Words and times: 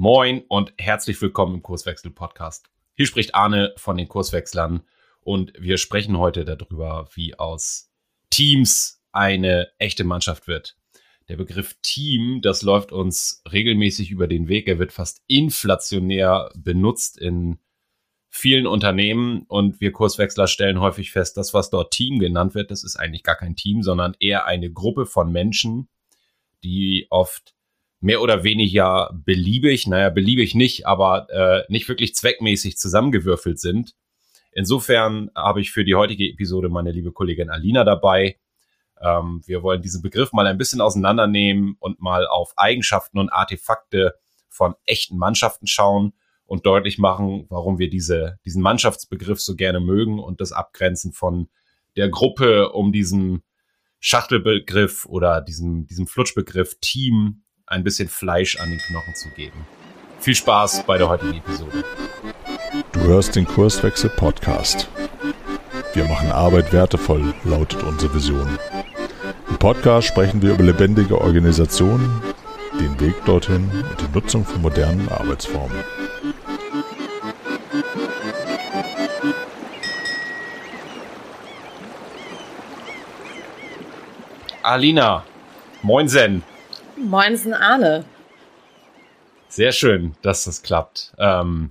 Moin 0.00 0.44
und 0.46 0.72
herzlich 0.78 1.20
willkommen 1.20 1.56
im 1.56 1.62
Kurswechsel 1.62 2.12
Podcast. 2.12 2.70
Hier 2.94 3.06
spricht 3.06 3.34
Arne 3.34 3.74
von 3.76 3.96
den 3.96 4.06
Kurswechslern 4.06 4.84
und 5.22 5.52
wir 5.58 5.76
sprechen 5.76 6.18
heute 6.18 6.44
darüber, 6.44 7.08
wie 7.14 7.36
aus 7.36 7.90
Teams 8.30 9.02
eine 9.10 9.72
echte 9.78 10.04
Mannschaft 10.04 10.46
wird. 10.46 10.76
Der 11.28 11.36
Begriff 11.36 11.74
Team, 11.82 12.42
das 12.42 12.62
läuft 12.62 12.92
uns 12.92 13.42
regelmäßig 13.50 14.12
über 14.12 14.28
den 14.28 14.46
Weg. 14.46 14.68
Er 14.68 14.78
wird 14.78 14.92
fast 14.92 15.20
inflationär 15.26 16.52
benutzt 16.54 17.18
in 17.18 17.58
vielen 18.28 18.68
Unternehmen 18.68 19.46
und 19.48 19.80
wir 19.80 19.90
Kurswechsler 19.90 20.46
stellen 20.46 20.78
häufig 20.78 21.10
fest, 21.10 21.36
das, 21.36 21.54
was 21.54 21.70
dort 21.70 21.92
Team 21.92 22.20
genannt 22.20 22.54
wird, 22.54 22.70
das 22.70 22.84
ist 22.84 22.94
eigentlich 22.94 23.24
gar 23.24 23.34
kein 23.34 23.56
Team, 23.56 23.82
sondern 23.82 24.14
eher 24.20 24.46
eine 24.46 24.70
Gruppe 24.70 25.06
von 25.06 25.32
Menschen, 25.32 25.88
die 26.62 27.08
oft 27.10 27.57
mehr 28.00 28.22
oder 28.22 28.44
weniger 28.44 29.10
beliebig, 29.12 29.86
naja, 29.86 30.10
beliebig 30.10 30.54
nicht, 30.54 30.86
aber 30.86 31.28
äh, 31.30 31.64
nicht 31.68 31.88
wirklich 31.88 32.14
zweckmäßig 32.14 32.78
zusammengewürfelt 32.78 33.58
sind. 33.58 33.94
Insofern 34.52 35.30
habe 35.34 35.60
ich 35.60 35.72
für 35.72 35.84
die 35.84 35.94
heutige 35.94 36.28
Episode 36.28 36.68
meine 36.68 36.92
liebe 36.92 37.12
Kollegin 37.12 37.50
Alina 37.50 37.84
dabei. 37.84 38.38
Ähm, 39.00 39.42
wir 39.46 39.62
wollen 39.62 39.82
diesen 39.82 40.02
Begriff 40.02 40.32
mal 40.32 40.46
ein 40.46 40.58
bisschen 40.58 40.80
auseinandernehmen 40.80 41.76
und 41.78 42.00
mal 42.00 42.26
auf 42.26 42.52
Eigenschaften 42.56 43.18
und 43.18 43.30
Artefakte 43.30 44.14
von 44.48 44.74
echten 44.86 45.18
Mannschaften 45.18 45.66
schauen 45.66 46.12
und 46.46 46.66
deutlich 46.66 46.98
machen, 46.98 47.46
warum 47.50 47.78
wir 47.78 47.90
diese, 47.90 48.38
diesen 48.44 48.62
Mannschaftsbegriff 48.62 49.40
so 49.40 49.54
gerne 49.54 49.80
mögen 49.80 50.18
und 50.18 50.40
das 50.40 50.52
abgrenzen 50.52 51.12
von 51.12 51.48
der 51.96 52.08
Gruppe 52.08 52.70
um 52.72 52.92
diesen 52.92 53.42
Schachtelbegriff 54.00 55.04
oder 55.06 55.40
diesem, 55.40 55.86
diesem 55.86 56.06
Flutschbegriff 56.06 56.78
Team, 56.80 57.42
ein 57.68 57.84
bisschen 57.84 58.08
Fleisch 58.08 58.58
an 58.58 58.70
den 58.70 58.78
Knochen 58.78 59.14
zu 59.14 59.28
geben. 59.30 59.66
Viel 60.20 60.34
Spaß 60.34 60.84
bei 60.84 60.98
der 60.98 61.08
heutigen 61.08 61.34
Episode. 61.34 61.84
Du 62.92 63.00
hörst 63.00 63.36
den 63.36 63.46
Kurswechsel 63.46 64.10
Podcast. 64.10 64.88
Wir 65.94 66.04
machen 66.04 66.32
Arbeit 66.32 66.72
wertevoll, 66.72 67.34
lautet 67.44 67.82
unsere 67.82 68.14
Vision. 68.14 68.58
Im 69.48 69.58
Podcast 69.58 70.08
sprechen 70.08 70.42
wir 70.42 70.54
über 70.54 70.64
lebendige 70.64 71.20
Organisationen, 71.20 72.22
den 72.80 72.98
Weg 73.00 73.24
dorthin 73.24 73.70
und 73.70 74.00
die 74.00 74.14
Nutzung 74.14 74.44
von 74.44 74.62
modernen 74.62 75.08
Arbeitsformen. 75.08 75.78
Alina, 84.62 85.24
moinsen. 85.82 86.42
Moinsen 87.04 87.54
Arne. 87.54 88.04
Sehr 89.48 89.72
schön, 89.72 90.14
dass 90.22 90.44
das 90.44 90.62
klappt. 90.62 91.14
Ähm, 91.18 91.70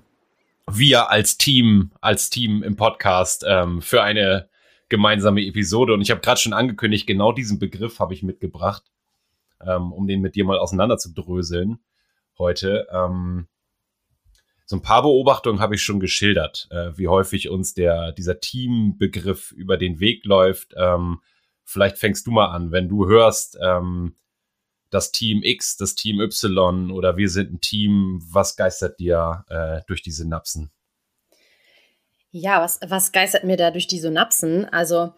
wir 0.70 1.10
als 1.10 1.38
Team, 1.38 1.92
als 2.02 2.30
Team 2.30 2.64
im 2.64 2.76
Podcast 2.76 3.46
ähm, 3.48 3.82
für 3.82 4.04
eine 4.04 4.50
gemeinsame 4.90 5.46
Episode. 5.46 5.94
Und 5.94 6.02
ich 6.02 6.12
habe 6.12 6.22
gerade 6.22 6.40
schon 6.40 6.54
angekündigt, 6.54 7.08
genau 7.08 7.32
diesen 7.32 7.60
Begriff 7.60 8.00
habe 8.00 8.14
ich 8.14 8.24
mitgebracht, 8.24 8.84
ähm, 9.66 9.92
um 9.92 10.08
den 10.08 10.22
mit 10.22 10.36
dir 10.36 10.46
mal 10.46 10.58
auseinander 10.58 10.98
zu 10.98 11.14
dröseln 11.14 11.80
heute. 12.38 12.88
Ähm, 12.92 13.48
so 14.66 14.76
ein 14.76 14.82
paar 14.82 15.04
Beobachtungen 15.04 15.62
habe 15.62 15.76
ich 15.76 15.84
schon 15.84 16.00
geschildert, 16.00 16.68
äh, 16.72 16.98
wie 16.98 17.08
häufig 17.08 17.50
uns 17.50 17.74
der 17.74 18.12
dieser 18.12 18.40
Teambegriff 18.40 19.52
über 19.52 19.78
den 19.78 20.00
Weg 20.00 20.26
läuft. 20.26 20.74
Ähm, 20.76 21.22
vielleicht 21.64 21.98
fängst 21.98 22.28
du 22.28 22.32
mal 22.32 22.48
an, 22.48 22.72
wenn 22.72 22.90
du 22.90 23.08
hörst, 23.08 23.58
ähm, 23.62 24.16
das 24.90 25.12
Team 25.12 25.42
X, 25.44 25.78
das 25.78 25.96
Team 25.96 26.20
Y 26.20 26.92
oder 26.92 27.18
wir 27.18 27.30
sind 27.30 27.54
ein 27.54 27.62
Team. 27.62 28.22
Was 28.32 28.56
geistert 28.56 29.00
dir 29.00 29.46
äh, 29.50 29.82
durch 29.88 30.02
die 30.02 30.12
Synapsen? 30.12 30.72
Ja, 32.32 32.62
was, 32.62 32.80
was 32.86 33.12
geistert 33.12 33.44
mir 33.44 33.58
da 33.58 33.72
durch 33.72 33.88
die 33.88 34.00
Synapsen? 34.00 34.66
Also 34.66 35.14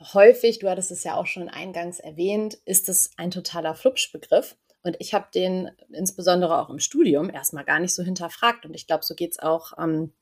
häufig, 0.00 0.58
du 0.58 0.68
hattest 0.68 0.90
es 0.90 1.04
ja 1.04 1.14
auch 1.14 1.26
schon 1.26 1.48
eingangs 1.48 2.00
erwähnt, 2.00 2.54
ist 2.64 2.88
es 2.88 3.10
ein 3.16 3.30
totaler 3.30 3.74
Flupschbegriff. 3.74 4.56
Und 4.82 4.96
ich 5.00 5.14
habe 5.14 5.26
den 5.34 5.70
insbesondere 5.90 6.60
auch 6.60 6.70
im 6.70 6.78
Studium 6.78 7.28
erstmal 7.28 7.64
gar 7.64 7.80
nicht 7.80 7.94
so 7.94 8.02
hinterfragt. 8.02 8.64
Und 8.64 8.74
ich 8.74 8.86
glaube, 8.86 9.04
so 9.04 9.14
geht 9.14 9.32
es 9.32 9.38
auch 9.38 9.72
ähm, 9.78 10.12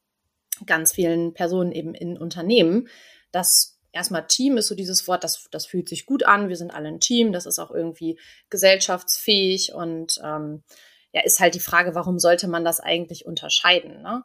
ganz 0.66 0.92
vielen 0.92 1.34
Personen 1.34 1.72
eben 1.72 1.94
in 1.94 2.16
Unternehmen, 2.16 2.88
dass 3.30 3.73
erstmal 3.94 4.26
Team 4.26 4.56
ist 4.56 4.66
so 4.66 4.74
dieses 4.74 5.06
Wort, 5.08 5.24
das, 5.24 5.48
das 5.50 5.66
fühlt 5.66 5.88
sich 5.88 6.04
gut 6.04 6.24
an, 6.24 6.48
wir 6.48 6.56
sind 6.56 6.72
alle 6.72 6.88
ein 6.88 7.00
Team, 7.00 7.32
das 7.32 7.46
ist 7.46 7.58
auch 7.58 7.70
irgendwie 7.70 8.18
gesellschaftsfähig 8.50 9.72
und 9.72 10.20
ähm, 10.22 10.64
ja, 11.12 11.22
ist 11.22 11.40
halt 11.40 11.54
die 11.54 11.60
Frage, 11.60 11.94
warum 11.94 12.18
sollte 12.18 12.48
man 12.48 12.64
das 12.64 12.80
eigentlich 12.80 13.24
unterscheiden? 13.24 14.02
Ne? 14.02 14.24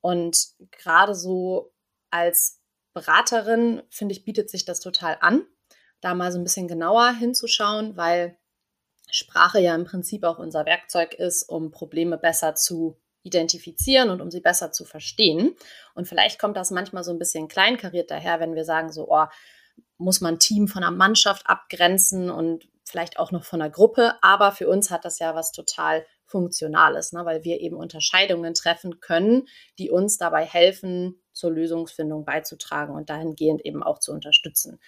Und 0.00 0.38
gerade 0.70 1.14
so 1.14 1.72
als 2.10 2.60
Beraterin, 2.94 3.82
finde 3.90 4.12
ich, 4.12 4.24
bietet 4.24 4.48
sich 4.48 4.64
das 4.64 4.80
total 4.80 5.18
an, 5.20 5.44
da 6.00 6.14
mal 6.14 6.30
so 6.30 6.38
ein 6.38 6.44
bisschen 6.44 6.68
genauer 6.68 7.12
hinzuschauen, 7.12 7.96
weil 7.96 8.38
Sprache 9.10 9.58
ja 9.58 9.74
im 9.74 9.84
Prinzip 9.84 10.22
auch 10.22 10.38
unser 10.38 10.64
Werkzeug 10.64 11.14
ist, 11.14 11.42
um 11.42 11.70
Probleme 11.72 12.18
besser 12.18 12.54
zu 12.54 12.96
identifizieren 13.22 14.10
und 14.10 14.20
um 14.20 14.30
sie 14.30 14.40
besser 14.40 14.72
zu 14.72 14.84
verstehen. 14.84 15.54
Und 15.94 16.06
vielleicht 16.06 16.38
kommt 16.38 16.56
das 16.56 16.70
manchmal 16.70 17.04
so 17.04 17.10
ein 17.10 17.18
bisschen 17.18 17.48
kleinkariert 17.48 18.10
daher, 18.10 18.40
wenn 18.40 18.54
wir 18.54 18.64
sagen, 18.64 18.92
so, 18.92 19.08
oh, 19.10 19.26
muss 19.98 20.20
man 20.20 20.38
Team 20.38 20.68
von 20.68 20.82
einer 20.82 20.96
Mannschaft 20.96 21.46
abgrenzen 21.46 22.30
und 22.30 22.68
vielleicht 22.84 23.18
auch 23.18 23.32
noch 23.32 23.44
von 23.44 23.60
einer 23.60 23.70
Gruppe. 23.70 24.14
Aber 24.22 24.52
für 24.52 24.68
uns 24.68 24.90
hat 24.90 25.04
das 25.04 25.18
ja 25.18 25.34
was 25.34 25.52
total 25.52 26.06
Funktionales, 26.24 27.12
ne? 27.12 27.24
weil 27.24 27.44
wir 27.44 27.60
eben 27.60 27.76
Unterscheidungen 27.76 28.54
treffen 28.54 29.00
können, 29.00 29.48
die 29.78 29.90
uns 29.90 30.18
dabei 30.18 30.44
helfen, 30.44 31.22
zur 31.32 31.50
Lösungsfindung 31.52 32.24
beizutragen 32.24 32.94
und 32.94 33.10
dahingehend 33.10 33.64
eben 33.64 33.82
auch 33.82 33.98
zu 33.98 34.12
unterstützen. 34.12 34.78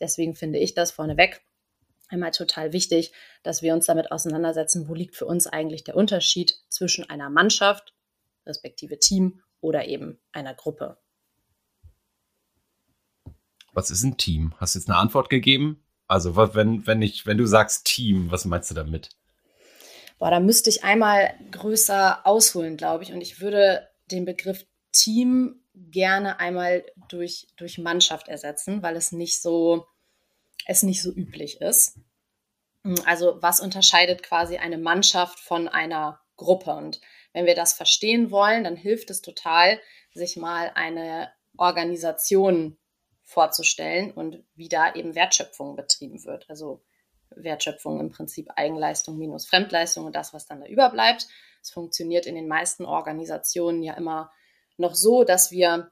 Deswegen 0.00 0.34
finde 0.34 0.58
ich 0.58 0.74
das 0.74 0.92
vorneweg 0.92 1.42
einmal 2.08 2.30
total 2.30 2.72
wichtig, 2.72 3.12
dass 3.42 3.62
wir 3.62 3.74
uns 3.74 3.86
damit 3.86 4.12
auseinandersetzen, 4.12 4.88
wo 4.88 4.94
liegt 4.94 5.16
für 5.16 5.26
uns 5.26 5.46
eigentlich 5.46 5.84
der 5.84 5.96
Unterschied 5.96 6.54
zwischen 6.68 7.08
einer 7.08 7.30
Mannschaft, 7.30 7.94
respektive 8.46 8.98
Team 8.98 9.42
oder 9.60 9.86
eben 9.86 10.18
einer 10.32 10.54
Gruppe. 10.54 10.98
Was 13.72 13.90
ist 13.90 14.04
ein 14.04 14.16
Team? 14.16 14.54
Hast 14.58 14.74
du 14.74 14.78
jetzt 14.78 14.88
eine 14.88 14.98
Antwort 14.98 15.28
gegeben? 15.28 15.82
Also, 16.08 16.36
wenn, 16.36 16.86
wenn, 16.86 17.02
ich, 17.02 17.26
wenn 17.26 17.36
du 17.36 17.46
sagst 17.46 17.84
Team, 17.84 18.30
was 18.30 18.44
meinst 18.44 18.70
du 18.70 18.74
damit? 18.74 19.10
Boah, 20.18 20.30
da 20.30 20.40
müsste 20.40 20.70
ich 20.70 20.84
einmal 20.84 21.34
größer 21.50 22.26
ausholen, 22.26 22.76
glaube 22.76 23.04
ich. 23.04 23.12
Und 23.12 23.20
ich 23.20 23.40
würde 23.40 23.88
den 24.10 24.24
Begriff 24.24 24.64
Team 24.92 25.60
gerne 25.74 26.40
einmal 26.40 26.84
durch, 27.08 27.48
durch 27.56 27.76
Mannschaft 27.76 28.28
ersetzen, 28.28 28.82
weil 28.82 28.96
es 28.96 29.12
nicht 29.12 29.42
so, 29.42 29.86
es 30.64 30.82
nicht 30.82 31.02
so 31.02 31.12
üblich 31.12 31.60
ist. 31.60 31.98
Hm, 32.82 32.96
also 33.04 33.36
was 33.40 33.60
unterscheidet 33.60 34.22
quasi 34.22 34.56
eine 34.56 34.78
Mannschaft 34.78 35.38
von 35.40 35.68
einer 35.68 36.20
Gruppe? 36.36 36.72
Und 36.72 37.00
wenn 37.32 37.46
wir 37.46 37.54
das 37.54 37.72
verstehen 37.72 38.30
wollen, 38.30 38.64
dann 38.64 38.76
hilft 38.76 39.10
es 39.10 39.22
total, 39.22 39.80
sich 40.14 40.36
mal 40.36 40.72
eine 40.74 41.30
Organisation 41.58 42.78
vorzustellen 43.22 44.12
und 44.12 44.44
wie 44.54 44.68
da 44.68 44.94
eben 44.94 45.14
Wertschöpfung 45.14 45.76
betrieben 45.76 46.24
wird. 46.24 46.48
Also 46.48 46.82
Wertschöpfung 47.30 48.00
im 48.00 48.10
Prinzip 48.10 48.50
Eigenleistung 48.54 49.18
minus 49.18 49.46
Fremdleistung 49.46 50.06
und 50.06 50.14
das, 50.14 50.32
was 50.32 50.46
dann 50.46 50.60
da 50.60 50.66
überbleibt. 50.66 51.26
Es 51.60 51.70
funktioniert 51.70 52.26
in 52.26 52.36
den 52.36 52.48
meisten 52.48 52.84
Organisationen 52.84 53.82
ja 53.82 53.94
immer 53.94 54.32
noch 54.76 54.94
so, 54.94 55.24
dass 55.24 55.50
wir 55.50 55.90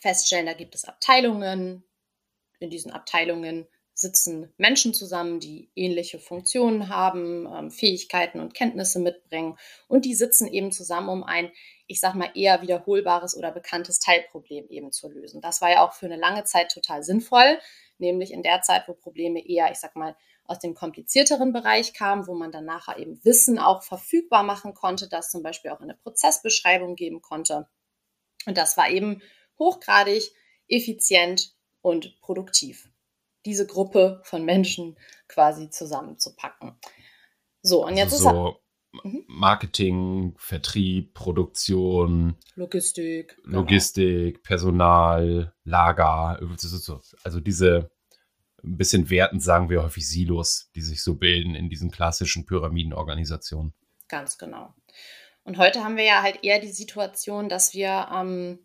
feststellen, 0.00 0.46
da 0.46 0.52
gibt 0.52 0.74
es 0.74 0.84
Abteilungen. 0.84 1.84
In 2.58 2.70
diesen 2.70 2.92
Abteilungen 2.92 3.66
sitzen 4.00 4.52
Menschen 4.56 4.94
zusammen, 4.94 5.40
die 5.40 5.70
ähnliche 5.74 6.18
Funktionen 6.18 6.88
haben, 6.88 7.46
ähm, 7.46 7.70
Fähigkeiten 7.70 8.40
und 8.40 8.54
Kenntnisse 8.54 8.98
mitbringen 8.98 9.58
und 9.88 10.04
die 10.04 10.14
sitzen 10.14 10.46
eben 10.46 10.72
zusammen, 10.72 11.10
um 11.10 11.22
ein, 11.22 11.52
ich 11.86 12.00
sag 12.00 12.14
mal, 12.14 12.30
eher 12.34 12.62
wiederholbares 12.62 13.36
oder 13.36 13.52
bekanntes 13.52 13.98
Teilproblem 13.98 14.68
eben 14.68 14.90
zu 14.90 15.08
lösen. 15.08 15.40
Das 15.42 15.60
war 15.60 15.70
ja 15.70 15.86
auch 15.86 15.92
für 15.92 16.06
eine 16.06 16.16
lange 16.16 16.44
Zeit 16.44 16.72
total 16.72 17.02
sinnvoll, 17.02 17.58
nämlich 17.98 18.32
in 18.32 18.42
der 18.42 18.62
Zeit, 18.62 18.88
wo 18.88 18.94
Probleme 18.94 19.46
eher, 19.46 19.70
ich 19.70 19.78
sag 19.78 19.94
mal, 19.96 20.16
aus 20.44 20.58
dem 20.58 20.74
komplizierteren 20.74 21.52
Bereich 21.52 21.92
kamen, 21.92 22.26
wo 22.26 22.34
man 22.34 22.50
dann 22.50 22.64
nachher 22.64 22.98
eben 22.98 23.22
Wissen 23.24 23.58
auch 23.58 23.82
verfügbar 23.82 24.42
machen 24.42 24.74
konnte, 24.74 25.08
das 25.08 25.30
zum 25.30 25.42
Beispiel 25.42 25.70
auch 25.70 25.80
eine 25.80 25.94
Prozessbeschreibung 25.94 26.96
geben 26.96 27.20
konnte. 27.20 27.68
Und 28.46 28.56
das 28.56 28.76
war 28.76 28.88
eben 28.88 29.22
hochgradig 29.58 30.32
effizient 30.66 31.54
und 31.82 32.18
produktiv 32.20 32.88
diese 33.44 33.66
Gruppe 33.66 34.20
von 34.24 34.44
Menschen 34.44 34.98
quasi 35.28 35.70
zusammenzupacken. 35.70 36.74
So, 37.62 37.84
und 37.84 37.96
jetzt 37.96 38.12
also 38.12 38.28
ist 38.28 38.34
so 38.34 38.60
mhm. 39.02 39.24
Marketing, 39.28 40.34
Vertrieb, 40.38 41.14
Produktion, 41.14 42.36
Logistik, 42.54 43.36
genau. 43.44 43.60
Logistik, 43.60 44.36
genau. 44.36 44.46
Personal, 44.46 45.54
Lager, 45.64 46.40
also 47.22 47.40
diese 47.40 47.90
ein 48.62 48.76
bisschen 48.76 49.08
wertend 49.10 49.42
sagen 49.42 49.70
wir 49.70 49.82
häufig 49.82 50.08
Silos, 50.08 50.70
die 50.74 50.82
sich 50.82 51.02
so 51.02 51.14
bilden 51.14 51.54
in 51.54 51.70
diesen 51.70 51.90
klassischen 51.90 52.44
Pyramidenorganisationen. 52.46 53.72
Ganz 54.08 54.38
genau. 54.38 54.74
Und 55.44 55.58
heute 55.58 55.82
haben 55.82 55.96
wir 55.96 56.04
ja 56.04 56.22
halt 56.22 56.44
eher 56.44 56.60
die 56.60 56.72
Situation, 56.72 57.48
dass 57.48 57.72
wir 57.72 58.08
ähm, 58.14 58.58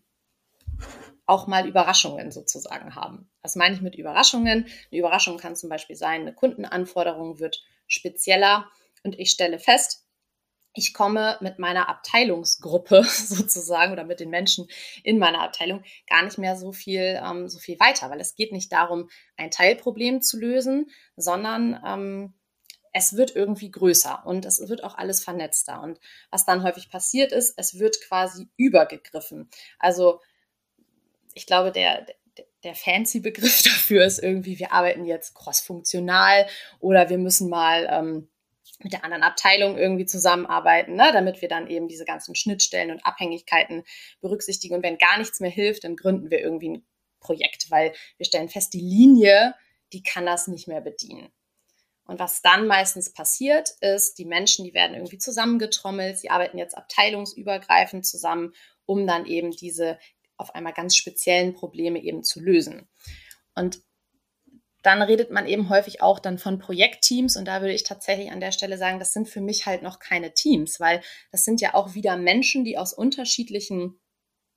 auch 1.26 1.48
mal 1.48 1.68
Überraschungen 1.68 2.32
sozusagen 2.32 2.96
haben. 2.96 3.30
Was 3.42 3.56
meine 3.56 3.76
ich 3.76 3.82
mit 3.82 3.96
Überraschungen? 3.96 4.66
Eine 4.92 5.00
Überraschung 5.00 5.38
kann 5.38 5.56
zum 5.56 5.70
Beispiel 5.70 5.96
sein, 5.96 6.22
eine 6.22 6.34
Kundenanforderung 6.34 7.40
wird 7.40 7.64
spezieller 7.88 8.70
und 9.04 9.18
ich 9.20 9.32
stelle 9.32 9.60
fest, 9.60 10.06
ich 10.76 10.94
komme 10.94 11.38
mit 11.40 11.58
meiner 11.58 11.90
Abteilungsgruppe 11.90 13.04
sozusagen 13.10 13.94
oder 13.94 14.04
mit 14.04 14.20
den 14.20 14.30
Menschen 14.30 14.68
in 15.04 15.18
meiner 15.18 15.42
Abteilung 15.42 15.84
gar 16.08 16.24
nicht 16.24 16.38
mehr 16.38 16.56
so 16.58 16.72
viel, 16.72 17.20
ähm, 17.24 17.48
so 17.48 17.60
viel 17.60 17.80
weiter, 17.80 18.10
weil 18.10 18.20
es 18.20 18.36
geht 18.36 18.52
nicht 18.52 18.72
darum, 18.72 19.10
ein 19.38 19.52
Teilproblem 19.52 20.22
zu 20.22 20.38
lösen, 20.38 20.92
sondern 21.16 21.82
ähm, 21.86 22.34
es 22.92 23.18
wird 23.18 23.36
irgendwie 23.36 23.72
größer 23.72 24.26
und 24.26 24.46
es 24.46 24.70
wird 24.70 24.84
auch 24.84 24.96
alles 24.96 25.24
vernetzter. 25.24 25.82
Und 25.82 26.00
was 26.30 26.46
dann 26.46 26.64
häufig 26.64 26.90
passiert 26.90 27.32
ist, 27.32 27.54
es 27.58 27.80
wird 27.80 28.00
quasi 28.02 28.50
übergegriffen. 28.58 29.50
Also 29.80 30.22
ich 31.36 31.46
glaube, 31.46 31.72
der, 31.72 32.08
der, 32.64 32.74
fancy 32.74 33.20
Begriff 33.20 33.62
dafür 33.64 34.04
ist 34.04 34.18
irgendwie, 34.18 34.58
wir 34.58 34.72
arbeiten 34.72 35.06
jetzt 35.06 35.36
crossfunktional 35.36 36.48
oder 36.80 37.10
wir 37.10 37.20
müssen 37.20 37.50
mal 37.50 37.88
ähm, 37.92 38.30
mit 38.80 38.94
der 38.94 39.04
anderen 39.04 39.24
Abteilung 39.24 39.78
irgendwie 39.78 40.06
zusammenarbeiten, 40.06 40.96
ne, 40.96 41.12
damit 41.14 41.42
wir 41.42 41.50
dann 41.50 41.68
eben 41.68 41.88
diese 41.88 42.06
ganzen 42.06 42.36
Schnittstellen 42.36 42.92
und 42.92 43.06
Abhängigkeiten 43.06 43.84
berücksichtigen. 44.22 44.76
Und 44.76 44.84
wenn 44.84 44.98
gar 44.98 45.18
nichts 45.18 45.40
mehr 45.40 45.52
hilft, 45.52 45.84
dann 45.84 45.96
gründen 45.96 46.32
wir 46.32 46.40
irgendwie 46.40 46.70
ein 46.70 46.86
Projekt, 47.20 47.70
weil 47.70 47.94
wir 48.18 48.26
stellen 48.26 48.50
fest, 48.50 48.74
die 48.74 48.82
Linie, 48.82 49.56
die 49.94 50.04
kann 50.04 50.26
das 50.26 50.48
nicht 50.48 50.68
mehr 50.68 50.82
bedienen. 50.82 51.30
Und 52.08 52.20
was 52.20 52.42
dann 52.42 52.68
meistens 52.68 53.14
passiert, 53.14 53.72
ist, 53.82 54.20
die 54.20 54.26
Menschen, 54.26 54.64
die 54.64 54.74
werden 54.74 54.94
irgendwie 54.94 55.18
zusammengetrommelt, 55.18 56.20
sie 56.20 56.30
arbeiten 56.30 56.58
jetzt 56.58 56.78
abteilungsübergreifend 56.78 58.06
zusammen, 58.06 58.54
um 58.86 59.08
dann 59.08 59.26
eben 59.26 59.52
diese 59.52 59.98
auf 60.38 60.54
einmal 60.56 60.74
ganz 60.74 60.96
speziellen 60.96 61.54
Probleme 61.54 62.02
eben 62.02 62.24
zu 62.24 62.40
lösen. 62.40 62.88
Und 63.56 63.80
dann 64.86 65.02
redet 65.02 65.32
man 65.32 65.48
eben 65.48 65.70
häufig 65.70 66.02
auch 66.02 66.20
dann 66.20 66.38
von 66.38 66.60
Projektteams 66.60 67.38
und 67.38 67.46
da 67.46 67.62
würde 67.62 67.74
ich 67.74 67.84
tatsächlich 67.84 68.32
an 68.32 68.40
der 68.40 68.52
Stelle 68.52 68.78
sagen, 68.78 69.00
das 69.00 69.14
sind 69.14 69.28
für 69.28 69.42
mich 69.42 69.66
halt 69.66 69.82
noch 69.82 69.98
keine 69.98 70.34
Teams, 70.36 70.80
weil 70.80 71.02
das 71.32 71.44
sind 71.44 71.60
ja 71.60 71.74
auch 71.74 71.96
wieder 71.96 72.18
Menschen, 72.18 72.64
die 72.64 72.78
aus 72.78 72.94
unterschiedlichen 72.94 74.00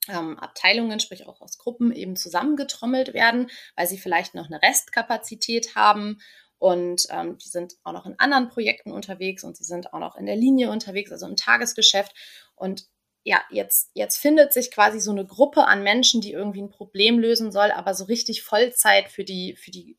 ähm, 0.06 0.38
Abteilungen, 0.38 1.00
sprich 1.00 1.26
auch 1.26 1.40
aus 1.40 1.56
Gruppen 1.56 1.92
eben 1.92 2.14
zusammengetrommelt 2.14 3.14
werden, 3.14 3.50
weil 3.75 3.86
sie 3.86 3.96
vielleicht 3.96 4.34
noch 4.34 4.46
eine 4.46 4.60
Restkapazität 4.60 5.75
haben 5.75 6.19
und 6.58 7.06
ähm, 7.08 7.38
die 7.38 7.48
sind 7.48 7.76
auch 7.84 7.92
noch 7.92 8.04
in 8.04 8.19
anderen 8.19 8.48
Projekten 8.48 8.92
unterwegs 8.92 9.44
und 9.44 9.56
sie 9.56 9.64
sind 9.64 9.94
auch 9.94 10.00
noch 10.00 10.16
in 10.16 10.26
der 10.26 10.36
Linie 10.36 10.70
unterwegs, 10.70 11.10
also 11.10 11.26
im 11.26 11.36
Tagesgeschäft 11.36 12.14
und 12.54 12.86
ja, 13.28 13.42
jetzt, 13.50 13.90
jetzt 13.92 14.16
findet 14.16 14.54
sich 14.54 14.70
quasi 14.70 15.00
so 15.00 15.10
eine 15.10 15.26
Gruppe 15.26 15.66
an 15.66 15.82
Menschen, 15.82 16.22
die 16.22 16.32
irgendwie 16.32 16.62
ein 16.62 16.70
Problem 16.70 17.19
lösen 17.19 17.52
soll, 17.52 17.70
aber 17.70 17.92
so 17.92 18.04
richtig 18.04 18.42
Vollzeit 18.42 19.10
für 19.10 19.22
die, 19.22 19.54
für 19.54 19.70
die 19.70 19.98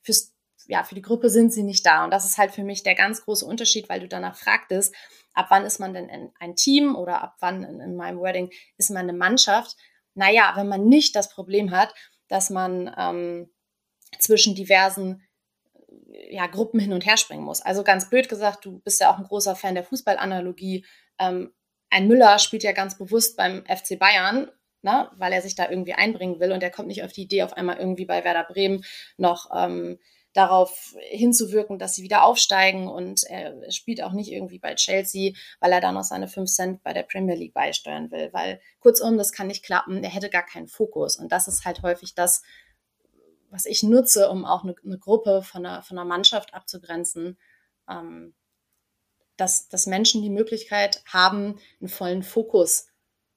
fürs, 0.00 0.32
ja, 0.68 0.84
für 0.84 0.94
die 0.94 1.02
Gruppe 1.02 1.28
sind 1.28 1.52
sie 1.52 1.64
nicht 1.64 1.84
da. 1.84 2.04
Und 2.04 2.12
das 2.12 2.24
ist 2.24 2.38
halt 2.38 2.52
für 2.52 2.62
mich 2.62 2.84
der 2.84 2.94
ganz 2.94 3.24
große 3.24 3.44
Unterschied, 3.44 3.88
weil 3.88 3.98
du 3.98 4.06
danach 4.06 4.36
fragtest, 4.36 4.94
ab 5.34 5.46
wann 5.48 5.64
ist 5.64 5.80
man 5.80 5.92
denn 5.92 6.30
ein 6.38 6.54
Team 6.54 6.94
oder 6.94 7.20
ab 7.20 7.34
wann 7.40 7.64
in, 7.64 7.80
in 7.80 7.96
meinem 7.96 8.20
Wording 8.20 8.52
ist 8.76 8.90
man 8.90 9.02
eine 9.02 9.12
Mannschaft? 9.12 9.76
Naja, 10.14 10.52
wenn 10.54 10.68
man 10.68 10.84
nicht 10.84 11.16
das 11.16 11.30
Problem 11.30 11.72
hat, 11.72 11.92
dass 12.28 12.48
man 12.48 12.94
ähm, 12.96 13.50
zwischen 14.20 14.54
diversen 14.54 15.26
ja, 16.30 16.46
Gruppen 16.46 16.78
hin 16.78 16.92
und 16.92 17.06
her 17.06 17.16
springen 17.16 17.42
muss. 17.42 17.60
Also 17.60 17.82
ganz 17.82 18.08
blöd 18.08 18.28
gesagt, 18.28 18.64
du 18.64 18.78
bist 18.78 19.00
ja 19.00 19.12
auch 19.12 19.18
ein 19.18 19.24
großer 19.24 19.56
Fan 19.56 19.74
der 19.74 19.84
Fußballanalogie. 19.84 20.86
Ähm, 21.18 21.52
ein 21.90 22.08
Müller 22.08 22.38
spielt 22.38 22.62
ja 22.62 22.72
ganz 22.72 22.98
bewusst 22.98 23.36
beim 23.36 23.64
FC 23.66 23.98
Bayern 23.98 24.50
ne, 24.82 25.10
weil 25.16 25.32
er 25.32 25.42
sich 25.42 25.54
da 25.54 25.68
irgendwie 25.68 25.94
einbringen 25.94 26.40
will 26.40 26.52
und 26.52 26.62
er 26.62 26.70
kommt 26.70 26.88
nicht 26.88 27.02
auf 27.02 27.12
die 27.12 27.22
Idee, 27.22 27.42
auf 27.42 27.52
einmal 27.52 27.78
irgendwie 27.78 28.04
bei 28.04 28.24
Werder 28.24 28.44
Bremen 28.44 28.84
noch 29.16 29.50
ähm, 29.54 29.98
darauf 30.34 30.94
hinzuwirken, 31.10 31.78
dass 31.78 31.94
sie 31.94 32.02
wieder 32.02 32.22
aufsteigen. 32.22 32.86
Und 32.86 33.24
er 33.24 33.70
spielt 33.72 34.02
auch 34.02 34.12
nicht 34.12 34.30
irgendwie 34.30 34.58
bei 34.58 34.74
Chelsea, 34.74 35.32
weil 35.58 35.72
er 35.72 35.80
da 35.80 35.90
noch 35.90 36.04
seine 36.04 36.28
5 36.28 36.50
Cent 36.50 36.82
bei 36.82 36.92
der 36.92 37.02
Premier 37.02 37.34
League 37.34 37.54
beisteuern 37.54 38.10
will, 38.10 38.30
weil 38.32 38.60
kurzum, 38.80 39.16
das 39.18 39.32
kann 39.32 39.48
nicht 39.48 39.64
klappen, 39.64 40.04
er 40.04 40.10
hätte 40.10 40.30
gar 40.30 40.44
keinen 40.44 40.68
Fokus. 40.68 41.16
Und 41.16 41.32
das 41.32 41.48
ist 41.48 41.64
halt 41.64 41.82
häufig 41.82 42.14
das, 42.14 42.42
was 43.50 43.64
ich 43.66 43.82
nutze, 43.82 44.30
um 44.30 44.44
auch 44.44 44.62
eine, 44.62 44.74
eine 44.84 44.98
Gruppe 44.98 45.42
von 45.42 45.64
einer, 45.64 45.82
von 45.82 45.98
einer 45.98 46.06
Mannschaft 46.06 46.54
abzugrenzen, 46.54 47.38
ähm, 47.90 48.34
dass, 49.38 49.68
dass 49.68 49.86
Menschen 49.86 50.22
die 50.22 50.30
Möglichkeit 50.30 51.02
haben, 51.06 51.58
einen 51.80 51.88
vollen 51.88 52.22
Fokus 52.22 52.88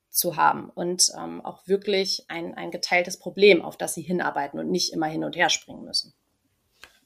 zu 0.10 0.36
haben 0.36 0.70
und 0.70 1.10
ähm, 1.18 1.40
auch 1.42 1.68
wirklich 1.68 2.26
ein, 2.28 2.54
ein 2.56 2.72
geteiltes 2.72 3.18
Problem, 3.18 3.62
auf 3.62 3.78
das 3.78 3.94
sie 3.94 4.02
hinarbeiten 4.02 4.60
und 4.60 4.70
nicht 4.70 4.92
immer 4.92 5.08
hin 5.08 5.24
und 5.24 5.38
her 5.38 5.50
springen 5.50 5.86
müssen. 5.86 6.14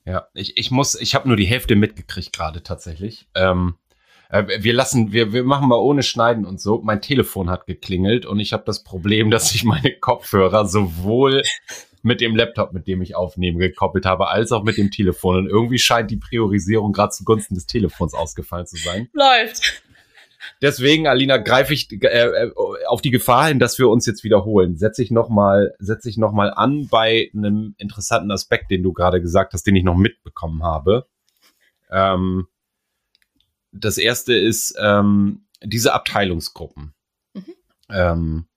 Ja, 0.05 0.27
ich, 0.33 0.57
ich 0.57 0.71
muss, 0.71 0.95
ich 0.95 1.15
habe 1.15 1.27
nur 1.27 1.37
die 1.37 1.45
Hälfte 1.45 1.75
mitgekriegt 1.75 2.33
gerade 2.33 2.63
tatsächlich. 2.63 3.27
Ähm, 3.35 3.75
äh, 4.29 4.63
wir 4.63 4.73
lassen, 4.73 5.11
wir, 5.11 5.33
wir 5.33 5.43
machen 5.43 5.67
mal 5.67 5.77
ohne 5.77 6.03
Schneiden 6.03 6.45
und 6.45 6.59
so. 6.59 6.81
Mein 6.81 7.01
Telefon 7.01 7.49
hat 7.49 7.65
geklingelt 7.67 8.25
und 8.25 8.39
ich 8.39 8.53
habe 8.53 8.63
das 8.65 8.83
Problem, 8.83 9.29
dass 9.31 9.53
ich 9.53 9.63
meine 9.63 9.97
Kopfhörer 9.99 10.67
sowohl 10.67 11.43
mit 12.05 12.21
dem 12.21 12.35
Laptop, 12.35 12.71
mit 12.71 12.87
dem 12.87 13.01
ich 13.01 13.15
aufnehme, 13.15 13.57
gekoppelt 13.57 14.05
habe, 14.05 14.27
als 14.29 14.51
auch 14.51 14.63
mit 14.63 14.77
dem 14.77 14.91
Telefon. 14.91 15.37
Und 15.37 15.47
irgendwie 15.47 15.79
scheint 15.79 16.11
die 16.11 16.17
Priorisierung 16.17 16.93
gerade 16.93 17.09
zugunsten 17.09 17.55
des 17.55 17.65
Telefons 17.65 18.13
ausgefallen 18.13 18.67
zu 18.67 18.77
sein. 18.77 19.09
Läuft. 19.11 19.83
Deswegen, 20.61 21.07
Alina, 21.07 21.37
greife 21.37 21.73
ich 21.73 21.91
äh, 21.91 22.05
äh, 22.05 22.51
auf 22.85 23.01
die 23.01 23.09
Gefahr 23.09 23.47
hin, 23.47 23.57
dass 23.57 23.79
wir 23.79 23.89
uns 23.89 24.05
jetzt 24.05 24.23
wiederholen. 24.23 24.77
Setze 24.77 25.01
ich 25.01 25.09
nochmal, 25.09 25.73
setze 25.79 26.07
ich 26.07 26.17
noch 26.17 26.31
mal 26.31 26.53
an 26.53 26.87
bei 26.89 27.31
einem 27.33 27.73
interessanten 27.79 28.29
Aspekt, 28.29 28.69
den 28.69 28.83
du 28.83 28.93
gerade 28.93 29.19
gesagt 29.19 29.53
hast, 29.53 29.65
den 29.65 29.75
ich 29.75 29.83
noch 29.83 29.97
mitbekommen 29.97 30.63
habe. 30.63 31.07
Ähm, 31.89 32.47
das 33.71 33.97
erste 33.97 34.35
ist 34.35 34.75
ähm, 34.79 35.47
diese 35.63 35.93
Abteilungsgruppen. 35.93 36.93
Mhm. 37.33 37.53
Ähm, 37.89 38.47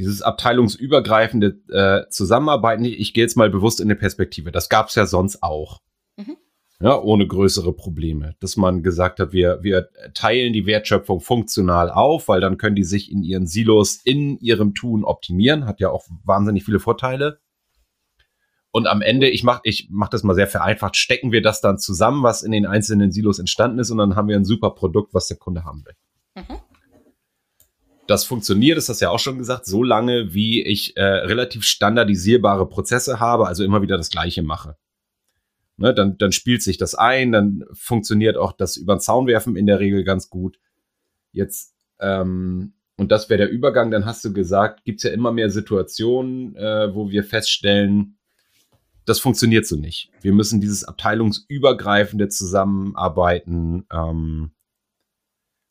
dieses 0.00 0.22
abteilungsübergreifende 0.22 1.58
äh, 1.70 2.08
Zusammenarbeiten. 2.10 2.84
Ich 2.84 3.14
gehe 3.14 3.24
jetzt 3.24 3.36
mal 3.36 3.50
bewusst 3.50 3.80
in 3.80 3.86
eine 3.86 3.96
Perspektive. 3.96 4.52
Das 4.52 4.68
gab 4.68 4.88
es 4.88 4.94
ja 4.94 5.06
sonst 5.06 5.42
auch. 5.42 5.80
Mhm 6.16 6.36
ja, 6.80 6.98
ohne 6.98 7.26
größere 7.26 7.74
Probleme. 7.74 8.34
Dass 8.40 8.56
man 8.56 8.82
gesagt 8.82 9.20
hat, 9.20 9.32
wir, 9.32 9.62
wir 9.62 9.90
teilen 10.14 10.52
die 10.52 10.66
Wertschöpfung 10.66 11.20
funktional 11.20 11.90
auf, 11.90 12.28
weil 12.28 12.40
dann 12.40 12.56
können 12.56 12.76
die 12.76 12.84
sich 12.84 13.12
in 13.12 13.22
ihren 13.22 13.46
Silos 13.46 13.96
in 13.96 14.38
ihrem 14.38 14.74
Tun 14.74 15.04
optimieren, 15.04 15.66
hat 15.66 15.80
ja 15.80 15.90
auch 15.90 16.06
wahnsinnig 16.24 16.64
viele 16.64 16.80
Vorteile. 16.80 17.38
Und 18.72 18.86
am 18.86 19.02
Ende, 19.02 19.28
ich 19.28 19.42
mach, 19.42 19.60
ich 19.64 19.88
mach 19.90 20.08
das 20.08 20.22
mal 20.22 20.34
sehr 20.34 20.46
vereinfacht, 20.46 20.96
stecken 20.96 21.32
wir 21.32 21.42
das 21.42 21.60
dann 21.60 21.78
zusammen, 21.78 22.22
was 22.22 22.42
in 22.42 22.52
den 22.52 22.66
einzelnen 22.66 23.12
Silos 23.12 23.38
entstanden 23.38 23.80
ist, 23.80 23.90
und 23.90 23.98
dann 23.98 24.16
haben 24.16 24.28
wir 24.28 24.36
ein 24.36 24.44
super 24.44 24.70
Produkt, 24.70 25.12
was 25.12 25.26
der 25.26 25.36
Kunde 25.36 25.64
haben 25.64 25.84
will. 25.84 25.94
Mhm. 26.36 26.69
Das 28.10 28.24
funktioniert, 28.24 28.76
das 28.76 28.88
hast 28.88 29.00
du 29.00 29.04
ja 29.04 29.10
auch 29.12 29.20
schon 29.20 29.38
gesagt, 29.38 29.66
so 29.66 29.84
lange, 29.84 30.34
wie 30.34 30.64
ich 30.64 30.96
äh, 30.96 31.00
relativ 31.00 31.62
standardisierbare 31.62 32.68
Prozesse 32.68 33.20
habe, 33.20 33.46
also 33.46 33.62
immer 33.62 33.82
wieder 33.82 33.96
das 33.96 34.10
Gleiche 34.10 34.42
mache. 34.42 34.76
Ne, 35.76 35.94
dann, 35.94 36.18
dann 36.18 36.32
spielt 36.32 36.60
sich 36.60 36.76
das 36.76 36.96
ein, 36.96 37.30
dann 37.30 37.64
funktioniert 37.72 38.36
auch 38.36 38.50
das 38.50 38.76
über 38.76 38.96
den 38.96 39.00
Zaun 39.00 39.28
werfen 39.28 39.54
in 39.54 39.66
der 39.66 39.78
Regel 39.78 40.02
ganz 40.02 40.28
gut. 40.28 40.58
Jetzt, 41.30 41.76
ähm, 42.00 42.72
und 42.96 43.12
das 43.12 43.30
wäre 43.30 43.38
der 43.38 43.50
Übergang, 43.50 43.92
dann 43.92 44.06
hast 44.06 44.24
du 44.24 44.32
gesagt, 44.32 44.82
gibt 44.82 44.98
es 44.98 45.04
ja 45.04 45.12
immer 45.12 45.30
mehr 45.30 45.48
Situationen, 45.48 46.56
äh, 46.56 46.92
wo 46.92 47.10
wir 47.10 47.22
feststellen, 47.22 48.18
das 49.04 49.20
funktioniert 49.20 49.68
so 49.68 49.76
nicht. 49.76 50.10
Wir 50.20 50.32
müssen 50.32 50.60
dieses 50.60 50.82
abteilungsübergreifende 50.82 52.26
Zusammenarbeiten 52.26 53.86
ähm, 53.92 54.50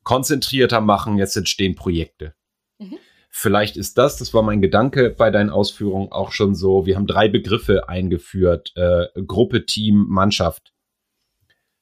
konzentrierter 0.10 0.82
machen. 0.82 1.20
Jetzt 1.20 1.38
entstehen 1.38 1.75
Projekte. 1.75 2.34
Mhm. 2.80 2.98
Vielleicht 3.30 3.78
ist 3.78 4.00
das, 4.00 4.18
das 4.18 4.34
war 4.34 4.42
mein 4.42 4.60
Gedanke 4.60 5.12
bei 5.12 5.30
deinen 5.30 5.51
Ausführungen 5.51 6.12
auch 6.12 6.32
schon 6.32 6.56
so. 6.56 6.88
Wir 6.88 6.96
haben 6.96 7.06
drei 7.06 7.28
Begriffe 7.28 7.88
eingeführt: 7.89 8.72
äh, 8.75 9.06
Gruppe, 9.28 9.68
Team, 9.68 10.08
Mannschaft. 10.10 10.74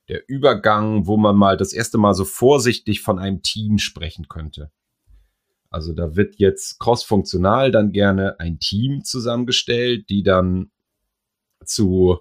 Der 0.10 0.27
Übergang, 0.27 1.07
wo 1.07 1.15
man 1.15 1.38
mal 1.38 1.55
das 1.55 1.72
erste 1.72 1.98
Mal 1.98 2.13
so 2.13 2.25
vorsichtig 2.25 3.00
von 3.00 3.17
einem 3.17 3.43
Team 3.43 3.77
sprechen 3.77 4.27
könnte. 4.27 4.72
Also 5.69 5.93
da 5.93 6.17
wird 6.17 6.36
jetzt 6.36 6.79
crossfunktional 6.79 7.72
dann 7.72 7.93
gerne 7.93 8.41
ein 8.41 8.60
Team 8.60 9.05
zusammengestellt, 9.05 10.10
die 10.10 10.24
dann 10.24 10.72
zu 11.63 12.19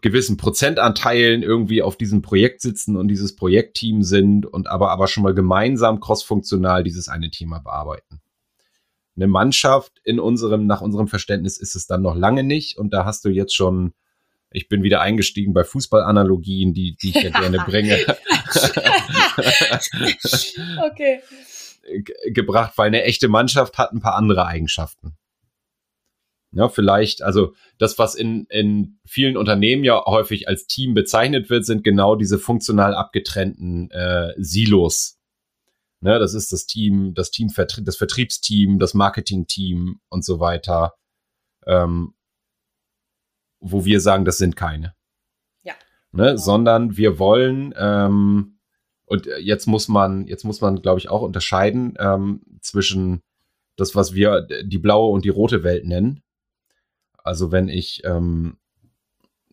gewissen 0.00 0.36
Prozentanteilen 0.36 1.42
irgendwie 1.42 1.82
auf 1.82 1.96
diesem 1.96 2.22
Projekt 2.22 2.60
sitzen 2.60 2.96
und 2.96 3.08
dieses 3.08 3.36
Projektteam 3.36 4.02
sind 4.02 4.46
und 4.46 4.68
aber 4.68 4.90
aber 4.90 5.08
schon 5.08 5.22
mal 5.22 5.34
gemeinsam 5.34 6.00
crossfunktional 6.00 6.82
dieses 6.82 7.08
eine 7.08 7.30
Thema 7.30 7.58
bearbeiten. 7.58 8.20
Eine 9.16 9.26
Mannschaft 9.26 9.92
in 10.04 10.20
unserem 10.20 10.66
nach 10.66 10.80
unserem 10.80 11.08
Verständnis 11.08 11.58
ist 11.58 11.74
es 11.74 11.86
dann 11.86 12.02
noch 12.02 12.16
lange 12.16 12.42
nicht 12.42 12.78
und 12.78 12.92
da 12.92 13.04
hast 13.04 13.24
du 13.24 13.28
jetzt 13.28 13.54
schon 13.54 13.92
Ich 14.52 14.68
bin 14.68 14.82
wieder 14.82 15.00
eingestiegen 15.00 15.52
bei 15.52 15.62
Fußballanalogien, 15.62 16.74
die, 16.74 16.96
die 16.96 17.10
ich 17.10 17.22
ja 17.22 17.30
gerne 17.30 17.58
bringe. 17.58 17.98
okay. 20.90 21.20
Gebracht, 22.26 22.72
weil 22.76 22.88
eine 22.88 23.04
echte 23.04 23.28
Mannschaft 23.28 23.78
hat 23.78 23.92
ein 23.92 24.00
paar 24.00 24.16
andere 24.16 24.46
Eigenschaften. 24.46 25.16
Ja, 26.52 26.68
vielleicht, 26.68 27.22
also 27.22 27.54
das, 27.78 27.98
was 27.98 28.16
in, 28.16 28.46
in 28.46 28.98
vielen 29.06 29.36
Unternehmen 29.36 29.84
ja 29.84 30.04
häufig 30.04 30.48
als 30.48 30.66
Team 30.66 30.94
bezeichnet 30.94 31.48
wird, 31.48 31.64
sind 31.64 31.84
genau 31.84 32.16
diese 32.16 32.38
funktional 32.38 32.94
abgetrennten 32.94 33.90
äh, 33.92 34.32
Silos. 34.36 35.20
Ne, 36.00 36.18
das 36.18 36.34
ist 36.34 36.50
das 36.50 36.66
Team, 36.66 37.12
das 37.14 37.30
Team, 37.30 37.52
das 37.82 37.96
Vertriebsteam, 37.96 38.78
das 38.78 38.94
Marketingteam 38.94 40.00
und 40.08 40.24
so 40.24 40.40
weiter. 40.40 40.94
Ähm, 41.66 42.14
wo 43.60 43.84
wir 43.84 44.00
sagen, 44.00 44.24
das 44.24 44.38
sind 44.38 44.56
keine. 44.56 44.94
Ja. 45.62 45.74
Ne, 46.12 46.24
genau. 46.24 46.36
Sondern 46.36 46.96
wir 46.96 47.18
wollen, 47.18 47.74
ähm, 47.76 48.58
und 49.04 49.28
jetzt 49.40 49.66
muss 49.66 49.88
man, 49.88 50.26
jetzt 50.26 50.44
muss 50.44 50.60
man, 50.60 50.80
glaube 50.80 50.98
ich, 50.98 51.10
auch 51.10 51.22
unterscheiden 51.22 51.94
ähm, 51.98 52.42
zwischen 52.60 53.20
das, 53.76 53.94
was 53.94 54.14
wir 54.14 54.46
die 54.64 54.78
blaue 54.78 55.12
und 55.12 55.24
die 55.24 55.30
rote 55.30 55.62
Welt 55.62 55.84
nennen. 55.84 56.22
Also 57.24 57.52
wenn 57.52 57.68
ich 57.68 58.02
ähm, 58.04 58.58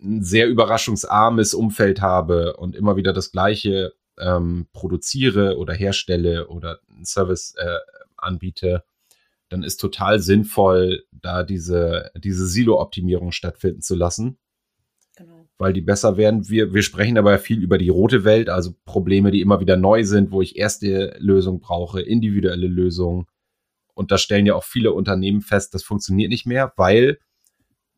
ein 0.01 0.23
sehr 0.23 0.47
überraschungsarmes 0.47 1.53
Umfeld 1.53 2.01
habe 2.01 2.55
und 2.57 2.75
immer 2.75 2.95
wieder 2.95 3.13
das 3.13 3.31
Gleiche 3.31 3.93
ähm, 4.19 4.67
produziere 4.73 5.57
oder 5.57 5.73
herstelle 5.73 6.47
oder 6.47 6.79
einen 6.89 7.05
Service 7.05 7.55
äh, 7.57 7.77
anbiete, 8.17 8.83
dann 9.49 9.63
ist 9.63 9.77
total 9.77 10.19
sinnvoll, 10.19 11.05
da 11.11 11.43
diese, 11.43 12.11
diese 12.15 12.45
Silo-Optimierung 12.45 13.31
stattfinden 13.31 13.81
zu 13.81 13.95
lassen. 13.95 14.37
Genau. 15.15 15.47
Weil 15.57 15.73
die 15.73 15.81
besser 15.81 16.17
werden. 16.17 16.49
Wir, 16.49 16.73
wir 16.73 16.83
sprechen 16.83 17.17
aber 17.17 17.39
viel 17.39 17.61
über 17.61 17.77
die 17.77 17.89
rote 17.89 18.23
Welt, 18.23 18.49
also 18.49 18.75
Probleme, 18.85 19.31
die 19.31 19.41
immer 19.41 19.59
wieder 19.59 19.77
neu 19.77 20.03
sind, 20.03 20.31
wo 20.31 20.41
ich 20.41 20.57
erste 20.57 21.15
Lösungen 21.19 21.59
brauche, 21.59 22.01
individuelle 22.01 22.67
Lösungen. 22.67 23.25
Und 23.93 24.11
da 24.11 24.17
stellen 24.17 24.45
ja 24.45 24.53
auch 24.53 24.63
viele 24.63 24.93
Unternehmen 24.93 25.41
fest, 25.41 25.73
das 25.73 25.83
funktioniert 25.83 26.29
nicht 26.29 26.45
mehr, 26.45 26.73
weil 26.75 27.19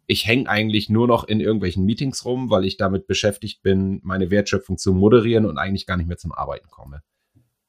ich 0.10 0.26
hänge 0.26 0.50
eigentlich 0.50 0.90
nur 0.90 1.08
noch 1.08 1.24
in 1.24 1.40
irgendwelchen 1.40 1.86
Meetings 1.86 2.26
rum, 2.26 2.50
weil 2.50 2.66
ich 2.66 2.78
damit 2.78 3.06
beschäftigt 3.06 3.62
bin, 3.62 4.02
meine 4.04 4.32
Wertschöpfung 4.32 4.80
zu 4.80 4.92
moderieren 4.92 5.46
und 5.46 5.60
eigentlich 5.60 5.86
gar 5.86 5.98
nicht 5.98 6.08
mehr 6.08 6.18
zum 6.18 6.32
Arbeiten 6.32 6.68
komme. 6.72 7.04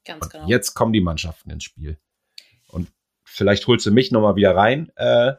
Ganz 0.05 0.25
und 0.25 0.31
genau. 0.31 0.47
Jetzt 0.47 0.73
kommen 0.73 0.91
die 0.91 1.01
Mannschaften 1.01 1.51
ins 1.51 1.63
Spiel. 1.63 1.99
Und 2.67 2.91
vielleicht 3.23 3.67
holst 3.67 3.85
du 3.85 3.91
mich 3.91 4.11
nochmal 4.11 4.35
wieder 4.35 4.55
rein 4.55 4.91
äh, 4.95 5.33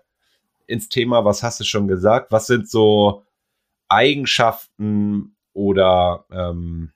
ins 0.69 0.89
Thema. 0.89 1.25
Was 1.25 1.43
hast 1.43 1.59
du 1.59 1.65
schon 1.65 1.89
gesagt? 1.89 2.31
Was 2.31 2.47
sind 2.47 2.71
so 2.71 3.25
Eigenschaften 3.89 5.35
oder 5.55 6.25
ähm, 6.31 6.93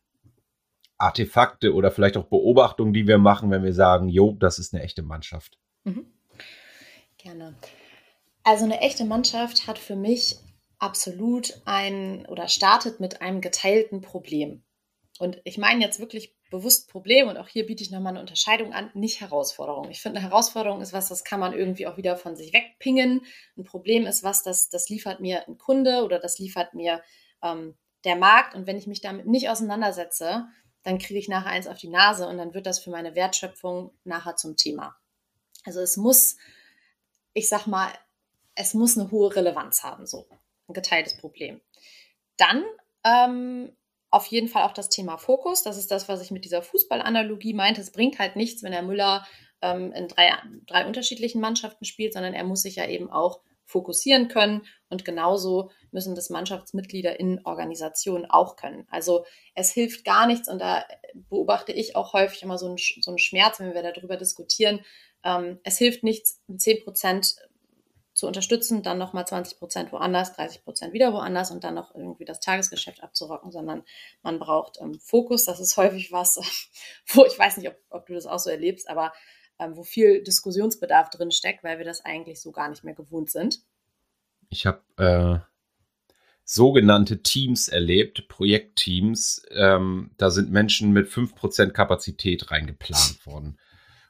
Artefakte 0.99 1.75
oder 1.75 1.91
vielleicht 1.91 2.17
auch 2.17 2.27
Beobachtungen, 2.27 2.93
die 2.93 3.09
wir 3.09 3.19
machen, 3.19 3.51
wenn 3.51 3.65
wir 3.65 3.75
sagen, 3.75 4.09
jo, 4.09 4.37
das 4.39 4.61
ist 4.61 4.73
eine 4.73 4.85
echte 4.85 5.03
Mannschaft? 5.03 5.59
Mhm. 5.83 6.07
Gerne. 7.19 7.57
Also 8.47 8.65
eine 8.65 8.81
echte 8.81 9.05
Mannschaft 9.05 9.67
hat 9.67 9.77
für 9.77 9.97
mich 9.97 10.37
absolut 10.79 11.61
ein 11.65 12.27
oder 12.27 12.47
startet 12.47 13.01
mit 13.01 13.21
einem 13.21 13.41
geteilten 13.41 14.03
Problem. 14.03 14.63
Und 15.19 15.41
ich 15.43 15.59
meine 15.59 15.85
jetzt 15.85 15.99
wirklich 15.99 16.37
bewusst 16.53 16.89
Problem 16.89 17.27
und 17.27 17.39
auch 17.39 17.49
hier 17.49 17.67
biete 17.67 17.83
ich 17.83 17.91
nochmal 17.91 18.13
eine 18.13 18.21
Unterscheidung 18.21 18.73
an, 18.73 18.93
nicht 18.95 19.21
Herausforderung. 19.21 19.91
Ich 19.91 20.01
finde, 20.01 20.21
eine 20.21 20.29
Herausforderung 20.29 20.81
ist 20.81 20.93
was, 20.93 21.09
das 21.09 21.25
kann 21.25 21.41
man 21.41 21.55
irgendwie 21.55 21.89
auch 21.89 21.97
wieder 21.97 22.17
von 22.17 22.37
sich 22.37 22.53
wegpingen. 22.53 23.27
Ein 23.57 23.65
Problem 23.65 24.07
ist 24.07 24.23
was, 24.23 24.45
das, 24.45 24.69
das 24.69 24.89
liefert 24.89 25.19
mir 25.19 25.45
ein 25.49 25.59
Kunde 25.59 26.05
oder 26.05 26.21
das 26.21 26.39
liefert 26.39 26.73
mir 26.73 27.03
ähm, 27.43 27.77
der 28.05 28.15
Markt. 28.15 28.55
Und 28.55 28.69
wenn 28.69 28.79
ich 28.79 28.87
mich 28.87 29.01
damit 29.01 29.27
nicht 29.27 29.51
auseinandersetze, 29.51 30.47
dann 30.85 30.99
kriege 30.99 31.19
ich 31.19 31.27
nachher 31.27 31.51
eins 31.51 31.67
auf 31.67 31.79
die 31.79 31.89
Nase 31.89 32.29
und 32.29 32.39
dann 32.39 32.55
wird 32.55 32.67
das 32.67 32.79
für 32.79 32.91
meine 32.91 33.17
Wertschöpfung 33.17 33.91
nachher 34.05 34.37
zum 34.37 34.57
Thema. 34.57 34.95
Also 35.65 35.81
es 35.81 35.97
muss, 35.97 36.37
ich 37.33 37.49
sag 37.49 37.67
mal, 37.67 37.91
es 38.57 38.75
muss 38.75 38.99
eine 38.99 39.11
hohe 39.11 39.35
Relevanz 39.35 39.85
haben, 39.85 40.07
so 40.07 40.27
ein 40.67 40.75
geteiltes 40.75 41.17
Problem. 41.17 41.61
Dann 42.37 42.65
ähm, 43.05 43.77
auf 44.11 44.27
jeden 44.27 44.49
Fall 44.49 44.65
auch 44.65 44.73
das 44.73 44.89
Thema 44.89 45.19
Fokus. 45.19 45.63
Das 45.63 45.77
ist 45.77 45.91
das, 45.91 46.09
was 46.09 46.23
ich 46.23 46.31
mit 46.31 46.45
dieser 46.45 46.63
Fußballanalogie 46.63 47.55
meinte. 47.55 47.81
Es 47.81 47.93
bringt 47.93 48.19
halt 48.19 48.35
nichts, 48.37 48.63
wenn 48.63 48.73
der 48.73 48.83
Müller 48.83 49.27
ähm, 49.63 49.93
in 49.93 50.09
drei, 50.09 50.33
drei 50.67 50.87
unterschiedlichen 50.87 51.41
Mannschaften 51.41 51.85
spielt, 51.85 52.15
sondern 52.15 52.35
er 52.35 52.45
muss 52.45 52.63
sich 52.63 52.77
ja 52.77 52.89
eben 52.89 53.11
auch 53.11 53.41
fokussieren 53.67 54.29
können. 54.29 54.63
Und 54.89 55.05
genauso 55.05 55.71
müssen 55.91 56.15
das 56.15 56.31
Mannschaftsmitglieder 56.31 57.19
in 57.19 57.45
Organisationen 57.45 58.25
auch 58.25 58.57
können. 58.57 58.87
Also 58.91 59.27
es 59.55 59.73
hilft 59.73 60.05
gar 60.05 60.27
nichts 60.27 60.49
und 60.49 60.61
da 60.61 60.85
beobachte 61.29 61.73
ich 61.73 61.97
auch 61.97 62.13
häufig 62.13 62.43
immer 62.43 62.59
so 62.59 62.67
einen, 62.67 62.79
so 62.79 63.11
einen 63.11 63.19
Schmerz, 63.19 63.59
wenn 63.59 63.75
wir 63.75 63.83
darüber 63.83 64.17
diskutieren. 64.17 64.85
Ähm, 65.25 65.59
es 65.65 65.79
hilft 65.79 66.05
nichts, 66.05 66.41
10 66.57 66.85
Prozent 66.85 67.37
zu 68.17 68.27
unterstützen, 68.27 68.83
dann 68.83 68.97
nochmal 68.97 69.27
20 69.27 69.59
Prozent 69.59 69.93
woanders, 69.93 70.35
30 70.35 70.65
Prozent 70.65 70.95
wieder 70.95 71.13
woanders 71.13 71.51
und 71.51 71.65
dann 71.65 71.75
noch 71.75 71.95
irgendwie 71.95 72.25
das 72.25 72.41
Tagesgeschäft 72.41 73.03
abzurocken, 73.03 73.53
sondern 73.53 73.83
man 74.23 74.39
braucht 74.39 74.79
ähm, 74.81 74.99
Fokus. 74.99 75.45
Das 75.45 75.61
ist 75.61 75.77
häufig 75.77 76.13
was, 76.13 76.41
wo 77.09 77.27
ich 77.27 77.39
weiß 77.39 77.59
nicht, 77.59 77.69
ob, 77.69 77.77
ob 77.91 78.07
du 78.07 78.15
das 78.15 78.27
auch 78.27 78.39
so 78.39 78.49
erlebst, 78.49 78.89
aber 78.89 79.13
ähm, 79.59 79.77
wo 79.77 79.83
viel 79.83 80.23
Diskussionsbedarf 80.23 81.11
drin 81.11 81.31
steckt, 81.31 81.63
weil 81.63 81.77
wir 81.77 81.85
das 81.85 82.05
eigentlich 82.07 82.41
so 82.41 82.53
gar 82.53 82.71
nicht 82.71 82.85
mehr 82.85 82.95
gewohnt 82.95 83.31
sind. 83.31 83.61
Ich 84.49 84.65
habe 84.65 84.81
äh, 84.97 85.47
sogenannte 86.45 87.23
Teams 87.23 87.69
erlebt, 87.69 88.29
Projektteams. 88.29 89.43
Ähm, 89.51 90.13
da 90.17 90.31
sind 90.31 90.51
Menschen 90.51 90.93
mit 90.93 91.09
5% 91.09 91.73
Kapazität 91.73 92.51
reingeplant 92.51 93.27
worden. 93.27 93.59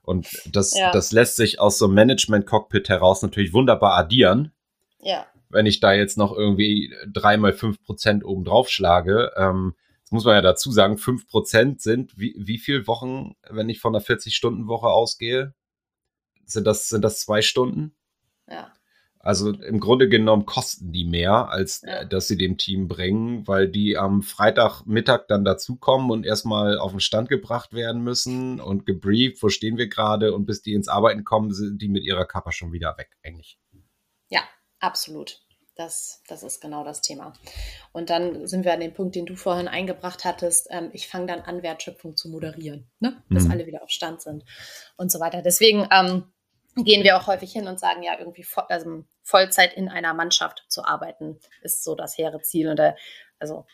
Und 0.06 0.28
das, 0.46 0.78
ja. 0.78 0.92
das 0.92 1.10
lässt 1.10 1.34
sich 1.34 1.60
aus 1.60 1.78
so 1.78 1.86
einem 1.86 1.94
Management-Cockpit 1.94 2.88
heraus 2.88 3.22
natürlich 3.22 3.52
wunderbar 3.52 3.94
addieren. 3.98 4.52
Ja. 5.00 5.26
Wenn 5.48 5.66
ich 5.66 5.80
da 5.80 5.92
jetzt 5.92 6.16
noch 6.16 6.32
irgendwie 6.32 6.94
dreimal 7.12 7.52
fünf 7.52 7.82
Prozent 7.82 8.24
oben 8.24 8.44
drauf 8.44 8.68
schlage, 8.68 9.32
ähm, 9.36 9.74
das 10.04 10.12
muss 10.12 10.24
man 10.24 10.34
ja 10.36 10.42
dazu 10.42 10.70
sagen, 10.70 10.96
fünf 10.96 11.26
Prozent 11.26 11.82
sind 11.82 12.16
wie, 12.16 12.36
wie 12.38 12.58
viel 12.58 12.86
Wochen, 12.86 13.34
wenn 13.50 13.68
ich 13.68 13.80
von 13.80 13.94
einer 13.94 14.04
40-Stunden-Woche 14.04 14.86
ausgehe? 14.86 15.54
Sind 16.44 16.64
das, 16.68 16.88
sind 16.88 17.02
das 17.02 17.18
zwei 17.18 17.42
Stunden? 17.42 17.96
Ja. 18.48 18.72
Also 19.26 19.50
im 19.50 19.80
Grunde 19.80 20.08
genommen 20.08 20.46
kosten 20.46 20.92
die 20.92 21.04
mehr, 21.04 21.50
als 21.50 21.82
ja. 21.84 22.04
dass 22.04 22.28
sie 22.28 22.36
dem 22.36 22.58
Team 22.58 22.86
bringen, 22.86 23.46
weil 23.48 23.68
die 23.68 23.98
am 23.98 24.22
Freitagmittag 24.22 25.26
dann 25.26 25.44
dazukommen 25.44 26.12
und 26.12 26.24
erstmal 26.24 26.78
auf 26.78 26.92
den 26.92 27.00
Stand 27.00 27.28
gebracht 27.28 27.72
werden 27.72 28.02
müssen 28.02 28.60
und 28.60 28.86
gebrieft, 28.86 29.42
wo 29.42 29.48
stehen 29.48 29.78
wir 29.78 29.88
gerade 29.88 30.32
und 30.32 30.46
bis 30.46 30.62
die 30.62 30.74
ins 30.74 30.86
Arbeiten 30.86 31.24
kommen, 31.24 31.52
sind 31.52 31.82
die 31.82 31.88
mit 31.88 32.04
ihrer 32.04 32.24
Kappa 32.24 32.52
schon 32.52 32.72
wieder 32.72 32.96
weg, 32.98 33.16
eigentlich. 33.24 33.58
Ja, 34.28 34.42
absolut. 34.78 35.40
Das, 35.74 36.22
das 36.28 36.44
ist 36.44 36.62
genau 36.62 36.84
das 36.84 37.02
Thema. 37.02 37.32
Und 37.92 38.08
dann 38.10 38.46
sind 38.46 38.64
wir 38.64 38.72
an 38.72 38.80
dem 38.80 38.94
Punkt, 38.94 39.16
den 39.16 39.26
du 39.26 39.34
vorhin 39.34 39.68
eingebracht 39.68 40.24
hattest. 40.24 40.68
Ähm, 40.70 40.90
ich 40.92 41.08
fange 41.08 41.26
dann 41.26 41.40
an, 41.40 41.64
Wertschöpfung 41.64 42.16
zu 42.16 42.30
moderieren, 42.30 42.88
ne? 43.00 43.22
dass 43.28 43.44
mhm. 43.44 43.50
alle 43.50 43.66
wieder 43.66 43.82
auf 43.82 43.90
Stand 43.90 44.22
sind 44.22 44.44
und 44.96 45.10
so 45.10 45.18
weiter. 45.18 45.42
Deswegen 45.42 45.86
ähm, 45.90 46.32
gehen 46.76 47.04
wir 47.04 47.16
auch 47.16 47.26
häufig 47.26 47.52
hin 47.52 47.68
und 47.68 47.80
sagen, 47.80 48.02
ja, 48.02 48.18
irgendwie 48.18 48.44
voll, 48.44 48.64
also 48.68 49.04
Vollzeit 49.22 49.74
in 49.74 49.88
einer 49.88 50.14
Mannschaft 50.14 50.64
zu 50.68 50.84
arbeiten, 50.84 51.38
ist 51.62 51.82
so 51.82 51.94
das 51.94 52.16
hehre 52.16 52.40
Ziel. 52.42 52.68
Und 52.68 52.78
äh, 52.78 52.94
also 53.38 53.66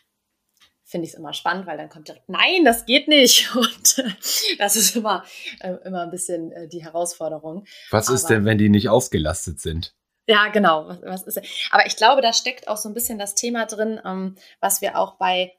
finde 0.85 1.07
ich 1.07 1.13
es 1.13 1.19
immer 1.19 1.33
spannend, 1.33 1.65
weil 1.65 1.77
dann 1.77 1.89
kommt 1.89 2.07
direkt, 2.07 2.29
nein, 2.29 2.63
das 2.65 2.85
geht 2.85 3.07
nicht. 3.07 3.53
Und 3.55 3.97
äh, 3.97 4.11
das 4.57 4.75
ist 4.75 4.95
immer, 4.95 5.23
äh, 5.59 5.73
immer 5.85 6.03
ein 6.03 6.11
bisschen 6.11 6.51
äh, 6.51 6.67
die 6.67 6.83
Herausforderung. 6.83 7.65
Was 7.91 8.07
Aber, 8.07 8.15
ist 8.15 8.27
denn, 8.27 8.45
wenn 8.45 8.57
die 8.57 8.69
nicht 8.69 8.89
ausgelastet 8.89 9.59
sind? 9.59 9.95
Ja, 10.27 10.47
genau. 10.47 10.87
Was, 10.87 11.25
was 11.25 11.37
ist, 11.37 11.69
aber 11.71 11.85
ich 11.85 11.97
glaube, 11.97 12.21
da 12.21 12.31
steckt 12.31 12.67
auch 12.67 12.77
so 12.77 12.87
ein 12.87 12.93
bisschen 12.93 13.19
das 13.19 13.35
Thema 13.35 13.65
drin, 13.65 13.99
ähm, 14.05 14.35
was 14.61 14.81
wir 14.81 14.97
auch 14.97 15.17
bei 15.17 15.53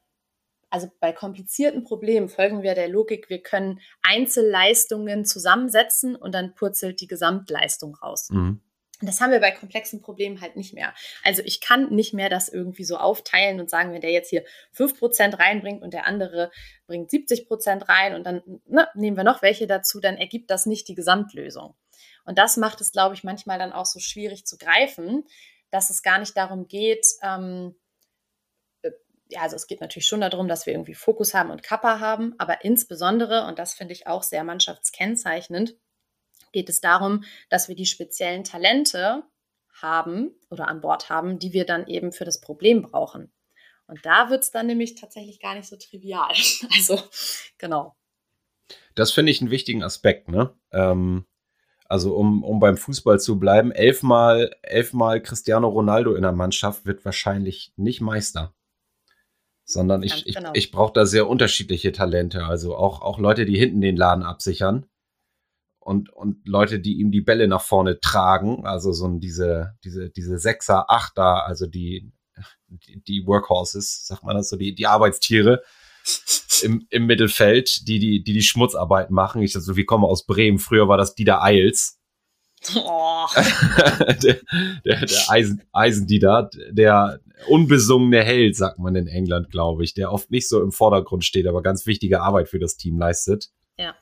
also 0.75 0.91
bei 0.99 1.13
komplizierten 1.13 1.85
Problemen 1.85 2.29
folgen 2.29 2.65
wir 2.65 2.75
der 2.75 2.89
Logik, 2.89 3.31
wir 3.31 3.41
können 3.41 3.81
Einzelleistungen 4.03 5.25
zusammensetzen 5.25 6.17
und 6.17 6.35
dann 6.35 6.57
purzelt 6.57 7.01
die 7.01 7.07
Gesamtleistung 7.07 7.95
raus. 7.95 8.29
Mhm. 8.31 8.61
Das 9.01 9.21
haben 9.21 9.31
wir 9.31 9.39
bei 9.39 9.53
komplexen 9.53 10.03
Problemen 10.03 10.41
halt 10.41 10.57
nicht 10.57 10.75
mehr. 10.75 10.93
Also 11.23 11.43
ich 11.45 11.61
kann 11.61 11.91
nicht 11.91 12.13
mehr 12.13 12.29
das 12.29 12.49
irgendwie 12.49 12.83
so 12.83 12.97
aufteilen 12.97 13.61
und 13.61 13.71
sagen, 13.71 13.93
wenn 13.93 14.01
der 14.01 14.11
jetzt 14.11 14.31
hier 14.31 14.45
5% 14.77 15.39
reinbringt 15.39 15.81
und 15.81 15.95
der 15.95 16.09
andere 16.09 16.51
bringt 16.89 17.09
70% 17.09 17.89
rein 17.89 18.17
und 18.17 18.25
dann 18.25 18.43
ne, 18.67 18.89
nehmen 18.95 19.17
wir 19.17 19.23
noch 19.23 19.43
welche 19.43 19.69
dazu, 19.69 20.01
dann 20.01 20.17
ergibt 20.17 20.51
das 20.51 20.67
nicht 20.67 20.89
die 20.89 20.97
Gesamtlösung. 20.97 21.77
Und 22.25 22.37
das 22.37 22.57
macht 22.57 22.81
es, 22.81 22.91
glaube 22.91 23.15
ich, 23.15 23.23
manchmal 23.23 23.61
dann 23.61 23.73
auch 23.73 23.87
so 23.87 24.01
schwierig 24.01 24.45
zu 24.45 24.59
greifen, 24.59 25.23
dass 25.71 25.91
es 25.91 26.03
gar 26.03 26.19
nicht 26.19 26.37
darum 26.37 26.67
geht, 26.67 27.07
ähm, 27.23 27.77
ja, 29.35 29.43
also 29.43 29.57
es 29.57 29.67
geht 29.67 29.81
natürlich 29.81 30.07
schon 30.07 30.21
darum, 30.21 30.47
dass 30.47 30.65
wir 30.65 30.73
irgendwie 30.73 30.95
Fokus 30.95 31.35
haben 31.35 31.51
und 31.51 31.63
Kappa 31.63 31.99
haben, 31.99 32.35
aber 32.39 32.65
insbesondere, 32.65 33.47
und 33.47 33.59
das 33.59 33.75
finde 33.75 33.93
ich 33.93 34.07
auch 34.07 34.23
sehr 34.23 34.45
mannschaftskennzeichnend, 34.45 35.77
geht 36.53 36.69
es 36.69 36.81
darum, 36.81 37.25
dass 37.49 37.69
wir 37.69 37.75
die 37.75 37.87
speziellen 37.87 38.45
Talente 38.45 39.25
haben 39.83 40.31
oder 40.51 40.69
an 40.69 40.81
Bord 40.81 41.11
haben, 41.11 41.41
die 41.41 41.53
wir 41.53 41.67
dann 41.67 41.89
eben 41.89 42.13
für 42.13 42.25
das 42.25 42.41
Problem 42.41 42.83
brauchen. 42.83 43.33
Und 43.87 44.07
da 44.07 44.31
wird 44.31 44.45
es 44.45 44.53
dann 44.53 44.69
nämlich 44.69 44.95
tatsächlich 44.95 45.41
gar 45.41 45.55
nicht 45.57 45.69
so 45.69 45.77
trivial. 45.77 46.33
Also, 46.77 47.01
genau. 47.59 47.97
Das 48.95 49.11
finde 49.11 49.33
ich 49.33 49.41
einen 49.41 49.51
wichtigen 49.51 49.83
Aspekt, 49.83 50.29
ne? 50.29 50.55
Ähm, 50.71 51.27
also 51.87 52.15
um, 52.15 52.45
um 52.45 52.61
beim 52.61 52.77
Fußball 52.77 53.19
zu 53.21 53.39
bleiben, 53.39 53.73
elfmal, 53.73 54.55
elfmal 54.63 55.21
Cristiano 55.21 55.69
Ronaldo 55.69 56.15
in 56.15 56.23
der 56.23 56.33
Mannschaft 56.33 56.87
wird 56.87 57.05
wahrscheinlich 57.05 57.73
nicht 57.77 58.01
Meister. 58.01 58.55
Sondern 59.65 60.03
ich, 60.03 60.25
genau. 60.25 60.51
ich, 60.53 60.65
ich 60.65 60.71
brauche 60.71 60.93
da 60.93 61.07
sehr 61.07 61.29
unterschiedliche 61.29 61.93
Talente. 61.93 62.45
Also 62.45 62.77
auch, 62.77 63.01
auch 63.01 63.19
Leute, 63.19 63.47
die 63.47 63.59
hinten 63.59 63.81
den 63.81 63.97
Laden 63.97 64.23
absichern. 64.23 64.87
Und, 65.79 66.11
und 66.11 66.47
Leute, 66.47 66.81
die 66.81 66.95
ihm 66.95 67.11
die 67.11 67.21
Bälle 67.21 67.49
nach 67.49 67.63
vorne 67.63 68.01
tragen. 68.01 68.67
Also 68.67 68.93
so 68.93 69.09
diese, 69.19 69.75
diese, 69.85 70.11
diese 70.11 70.39
Sechser, 70.39 70.91
Achter, 70.91 71.47
also 71.47 71.67
die, 71.67 72.13
die, 72.69 73.03
die 73.03 73.27
Workhorses, 73.27 74.07
sagt 74.07 74.25
man 74.25 74.37
das 74.37 74.49
so, 74.49 74.57
die, 74.57 74.75
die 74.75 74.87
Arbeitstiere 74.87 75.63
im, 76.63 76.87
im 76.91 77.07
Mittelfeld, 77.07 77.87
die 77.89 77.99
die, 77.99 78.23
die 78.23 78.33
die 78.33 78.43
Schmutzarbeit 78.43 79.11
machen. 79.11 79.43
Ich 79.43 79.53
so, 79.53 79.77
wir 79.77 79.87
kommen 79.87 80.05
aus 80.05 80.27
Bremen. 80.27 80.59
Früher 80.59 80.89
war 80.89 80.97
das 80.97 81.15
Dieter 81.15 81.43
Eils. 81.43 81.99
Oh. 82.75 83.27
der, 84.23 84.41
der, 84.85 85.07
der 85.07 85.21
Eisen, 85.29 85.63
Eisendieter, 85.73 86.51
der 86.71 87.21
unbesungene 87.49 88.23
Held, 88.23 88.57
sagt 88.57 88.79
man 88.79 88.95
in 88.95 89.07
England, 89.07 89.51
glaube 89.51 89.85
ich, 89.85 89.95
der 89.95 90.13
oft 90.13 90.31
nicht 90.31 90.49
so 90.49 90.63
im 90.63 90.73
Vordergrund 90.73 91.25
steht, 91.25 91.47
aber 91.47 91.63
ganz 91.63 91.87
wichtige 91.87 92.21
Arbeit 92.21 92.49
für 92.49 92.59
das 92.59 92.77
Team 92.77 92.99
leistet. 92.99 93.51
Ja. 93.79 93.95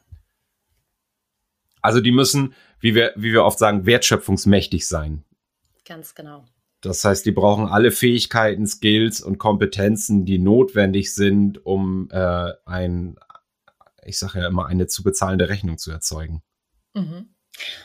Also 1.81 2.01
die 2.01 2.13
müssen, 2.13 2.55
wie 2.81 2.95
wir, 2.95 3.13
wie 3.17 3.33
wir 3.33 3.45
oft 3.45 3.59
sagen, 3.59 3.87
wertschöpfungsmächtig 3.87 4.87
sein. 4.87 5.25
Ganz 5.85 6.15
genau. 6.15 6.45
Das 6.81 7.05
heißt, 7.05 7.25
die 7.25 7.33
brauchen 7.33 7.67
alle 7.67 7.93
Fähigkeiten, 7.93 8.67
Skills 8.67 9.21
und 9.21 9.39
Kompetenzen, 9.39 10.25
die 10.25 10.39
notwendig 10.39 11.15
sind, 11.15 11.65
um 11.65 12.09
äh, 12.11 12.53
ein, 12.65 13.17
ich 14.05 14.19
sage 14.19 14.41
ja 14.41 14.49
immer, 14.49 14.67
eine 14.67 14.89
zu 14.89 15.05
bezahlende 15.05 15.49
Rechnung 15.49 15.79
zu 15.79 15.93
erzeugen. 15.93 16.43
Mhm. 16.95 17.35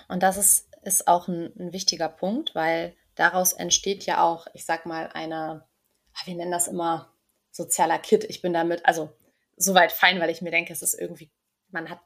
Und 0.08 0.24
das 0.24 0.38
ist, 0.38 0.70
ist 0.84 1.08
auch 1.08 1.28
ein, 1.28 1.52
ein 1.60 1.74
wichtiger 1.74 2.10
Punkt, 2.10 2.56
weil 2.56 2.96
daraus 3.18 3.54
entsteht 3.54 4.06
ja 4.06 4.24
auch, 4.24 4.48
ich 4.54 4.66
sag 4.66 4.86
mal, 4.86 5.10
eine, 5.14 5.66
ah, 6.14 6.22
wir 6.26 6.36
nennen 6.36 6.52
das 6.52 6.68
immer 6.68 7.14
sozialer 7.52 8.00
Kit. 8.00 8.24
Ich 8.24 8.42
bin 8.42 8.54
damit, 8.54 8.86
also 8.86 9.12
soweit 9.58 9.92
fein, 9.92 10.20
weil 10.20 10.30
ich 10.30 10.42
mir 10.42 10.52
denke, 10.52 10.72
es 10.72 10.82
ist 10.82 10.94
irgendwie, 10.94 11.32
man 11.70 11.90
hat 11.90 12.00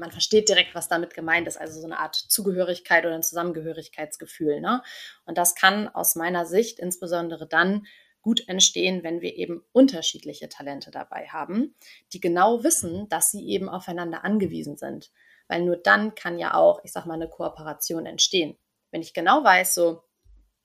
man 0.00 0.10
versteht 0.10 0.48
direkt, 0.48 0.74
was 0.74 0.88
damit 0.88 1.14
gemeint 1.14 1.46
ist, 1.46 1.56
also 1.56 1.78
so 1.78 1.86
eine 1.86 1.98
Art 1.98 2.14
Zugehörigkeit 2.14 3.04
oder 3.04 3.14
ein 3.14 3.22
Zusammengehörigkeitsgefühl. 3.22 4.60
Ne? 4.60 4.82
Und 5.26 5.38
das 5.38 5.54
kann 5.54 5.88
aus 5.88 6.16
meiner 6.16 6.46
Sicht 6.46 6.78
insbesondere 6.78 7.46
dann 7.46 7.86
gut 8.22 8.48
entstehen, 8.48 9.02
wenn 9.02 9.20
wir 9.20 9.36
eben 9.36 9.64
unterschiedliche 9.72 10.48
Talente 10.48 10.90
dabei 10.90 11.26
haben, 11.28 11.74
die 12.12 12.20
genau 12.20 12.62
wissen, 12.64 13.08
dass 13.08 13.30
sie 13.30 13.46
eben 13.48 13.68
aufeinander 13.68 14.24
angewiesen 14.24 14.76
sind. 14.76 15.10
Weil 15.48 15.62
nur 15.62 15.76
dann 15.76 16.14
kann 16.14 16.38
ja 16.38 16.54
auch, 16.54 16.80
ich 16.84 16.92
sag 16.92 17.06
mal, 17.06 17.14
eine 17.14 17.28
Kooperation 17.28 18.06
entstehen. 18.06 18.56
Wenn 18.90 19.02
ich 19.02 19.14
genau 19.14 19.42
weiß, 19.42 19.74
so, 19.74 20.02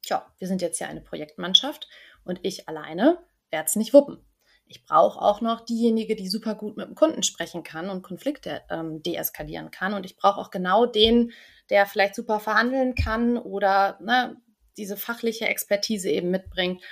tja, 0.05 0.31
wir 0.37 0.47
sind 0.47 0.61
jetzt 0.61 0.79
ja 0.79 0.87
eine 0.87 1.01
Projektmannschaft 1.01 1.87
und 2.23 2.39
ich 2.43 2.67
alleine 2.69 3.19
werde 3.51 3.67
es 3.67 3.75
nicht 3.75 3.93
wuppen. 3.93 4.25
Ich 4.67 4.83
brauche 4.83 5.21
auch 5.21 5.41
noch 5.41 5.63
diejenige, 5.63 6.15
die 6.15 6.27
super 6.27 6.55
gut 6.55 6.75
mit 6.75 6.87
dem 6.87 6.95
Kunden 6.95 7.21
sprechen 7.21 7.63
kann 7.63 7.89
und 7.89 8.01
Konflikte 8.01 8.63
ähm, 8.69 9.03
deeskalieren 9.03 9.69
kann. 9.69 9.93
Und 9.93 10.05
ich 10.05 10.17
brauche 10.17 10.39
auch 10.39 10.49
genau 10.49 10.87
den, 10.87 11.31
der 11.69 11.85
vielleicht 11.85 12.15
super 12.15 12.39
verhandeln 12.39 12.95
kann 12.95 13.37
oder 13.37 13.99
ne, 14.01 14.37
diese 14.77 14.97
fachliche 14.97 15.47
Expertise 15.47 16.09
eben 16.09 16.31
mitbringt. 16.31 16.83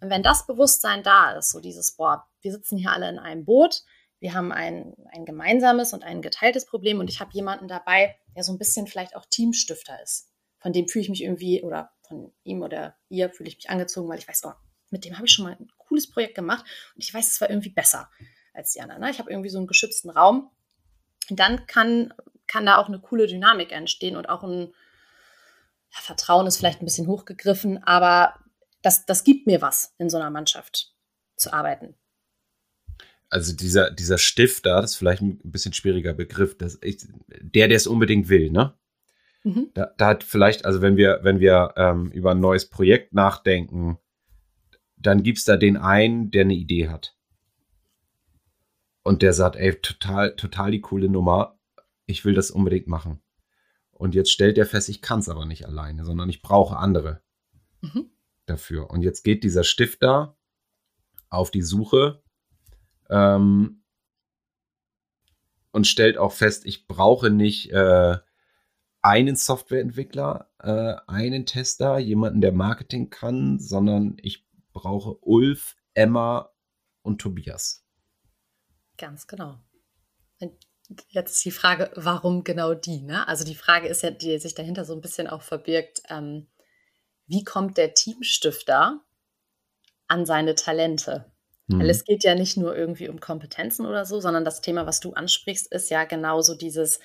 Und 0.00 0.10
wenn 0.10 0.22
das 0.22 0.46
Bewusstsein 0.46 1.02
da 1.02 1.32
ist, 1.32 1.50
so 1.50 1.60
dieses, 1.60 1.96
boah, 1.96 2.26
wir 2.40 2.50
sitzen 2.50 2.78
hier 2.78 2.92
alle 2.92 3.10
in 3.10 3.18
einem 3.18 3.44
Boot, 3.44 3.82
wir 4.20 4.34
haben 4.34 4.50
ein, 4.50 4.94
ein 5.12 5.24
gemeinsames 5.24 5.92
und 5.92 6.02
ein 6.02 6.22
geteiltes 6.22 6.66
Problem 6.66 6.98
und 6.98 7.10
ich 7.10 7.20
habe 7.20 7.30
jemanden 7.34 7.68
dabei, 7.68 8.16
der 8.34 8.42
so 8.42 8.52
ein 8.52 8.58
bisschen 8.58 8.86
vielleicht 8.86 9.14
auch 9.14 9.26
Teamstifter 9.26 10.02
ist. 10.02 10.32
Von 10.58 10.72
dem 10.72 10.88
fühle 10.88 11.02
ich 11.02 11.10
mich 11.10 11.22
irgendwie, 11.22 11.62
oder 11.62 11.92
von 12.08 12.32
ihm 12.44 12.62
oder 12.62 12.96
ihr 13.08 13.30
fühle 13.30 13.48
ich 13.48 13.56
mich 13.56 13.70
angezogen, 13.70 14.08
weil 14.08 14.18
ich 14.18 14.28
weiß, 14.28 14.44
oh, 14.44 14.52
mit 14.90 15.04
dem 15.04 15.16
habe 15.16 15.26
ich 15.26 15.32
schon 15.32 15.44
mal 15.44 15.56
ein 15.58 15.68
cooles 15.76 16.10
Projekt 16.10 16.34
gemacht 16.34 16.64
und 16.94 17.04
ich 17.04 17.12
weiß, 17.12 17.30
es 17.30 17.40
war 17.40 17.50
irgendwie 17.50 17.70
besser 17.70 18.10
als 18.54 18.72
die 18.72 18.80
anderen. 18.80 19.02
Ne? 19.02 19.10
Ich 19.10 19.18
habe 19.18 19.30
irgendwie 19.30 19.50
so 19.50 19.58
einen 19.58 19.66
geschützten 19.66 20.10
Raum. 20.10 20.50
Und 21.30 21.38
dann 21.38 21.66
kann, 21.66 22.12
kann 22.46 22.66
da 22.66 22.78
auch 22.78 22.88
eine 22.88 23.00
coole 23.00 23.26
Dynamik 23.26 23.72
entstehen 23.72 24.16
und 24.16 24.28
auch 24.28 24.42
ein 24.42 24.72
ja, 25.92 26.00
Vertrauen 26.00 26.46
ist 26.46 26.56
vielleicht 26.56 26.80
ein 26.80 26.86
bisschen 26.86 27.06
hochgegriffen, 27.06 27.82
aber 27.84 28.34
das, 28.82 29.06
das 29.06 29.24
gibt 29.24 29.46
mir 29.46 29.60
was, 29.60 29.94
in 29.98 30.10
so 30.10 30.16
einer 30.16 30.30
Mannschaft 30.30 30.94
zu 31.36 31.52
arbeiten. 31.52 31.94
Also 33.30 33.54
dieser, 33.54 33.90
dieser 33.90 34.16
Stifter, 34.16 34.80
das 34.80 34.92
ist 34.92 34.96
vielleicht 34.96 35.20
ein 35.20 35.38
bisschen 35.42 35.74
schwieriger 35.74 36.14
Begriff, 36.14 36.56
das 36.56 36.78
ich, 36.82 37.06
der, 37.26 37.68
der 37.68 37.76
es 37.76 37.86
unbedingt 37.86 38.28
will, 38.28 38.50
ne? 38.50 38.77
Mhm. 39.48 39.70
Da, 39.72 39.94
da, 39.96 40.08
hat 40.08 40.24
vielleicht, 40.24 40.66
also 40.66 40.82
wenn 40.82 40.98
wir, 40.98 41.20
wenn 41.22 41.40
wir 41.40 41.72
ähm, 41.76 42.10
über 42.10 42.32
ein 42.32 42.40
neues 42.40 42.68
Projekt 42.68 43.14
nachdenken, 43.14 43.96
dann 44.96 45.22
gibt's 45.22 45.44
da 45.44 45.56
den 45.56 45.78
einen, 45.78 46.30
der 46.30 46.42
eine 46.42 46.54
Idee 46.54 46.88
hat. 46.88 47.16
Und 49.02 49.22
der 49.22 49.32
sagt, 49.32 49.56
ey, 49.56 49.74
total, 49.80 50.36
total 50.36 50.70
die 50.70 50.82
coole 50.82 51.08
Nummer. 51.08 51.58
Ich 52.04 52.26
will 52.26 52.34
das 52.34 52.50
unbedingt 52.50 52.88
machen. 52.88 53.22
Und 53.90 54.14
jetzt 54.14 54.30
stellt 54.30 54.58
er 54.58 54.66
fest, 54.66 54.90
ich 54.90 55.00
kann 55.00 55.20
es 55.20 55.30
aber 55.30 55.46
nicht 55.46 55.64
alleine, 55.64 56.04
sondern 56.04 56.28
ich 56.28 56.42
brauche 56.42 56.76
andere 56.76 57.22
mhm. 57.80 58.10
dafür. 58.44 58.90
Und 58.90 59.00
jetzt 59.00 59.22
geht 59.22 59.44
dieser 59.44 59.64
Stifter 59.64 60.36
auf 61.30 61.50
die 61.50 61.62
Suche 61.62 62.22
ähm, 63.08 63.82
und 65.70 65.86
stellt 65.86 66.18
auch 66.18 66.32
fest, 66.32 66.66
ich 66.66 66.86
brauche 66.86 67.30
nicht 67.30 67.72
äh, 67.72 68.18
einen 69.08 69.36
Softwareentwickler, 69.36 70.50
äh, 70.58 70.96
einen 71.06 71.46
Tester, 71.46 71.98
jemanden, 71.98 72.42
der 72.42 72.52
Marketing 72.52 73.08
kann, 73.08 73.58
sondern 73.58 74.18
ich 74.20 74.46
brauche 74.74 75.16
Ulf, 75.22 75.76
Emma 75.94 76.50
und 77.00 77.18
Tobias. 77.18 77.86
Ganz 78.98 79.26
genau. 79.26 79.60
Und 80.40 80.52
jetzt 81.08 81.36
ist 81.36 81.44
die 81.46 81.50
Frage, 81.50 81.90
warum 81.94 82.44
genau 82.44 82.74
die? 82.74 83.00
Ne? 83.00 83.26
Also 83.26 83.44
die 83.44 83.54
Frage 83.54 83.88
ist 83.88 84.02
ja, 84.02 84.10
die 84.10 84.38
sich 84.38 84.54
dahinter 84.54 84.84
so 84.84 84.92
ein 84.92 85.00
bisschen 85.00 85.26
auch 85.26 85.42
verbirgt, 85.42 86.02
ähm, 86.10 86.46
wie 87.26 87.44
kommt 87.44 87.78
der 87.78 87.94
Teamstifter 87.94 89.00
an 90.06 90.26
seine 90.26 90.54
Talente? 90.54 91.32
Mhm. 91.66 91.80
Weil 91.80 91.88
es 91.88 92.04
geht 92.04 92.24
ja 92.24 92.34
nicht 92.34 92.58
nur 92.58 92.76
irgendwie 92.76 93.08
um 93.08 93.20
Kompetenzen 93.20 93.86
oder 93.86 94.04
so, 94.04 94.20
sondern 94.20 94.44
das 94.44 94.60
Thema, 94.60 94.84
was 94.84 95.00
du 95.00 95.14
ansprichst, 95.14 95.72
ist 95.72 95.88
ja 95.88 96.04
genauso 96.04 96.54
dieses, 96.54 97.00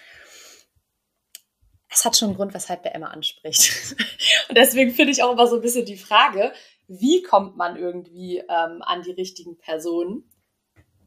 es 1.94 2.06
hat 2.06 2.18
schon 2.18 2.30
einen 2.30 2.38
Grund, 2.38 2.54
weshalb 2.54 2.84
der 2.84 2.96
Emma 2.96 3.08
anspricht. 3.08 3.96
Und 4.50 4.58
deswegen 4.58 4.92
finde 4.92 5.12
ich 5.12 5.24
auch 5.24 5.32
immer 5.32 5.48
so 5.48 5.56
ein 5.56 5.62
bisschen 5.62 5.86
die 5.86 5.98
Frage, 5.98 6.54
wie 6.88 7.22
kommt 7.24 7.56
man 7.56 7.76
irgendwie 7.76 8.40
ähm, 8.40 8.82
an 8.82 9.04
die 9.04 9.12
richtigen 9.12 9.58
Personen 9.58 10.30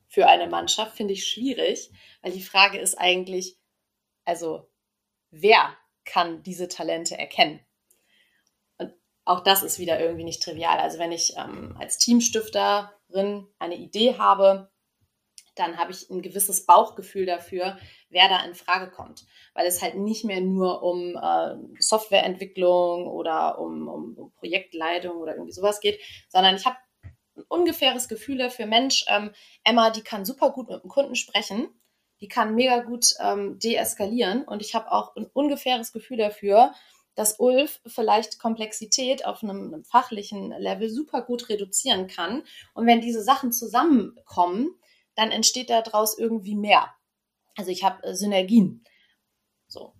für 0.08 0.26
eine 0.26 0.46
Mannschaft, 0.46 0.96
finde 0.96 1.12
ich 1.12 1.26
schwierig, 1.26 1.90
weil 2.22 2.32
die 2.32 2.42
Frage 2.42 2.78
ist 2.78 2.94
eigentlich, 2.94 3.58
also 4.24 4.70
wer 5.30 5.76
kann 6.04 6.42
diese 6.42 6.68
Talente 6.68 7.18
erkennen? 7.18 7.60
Und 8.78 8.94
auch 9.24 9.40
das 9.40 9.62
ist 9.62 9.78
wieder 9.78 10.00
irgendwie 10.00 10.24
nicht 10.24 10.42
trivial. 10.42 10.78
Also 10.78 10.98
wenn 10.98 11.12
ich 11.12 11.34
ähm, 11.36 11.76
als 11.78 11.98
Teamstifterin 11.98 13.46
eine 13.58 13.76
Idee 13.76 14.16
habe, 14.16 14.70
dann 15.56 15.78
habe 15.78 15.90
ich 15.90 16.08
ein 16.10 16.22
gewisses 16.22 16.66
Bauchgefühl 16.66 17.26
dafür, 17.26 17.78
wer 18.10 18.28
da 18.28 18.44
in 18.44 18.54
Frage 18.54 18.90
kommt. 18.90 19.26
Weil 19.54 19.66
es 19.66 19.82
halt 19.82 19.96
nicht 19.96 20.24
mehr 20.24 20.40
nur 20.40 20.82
um 20.82 21.16
äh, 21.16 21.56
Softwareentwicklung 21.80 23.06
oder 23.08 23.58
um, 23.58 23.88
um, 23.88 24.14
um, 24.16 24.32
Projektleitung 24.32 25.16
oder 25.16 25.34
irgendwie 25.34 25.52
sowas 25.52 25.80
geht, 25.80 26.00
sondern 26.28 26.56
ich 26.56 26.66
habe 26.66 26.76
ein 27.36 27.44
ungefähres 27.48 28.08
Gefühl 28.08 28.38
dafür, 28.38 28.66
Mensch, 28.66 29.04
ähm, 29.08 29.30
Emma, 29.64 29.90
die 29.90 30.02
kann 30.02 30.24
super 30.24 30.50
gut 30.50 30.68
mit 30.68 30.82
dem 30.82 30.88
Kunden 30.88 31.16
sprechen, 31.16 31.68
die 32.20 32.28
kann 32.28 32.54
mega 32.54 32.80
gut 32.80 33.14
ähm, 33.20 33.58
deeskalieren 33.58 34.44
und 34.44 34.62
ich 34.62 34.74
habe 34.74 34.90
auch 34.90 35.16
ein 35.16 35.26
ungefähres 35.32 35.92
Gefühl 35.92 36.16
dafür, 36.16 36.72
dass 37.16 37.40
Ulf 37.40 37.80
vielleicht 37.86 38.38
Komplexität 38.38 39.24
auf 39.26 39.42
einem, 39.42 39.72
einem, 39.72 39.84
fachlichen 39.84 40.50
Level 40.50 40.90
super 40.90 41.22
gut 41.22 41.48
reduzieren 41.48 42.06
kann. 42.06 42.44
Und 42.74 42.86
wenn 42.86 43.00
diese 43.00 43.22
Sachen 43.22 43.52
zusammenkommen, 43.52 44.78
dann 45.16 45.30
entsteht 45.30 45.70
daraus 45.70 46.16
irgendwie 46.16 46.54
mehr. 46.54 46.94
Also 47.56 47.70
ich 47.70 47.84
habe 47.84 48.02
äh, 48.04 48.14
Synergien. 48.14 48.84
So. 49.66 49.94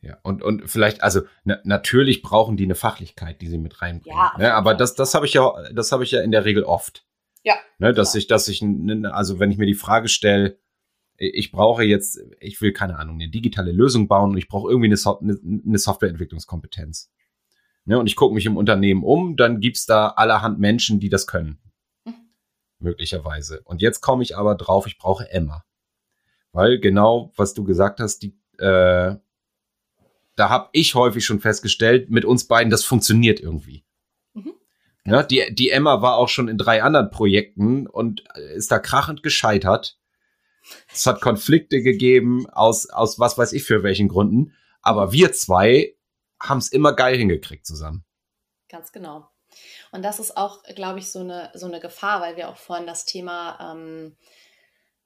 Ja, 0.00 0.18
und, 0.22 0.42
und 0.42 0.68
vielleicht, 0.70 1.02
also 1.02 1.22
na, 1.44 1.58
natürlich 1.64 2.22
brauchen 2.22 2.56
die 2.56 2.64
eine 2.64 2.74
Fachlichkeit, 2.74 3.40
die 3.40 3.48
sie 3.48 3.58
mit 3.58 3.82
reinbringen. 3.82 4.18
Ja, 4.18 4.34
ne? 4.38 4.54
Aber 4.54 4.74
das, 4.74 4.94
das 4.94 5.14
habe 5.14 5.26
ich 5.26 5.34
ja, 5.34 5.52
das 5.72 5.92
habe 5.92 6.04
ich 6.04 6.10
ja 6.10 6.22
in 6.22 6.30
der 6.30 6.44
Regel 6.44 6.64
oft. 6.64 7.06
Ja. 7.42 7.54
Ne? 7.78 7.92
Dass 7.92 8.12
genau. 8.12 8.20
ich, 8.20 8.26
dass 8.26 8.48
ich, 8.48 8.62
also 9.12 9.38
wenn 9.38 9.50
ich 9.50 9.58
mir 9.58 9.66
die 9.66 9.74
Frage 9.74 10.08
stelle, 10.08 10.58
ich 11.18 11.50
brauche 11.50 11.82
jetzt, 11.82 12.20
ich 12.40 12.60
will 12.60 12.72
keine 12.72 12.98
Ahnung, 12.98 13.16
eine 13.16 13.30
digitale 13.30 13.72
Lösung 13.72 14.06
bauen 14.06 14.32
und 14.32 14.36
ich 14.36 14.48
brauche 14.48 14.70
irgendwie 14.70 14.92
eine, 14.92 15.18
eine, 15.20 15.62
eine 15.66 15.78
Softwareentwicklungskompetenz. 15.78 17.10
Ne? 17.84 17.98
Und 17.98 18.06
ich 18.06 18.16
gucke 18.16 18.34
mich 18.34 18.46
im 18.46 18.56
Unternehmen 18.56 19.02
um, 19.02 19.36
dann 19.36 19.60
gibt's 19.60 19.86
da 19.86 20.08
allerhand 20.08 20.58
Menschen, 20.58 21.00
die 21.00 21.08
das 21.08 21.26
können. 21.26 21.58
Möglicherweise. 22.78 23.60
Und 23.64 23.82
jetzt 23.82 24.00
komme 24.00 24.22
ich 24.22 24.36
aber 24.36 24.54
drauf, 24.54 24.86
ich 24.86 24.98
brauche 24.98 25.30
Emma. 25.30 25.64
Weil 26.52 26.78
genau, 26.78 27.32
was 27.36 27.54
du 27.54 27.64
gesagt 27.64 28.00
hast, 28.00 28.20
die, 28.20 28.38
äh, 28.58 29.16
da 30.36 30.48
habe 30.48 30.68
ich 30.72 30.94
häufig 30.94 31.24
schon 31.24 31.40
festgestellt, 31.40 32.10
mit 32.10 32.24
uns 32.24 32.46
beiden, 32.46 32.70
das 32.70 32.84
funktioniert 32.84 33.40
irgendwie. 33.40 33.84
Mhm. 34.34 34.54
Ja, 35.04 35.22
die, 35.22 35.54
die 35.54 35.70
Emma 35.70 36.02
war 36.02 36.16
auch 36.16 36.28
schon 36.28 36.48
in 36.48 36.58
drei 36.58 36.82
anderen 36.82 37.10
Projekten 37.10 37.86
und 37.86 38.24
ist 38.54 38.70
da 38.70 38.78
krachend 38.78 39.22
gescheitert. 39.22 39.98
Es 40.92 41.06
hat 41.06 41.20
Konflikte 41.20 41.82
gegeben, 41.82 42.48
aus, 42.50 42.90
aus 42.90 43.18
was 43.18 43.38
weiß 43.38 43.52
ich 43.52 43.64
für 43.64 43.82
welchen 43.82 44.08
Gründen. 44.08 44.52
Aber 44.82 45.12
wir 45.12 45.32
zwei 45.32 45.96
haben 46.40 46.58
es 46.58 46.68
immer 46.68 46.92
geil 46.92 47.16
hingekriegt 47.16 47.66
zusammen. 47.66 48.04
Ganz 48.68 48.92
genau. 48.92 49.28
Und 49.92 50.02
das 50.02 50.18
ist 50.18 50.36
auch, 50.36 50.62
glaube 50.74 50.98
ich, 50.98 51.10
so 51.10 51.20
eine, 51.20 51.50
so 51.54 51.66
eine 51.66 51.80
Gefahr, 51.80 52.20
weil 52.20 52.36
wir 52.36 52.48
auch 52.48 52.56
vorhin 52.56 52.86
das 52.86 53.04
Thema 53.04 53.72
ähm, 53.72 54.16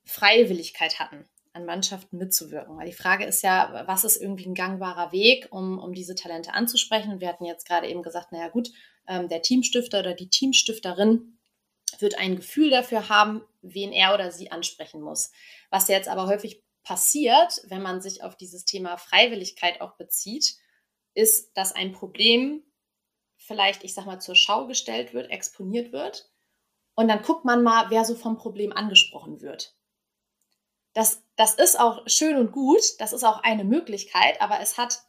Freiwilligkeit 0.05 0.99
hatten, 0.99 1.29
an 1.53 1.67
Mannschaften 1.67 2.19
mitzuwirken. 2.19 2.77
Weil 2.77 2.87
die 2.87 2.93
Frage 2.93 3.25
ist 3.25 3.43
ja, 3.43 3.85
was 3.87 4.05
ist 4.05 4.21
irgendwie 4.21 4.47
ein 4.47 4.55
gangbarer 4.55 5.13
Weg, 5.13 5.49
um, 5.51 5.79
um 5.79 5.93
diese 5.93 6.15
Talente 6.15 6.55
anzusprechen? 6.55 7.13
Und 7.13 7.21
wir 7.21 7.29
hatten 7.29 7.45
jetzt 7.45 7.67
gerade 7.67 7.89
eben 7.89 8.03
gesagt, 8.03 8.33
naja 8.33 8.49
gut, 8.49 8.71
ähm, 9.07 9.29
der 9.29 9.43
Teamstifter 9.43 10.01
oder 10.01 10.15
die 10.15 10.29
Teamstifterin 10.29 11.39
wird 11.99 12.19
ein 12.19 12.37
Gefühl 12.37 12.71
dafür 12.71 13.09
haben, 13.09 13.43
wen 13.63 13.93
er 13.93 14.15
oder 14.15 14.31
sie 14.31 14.51
ansprechen 14.51 15.01
muss. 15.01 15.31
Was 15.71 15.89
jetzt 15.89 16.09
aber 16.09 16.27
häufig 16.27 16.63
passiert, 16.83 17.61
wenn 17.65 17.83
man 17.83 18.01
sich 18.01 18.23
auf 18.23 18.37
dieses 18.37 18.65
Thema 18.65 18.97
Freiwilligkeit 18.97 19.81
auch 19.81 19.97
bezieht, 19.97 20.57
ist, 21.15 21.57
dass 21.57 21.75
ein 21.75 21.93
Problem 21.93 22.63
vielleicht, 23.41 23.83
ich 23.85 23.95
sag 23.95 24.07
mal, 24.07 24.21
zur 24.21 24.37
Schau 24.37 24.67
gestellt 24.67 25.13
wird, 25.13 25.31
exponiert 25.31 25.93
wird. 25.93 26.31
Und 26.95 27.09
dann 27.09 27.23
guckt 27.23 27.45
man 27.45 27.63
mal, 27.63 27.87
wer 27.91 28.05
so 28.05 28.15
vom 28.15 28.37
Problem 28.37 28.73
angesprochen 28.73 29.41
wird. 29.41 29.75
Das, 30.93 31.23
das 31.37 31.55
ist 31.55 31.79
auch 31.79 32.03
schön 32.07 32.37
und 32.37 32.53
gut, 32.53 32.83
das 32.99 33.13
ist 33.13 33.25
auch 33.25 33.43
eine 33.43 33.65
Möglichkeit, 33.65 34.41
aber 34.41 34.61
es 34.61 34.77
hat 34.77 35.03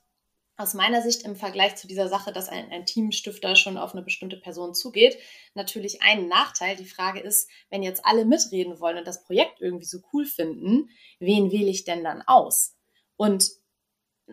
aus 0.58 0.74
meiner 0.74 1.02
Sicht 1.02 1.24
im 1.24 1.36
Vergleich 1.36 1.76
zu 1.76 1.88
dieser 1.88 2.08
Sache, 2.08 2.32
dass 2.32 2.48
ein, 2.48 2.72
ein 2.72 2.86
Teamstifter 2.86 3.56
schon 3.56 3.78
auf 3.78 3.94
eine 3.94 4.04
bestimmte 4.04 4.38
Person 4.38 4.76
zugeht, 4.76 5.18
natürlich 5.56 6.02
einen 6.04 6.28
Nachteil. 6.28 6.76
Die 6.76 6.86
Frage 6.86 7.20
ist, 7.20 7.50
wenn 7.70 7.84
jetzt 7.84 8.06
alle 8.06 8.26
mitreden 8.26 8.80
wollen 8.80 8.98
und 8.98 9.08
das 9.08 9.24
Projekt 9.24 9.60
irgendwie 9.60 9.86
so 9.86 10.00
cool 10.14 10.26
finden, 10.26 10.90
wen 11.20 11.52
wähle 11.52 11.70
ich 11.70 11.84
denn 11.84 12.04
dann 12.04 12.22
aus? 12.22 12.78
Und 13.18 13.50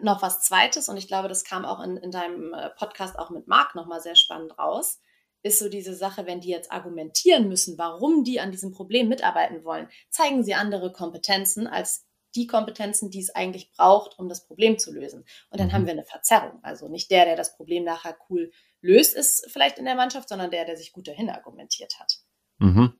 noch 0.02 0.22
was 0.22 0.42
Zweites, 0.42 0.88
und 0.88 0.96
ich 0.96 1.08
glaube, 1.08 1.28
das 1.28 1.44
kam 1.44 1.64
auch 1.64 1.80
in, 1.80 1.96
in 1.96 2.10
deinem 2.10 2.54
äh, 2.54 2.70
Podcast 2.70 3.18
auch 3.18 3.30
mit 3.30 3.46
Marc 3.48 3.74
nochmal 3.74 4.00
sehr 4.00 4.16
spannend 4.16 4.58
raus, 4.58 5.00
ist 5.42 5.58
so 5.58 5.68
diese 5.68 5.94
Sache, 5.94 6.26
wenn 6.26 6.40
die 6.40 6.48
jetzt 6.48 6.72
argumentieren 6.72 7.48
müssen, 7.48 7.78
warum 7.78 8.24
die 8.24 8.40
an 8.40 8.50
diesem 8.50 8.72
Problem 8.72 9.08
mitarbeiten 9.08 9.64
wollen, 9.64 9.88
zeigen 10.10 10.42
sie 10.44 10.54
andere 10.54 10.92
Kompetenzen 10.92 11.66
als 11.66 12.06
die 12.34 12.46
Kompetenzen, 12.46 13.10
die 13.10 13.20
es 13.20 13.34
eigentlich 13.34 13.70
braucht, 13.72 14.18
um 14.18 14.28
das 14.28 14.46
Problem 14.46 14.78
zu 14.78 14.92
lösen. 14.92 15.24
Und 15.50 15.60
dann 15.60 15.68
mhm. 15.68 15.72
haben 15.72 15.86
wir 15.86 15.92
eine 15.92 16.04
Verzerrung. 16.04 16.58
Also 16.62 16.88
nicht 16.88 17.10
der, 17.10 17.24
der 17.24 17.36
das 17.36 17.56
Problem 17.56 17.84
nachher 17.84 18.16
cool 18.28 18.50
löst, 18.80 19.14
ist 19.14 19.46
vielleicht 19.50 19.78
in 19.78 19.84
der 19.84 19.94
Mannschaft, 19.94 20.28
sondern 20.28 20.50
der, 20.50 20.64
der 20.64 20.76
sich 20.76 20.92
gut 20.92 21.08
dahin 21.08 21.30
argumentiert 21.30 21.98
hat. 21.98 22.18
Mhm. 22.58 22.98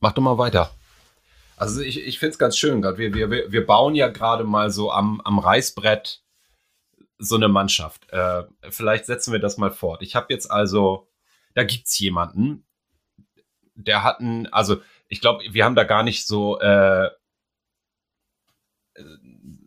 Mach 0.00 0.12
doch 0.12 0.22
mal 0.22 0.38
weiter. 0.38 0.70
Also 1.56 1.80
ich, 1.80 2.00
ich 2.00 2.18
finde 2.18 2.32
es 2.32 2.38
ganz 2.38 2.56
schön 2.56 2.82
gerade. 2.82 2.98
Wir, 2.98 3.14
wir, 3.14 3.50
wir 3.50 3.66
bauen 3.66 3.94
ja 3.94 4.08
gerade 4.08 4.44
mal 4.44 4.70
so 4.70 4.92
am, 4.92 5.20
am 5.22 5.38
Reißbrett 5.38 6.22
so 7.18 7.36
eine 7.36 7.48
Mannschaft. 7.48 8.10
Äh, 8.10 8.44
vielleicht 8.68 9.06
setzen 9.06 9.32
wir 9.32 9.40
das 9.40 9.56
mal 9.56 9.70
fort. 9.70 10.02
Ich 10.02 10.14
habe 10.14 10.26
jetzt 10.30 10.50
also, 10.50 11.08
da 11.54 11.64
gibt 11.64 11.86
es 11.86 11.98
jemanden, 11.98 12.66
der 13.74 14.04
hat 14.04 14.20
einen, 14.20 14.46
also 14.48 14.80
ich 15.08 15.20
glaube, 15.20 15.44
wir 15.50 15.64
haben 15.64 15.76
da 15.76 15.84
gar 15.84 16.02
nicht 16.02 16.26
so 16.26 16.58
äh, 16.60 17.08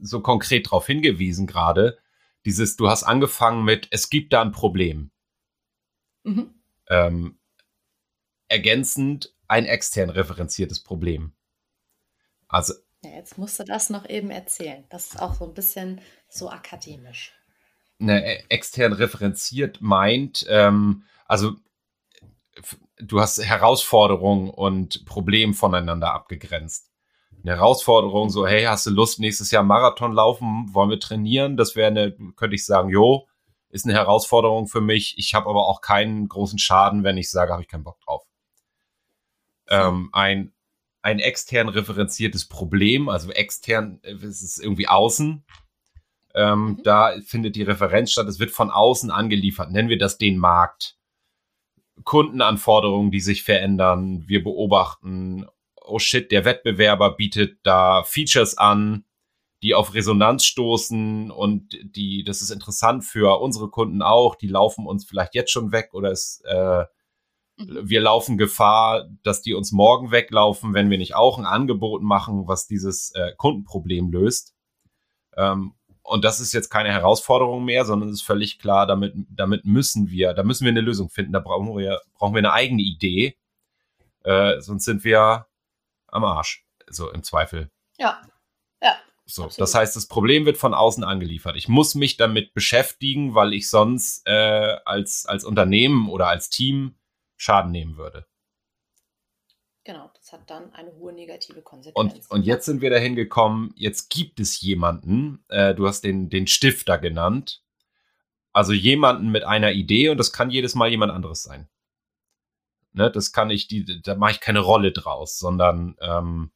so 0.02 0.22
konkret 0.22 0.68
darauf 0.68 0.86
hingewiesen 0.88 1.48
gerade. 1.48 1.98
Dieses, 2.46 2.76
du 2.76 2.90
hast 2.90 3.04
angefangen 3.04 3.64
mit, 3.64 3.88
es 3.92 4.10
gibt 4.10 4.34
da 4.34 4.42
ein 4.42 4.52
Problem. 4.52 5.12
Mhm. 6.24 6.54
Ähm, 6.88 7.40
ergänzend 8.48 9.36
ein 9.48 9.66
extern 9.66 10.10
referenziertes 10.10 10.82
Problem. 10.82 11.34
Also. 12.50 12.74
Ja, 13.04 13.12
jetzt 13.12 13.38
musst 13.38 13.60
du 13.60 13.64
das 13.64 13.90
noch 13.90 14.08
eben 14.10 14.30
erzählen. 14.30 14.84
Das 14.90 15.08
ist 15.08 15.22
auch 15.22 15.36
so 15.36 15.46
ein 15.46 15.54
bisschen 15.54 16.02
so 16.28 16.50
akademisch. 16.50 17.34
Ne, 17.98 18.22
e, 18.26 18.44
extern 18.50 18.92
referenziert 18.94 19.80
meint, 19.82 20.46
ähm, 20.50 21.04
also 21.26 21.54
du 22.98 23.22
hast 23.22 23.42
Herausforderungen 23.44 24.50
und 24.50 25.06
Problem 25.06 25.54
voneinander 25.54 26.14
abgegrenzt 26.14 26.90
eine 27.44 27.56
Herausforderung, 27.56 28.30
so, 28.30 28.46
hey, 28.46 28.64
hast 28.64 28.86
du 28.86 28.92
Lust, 28.92 29.20
nächstes 29.20 29.52
Jahr 29.52 29.64
Marathon 29.64 30.14
laufen? 30.14 30.68
Wollen 30.74 30.90
wir 30.90 31.00
trainieren? 31.00 31.58
Das 31.58 31.76
wäre 31.76 31.88
eine, 31.88 32.12
könnte 32.36 32.56
ich 32.56 32.66
sagen, 32.66 32.90
jo, 32.90 33.28
ist 33.70 33.86
eine 33.86 33.94
Herausforderung 33.94 34.68
für 34.68 34.82
mich. 34.82 35.18
Ich 35.18 35.34
habe 35.34 35.50
aber 35.50 35.68
auch 35.68 35.82
keinen 35.82 36.28
großen 36.28 36.60
Schaden, 36.60 37.04
wenn 37.04 37.18
ich 37.18 37.30
sage, 37.30 37.52
habe 37.52 37.62
ich 37.62 37.68
keinen 37.68 37.84
Bock 37.84 38.00
drauf. 38.02 38.26
Ähm, 39.70 40.10
ein, 40.12 40.54
ein 41.02 41.20
extern 41.20 41.70
referenziertes 41.70 42.48
Problem, 42.48 43.10
also 43.10 43.32
extern 43.32 44.00
äh, 44.04 44.14
ist 44.14 44.42
es 44.42 44.58
irgendwie 44.58 44.88
außen. 44.88 45.44
Ähm, 46.36 46.60
mhm. 46.60 46.84
Da 46.84 47.14
findet 47.26 47.56
die 47.56 47.64
Referenz 47.64 48.12
statt. 48.12 48.28
Es 48.28 48.40
wird 48.40 48.52
von 48.52 48.70
außen 48.70 49.12
angeliefert. 49.12 49.72
Nennen 49.72 49.90
wir 49.90 49.98
das 49.98 50.18
den 50.18 50.38
Markt. 50.38 50.98
Kundenanforderungen, 52.04 53.12
die 53.12 53.20
sich 53.20 53.44
verändern. 53.44 54.24
Wir 54.28 54.44
beobachten 54.44 55.46
oh 55.90 56.00
shit, 56.00 56.32
der 56.32 56.46
Wettbewerber 56.46 57.16
bietet 57.16 57.60
da 57.64 58.04
Features 58.04 58.58
an, 58.58 59.06
die 59.62 59.74
auf 59.74 59.94
Resonanz 59.94 60.46
stoßen 60.46 61.32
und 61.32 61.78
die, 61.84 62.24
das 62.24 62.42
ist 62.42 62.52
interessant 62.52 63.04
für 63.04 63.42
unsere 63.42 63.70
Kunden 63.70 64.02
auch, 64.02 64.36
die 64.36 64.48
laufen 64.48 64.86
uns 64.86 65.06
vielleicht 65.06 65.36
jetzt 65.36 65.52
schon 65.52 65.72
weg 65.72 65.90
oder 65.94 66.12
es, 66.12 66.42
äh. 66.46 66.86
Wir 67.60 68.02
laufen 68.02 68.38
Gefahr, 68.38 69.10
dass 69.24 69.42
die 69.42 69.54
uns 69.54 69.72
morgen 69.72 70.12
weglaufen, 70.12 70.74
wenn 70.74 70.90
wir 70.90 70.98
nicht 70.98 71.16
auch 71.16 71.38
ein 71.38 71.46
Angebot 71.46 72.02
machen, 72.02 72.48
was 72.48 72.68
dieses 72.68 73.12
äh, 73.16 73.34
Kundenproblem 73.36 74.12
löst. 74.12 74.56
Ähm, 75.36 75.74
und 76.02 76.26
das 76.26 76.40
ist 76.40 76.54
jetzt 76.54 76.70
keine 76.70 76.90
Herausforderung 76.90 77.66
mehr, 77.66 77.86
sondern 77.86 78.10
es 78.10 78.16
ist 78.16 78.26
völlig 78.26 78.58
klar, 78.60 78.88
damit, 78.88 79.14
damit 79.30 79.66
müssen 79.66 80.10
wir, 80.10 80.34
da 80.34 80.44
müssen 80.44 80.64
wir 80.66 80.72
eine 80.72 80.82
Lösung 80.82 81.10
finden, 81.10 81.34
da 81.34 81.40
brauchen 81.40 81.78
wir, 81.78 82.02
brauchen 82.16 82.34
wir 82.34 82.40
eine 82.40 82.54
eigene 82.54 82.82
Idee. 82.82 83.38
Äh, 84.24 84.60
sonst 84.60 84.86
sind 84.86 85.04
wir 85.04 85.48
am 86.08 86.24
Arsch. 86.24 86.66
So 86.90 87.12
im 87.12 87.24
Zweifel. 87.24 87.70
Ja. 88.00 88.22
Ja. 88.82 88.96
So, 89.26 89.44
absolut. 89.44 89.62
das 89.62 89.76
heißt, 89.76 89.96
das 89.96 90.08
Problem 90.08 90.46
wird 90.46 90.58
von 90.58 90.74
außen 90.74 91.04
angeliefert. 91.04 91.56
Ich 91.56 91.68
muss 91.68 91.94
mich 91.94 92.18
damit 92.18 92.54
beschäftigen, 92.54 93.36
weil 93.36 93.54
ich 93.54 93.70
sonst 93.70 94.26
äh, 94.26 94.78
als, 94.86 95.28
als 95.28 95.44
Unternehmen 95.44 96.10
oder 96.10 96.28
als 96.28 96.50
Team 96.50 96.96
Schaden 97.40 97.72
nehmen 97.72 97.98
würde. 97.98 98.28
Genau, 99.86 100.12
das 100.14 100.34
hat 100.34 100.50
dann 100.50 100.74
eine 100.74 100.92
hohe 100.94 101.14
negative 101.14 101.62
Konsequenz. 101.62 102.14
Und, 102.14 102.32
und 102.32 102.46
jetzt 102.46 102.66
sind 102.66 102.82
wir 102.82 102.90
dahin 102.90 103.16
gekommen, 103.16 103.72
jetzt 103.76 104.10
gibt 104.10 104.40
es 104.40 104.60
jemanden, 104.60 105.44
äh, 105.48 105.74
du 105.74 105.88
hast 105.88 106.02
den, 106.02 106.30
den 106.30 106.48
Stifter 106.48 106.98
genannt, 106.98 107.64
also 108.52 108.74
jemanden 108.74 109.30
mit 109.30 109.46
einer 109.46 109.72
Idee 109.72 110.10
und 110.10 110.18
das 110.18 110.34
kann 110.34 110.52
jedes 110.52 110.76
Mal 110.76 110.90
jemand 110.90 111.14
anderes 111.14 111.42
sein. 111.42 111.70
Ne, 112.92 113.10
das 113.10 113.32
kann 113.32 113.50
ich, 113.50 113.68
die, 113.68 114.02
da 114.02 114.16
mache 114.16 114.32
ich 114.32 114.40
keine 114.42 114.60
Rolle 114.60 114.92
draus, 114.92 115.40
sondern 115.40 115.96
ähm, 116.02 116.52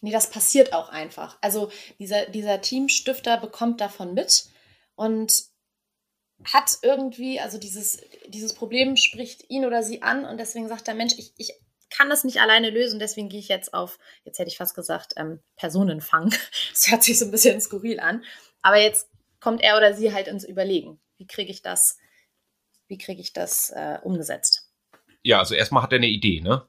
Nee, 0.00 0.12
das 0.12 0.30
passiert 0.30 0.72
auch 0.72 0.88
einfach. 0.88 1.38
Also 1.40 1.70
dieser, 1.98 2.26
dieser 2.26 2.60
Teamstifter 2.60 3.38
bekommt 3.38 3.80
davon 3.80 4.14
mit 4.14 4.48
und 4.96 5.53
hat 6.44 6.78
irgendwie, 6.82 7.40
also 7.40 7.58
dieses, 7.58 8.02
dieses 8.26 8.54
Problem 8.54 8.96
spricht 8.96 9.48
ihn 9.50 9.64
oder 9.64 9.82
sie 9.82 10.02
an 10.02 10.24
und 10.24 10.38
deswegen 10.38 10.68
sagt 10.68 10.86
der 10.86 10.94
Mensch, 10.94 11.14
ich, 11.16 11.32
ich 11.36 11.52
kann 11.90 12.10
das 12.10 12.24
nicht 12.24 12.40
alleine 12.40 12.70
lösen, 12.70 12.98
deswegen 12.98 13.28
gehe 13.28 13.38
ich 13.38 13.48
jetzt 13.48 13.72
auf, 13.72 13.98
jetzt 14.24 14.38
hätte 14.38 14.48
ich 14.48 14.56
fast 14.56 14.74
gesagt, 14.74 15.14
ähm, 15.16 15.40
Personenfang. 15.56 16.34
Das 16.72 16.90
hört 16.90 17.04
sich 17.04 17.18
so 17.18 17.26
ein 17.26 17.30
bisschen 17.30 17.60
skurril 17.60 18.00
an. 18.00 18.24
Aber 18.62 18.80
jetzt 18.80 19.08
kommt 19.40 19.62
er 19.62 19.76
oder 19.76 19.94
sie 19.94 20.12
halt 20.12 20.26
ins 20.26 20.44
Überlegen. 20.44 21.00
Wie 21.18 21.26
kriege 21.26 21.52
ich 21.52 21.62
das, 21.62 21.98
wie 22.88 22.98
kriege 22.98 23.20
ich 23.20 23.32
das 23.32 23.70
äh, 23.70 23.98
umgesetzt? 24.02 24.74
ja, 25.24 25.38
also 25.38 25.54
erstmal 25.54 25.82
hat 25.82 25.92
er 25.92 25.96
eine 25.96 26.06
Idee, 26.06 26.40
ne? 26.40 26.68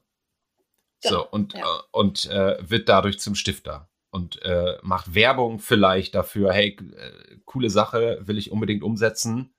Genau, 1.02 1.14
so, 1.14 1.30
und, 1.30 1.52
ja. 1.52 1.60
äh, 1.60 1.82
und 1.92 2.26
äh, 2.26 2.56
wird 2.68 2.88
dadurch 2.88 3.20
zum 3.20 3.34
Stifter 3.34 3.90
und 4.10 4.42
äh, 4.42 4.78
macht 4.82 5.14
Werbung 5.14 5.58
vielleicht 5.58 6.14
dafür, 6.14 6.52
hey, 6.52 6.70
äh, 6.70 7.36
coole 7.44 7.70
Sache, 7.70 8.18
will 8.22 8.38
ich 8.38 8.50
unbedingt 8.50 8.82
umsetzen. 8.82 9.54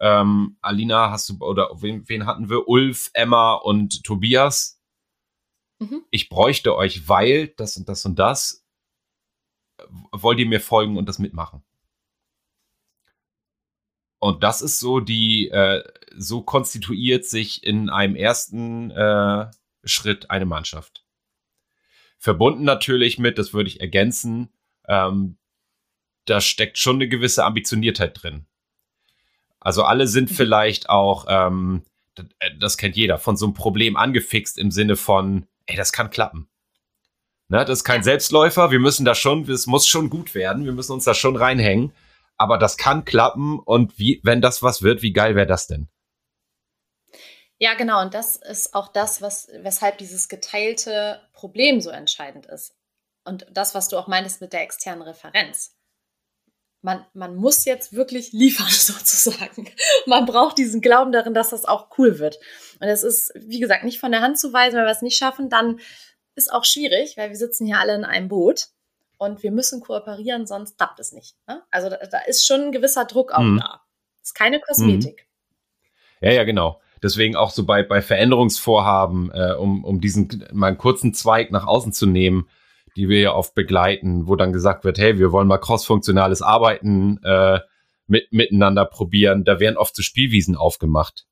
Ähm, 0.00 0.56
Alina, 0.60 1.10
hast 1.10 1.28
du, 1.28 1.38
oder 1.38 1.70
wen, 1.80 2.08
wen 2.08 2.26
hatten 2.26 2.48
wir? 2.48 2.68
Ulf, 2.68 3.10
Emma 3.14 3.54
und 3.54 4.04
Tobias. 4.04 4.80
Mhm. 5.78 6.04
Ich 6.10 6.28
bräuchte 6.28 6.76
euch, 6.76 7.08
weil 7.08 7.48
das 7.48 7.76
und 7.76 7.88
das 7.88 8.04
und 8.04 8.18
das. 8.18 8.64
Wollt 10.12 10.38
ihr 10.38 10.46
mir 10.46 10.60
folgen 10.60 10.96
und 10.96 11.08
das 11.08 11.18
mitmachen? 11.18 11.62
Und 14.20 14.42
das 14.42 14.62
ist 14.62 14.80
so 14.80 15.00
die, 15.00 15.48
äh, 15.48 15.84
so 16.16 16.42
konstituiert 16.42 17.24
sich 17.24 17.62
in 17.64 17.88
einem 17.88 18.16
ersten 18.16 18.90
äh, 18.90 19.50
Schritt 19.84 20.30
eine 20.30 20.46
Mannschaft. 20.46 21.04
Verbunden 22.18 22.64
natürlich 22.64 23.18
mit, 23.18 23.38
das 23.38 23.52
würde 23.52 23.68
ich 23.68 23.80
ergänzen, 23.80 24.52
ähm, 24.88 25.38
da 26.24 26.40
steckt 26.40 26.78
schon 26.78 26.96
eine 26.96 27.08
gewisse 27.08 27.44
Ambitioniertheit 27.44 28.20
drin. 28.20 28.46
Also 29.60 29.82
alle 29.82 30.06
sind 30.06 30.30
mhm. 30.30 30.34
vielleicht 30.34 30.88
auch, 30.88 31.26
ähm, 31.28 31.82
äh, 32.16 32.50
das 32.58 32.76
kennt 32.76 32.96
jeder, 32.96 33.18
von 33.18 33.36
so 33.36 33.46
einem 33.46 33.54
Problem 33.54 33.96
angefixt 33.96 34.58
im 34.58 34.70
Sinne 34.70 34.96
von, 34.96 35.46
ey, 35.66 35.76
das 35.76 35.92
kann 35.92 36.10
klappen. 36.10 36.48
Ne, 37.50 37.64
das 37.64 37.78
ist 37.78 37.84
kein 37.84 38.02
Selbstläufer, 38.02 38.70
wir 38.70 38.78
müssen 38.78 39.06
da 39.06 39.14
schon, 39.14 39.48
es 39.48 39.66
muss 39.66 39.86
schon 39.86 40.10
gut 40.10 40.34
werden, 40.34 40.66
wir 40.66 40.72
müssen 40.72 40.92
uns 40.92 41.04
da 41.04 41.14
schon 41.14 41.34
reinhängen, 41.34 41.94
aber 42.36 42.58
das 42.58 42.76
kann 42.76 43.06
klappen 43.06 43.58
und 43.58 43.98
wie, 43.98 44.20
wenn 44.22 44.42
das 44.42 44.62
was 44.62 44.82
wird, 44.82 45.00
wie 45.00 45.14
geil 45.14 45.34
wäre 45.34 45.46
das 45.46 45.66
denn? 45.66 45.88
Ja, 47.56 47.74
genau, 47.74 48.02
und 48.02 48.12
das 48.12 48.36
ist 48.36 48.74
auch 48.74 48.88
das, 48.88 49.22
was, 49.22 49.48
weshalb 49.62 49.96
dieses 49.96 50.28
geteilte 50.28 51.20
Problem 51.32 51.80
so 51.80 51.90
entscheidend 51.90 52.46
ist. 52.46 52.76
Und 53.24 53.46
das, 53.50 53.74
was 53.74 53.88
du 53.88 53.96
auch 53.96 54.06
meintest 54.06 54.40
mit 54.40 54.52
der 54.52 54.62
externen 54.62 55.02
Referenz 55.02 55.77
man, 56.82 57.04
man 57.12 57.34
muss 57.34 57.64
jetzt 57.64 57.92
wirklich 57.92 58.32
liefern, 58.32 58.66
sozusagen. 58.70 59.70
Man 60.06 60.26
braucht 60.26 60.58
diesen 60.58 60.80
Glauben 60.80 61.12
darin, 61.12 61.34
dass 61.34 61.50
das 61.50 61.64
auch 61.64 61.88
cool 61.98 62.18
wird. 62.18 62.38
Und 62.80 62.88
es 62.88 63.02
ist, 63.02 63.32
wie 63.34 63.60
gesagt, 63.60 63.84
nicht 63.84 64.00
von 64.00 64.12
der 64.12 64.20
Hand 64.20 64.38
zu 64.38 64.52
weisen, 64.52 64.76
wenn 64.76 64.84
wir 64.84 64.92
es 64.92 65.02
nicht 65.02 65.16
schaffen, 65.16 65.50
dann 65.50 65.80
ist 66.34 66.52
auch 66.52 66.64
schwierig, 66.64 67.16
weil 67.16 67.30
wir 67.30 67.36
sitzen 67.36 67.66
hier 67.66 67.78
alle 67.78 67.94
in 67.94 68.04
einem 68.04 68.28
Boot 68.28 68.68
und 69.18 69.42
wir 69.42 69.50
müssen 69.50 69.80
kooperieren, 69.80 70.46
sonst 70.46 70.78
klappt 70.78 71.00
es 71.00 71.12
nicht. 71.12 71.36
Ne? 71.48 71.62
Also 71.70 71.90
da, 71.90 71.96
da, 71.96 72.18
ist 72.26 72.46
schon 72.46 72.62
ein 72.62 72.72
gewisser 72.72 73.04
Druck 73.04 73.32
auch 73.32 73.40
mhm. 73.40 73.58
da. 73.58 73.82
Das 74.20 74.30
ist 74.30 74.34
keine 74.34 74.60
Kosmetik. 74.60 75.26
Mhm. 76.20 76.28
Ja, 76.28 76.32
ja, 76.32 76.44
genau. 76.44 76.80
Deswegen 77.02 77.36
auch 77.36 77.50
so 77.50 77.64
bei, 77.64 77.82
bei 77.82 78.02
Veränderungsvorhaben, 78.02 79.30
äh, 79.32 79.52
um, 79.54 79.84
um 79.84 80.00
diesen 80.00 80.44
mal 80.52 80.68
einen 80.68 80.78
kurzen 80.78 81.14
Zweig 81.14 81.50
nach 81.52 81.66
außen 81.66 81.92
zu 81.92 82.06
nehmen, 82.06 82.48
die 82.98 83.08
wir 83.08 83.20
ja 83.20 83.32
oft 83.32 83.54
begleiten, 83.54 84.26
wo 84.26 84.34
dann 84.34 84.52
gesagt 84.52 84.84
wird, 84.84 84.98
hey, 84.98 85.18
wir 85.18 85.30
wollen 85.30 85.46
mal 85.46 85.58
crossfunktionales 85.58 86.42
Arbeiten 86.42 87.22
äh, 87.22 87.60
mit, 88.08 88.32
miteinander 88.32 88.84
probieren. 88.84 89.44
Da 89.44 89.60
werden 89.60 89.76
oft 89.76 89.94
so 89.94 90.02
Spielwiesen 90.02 90.56
aufgemacht. 90.56 91.24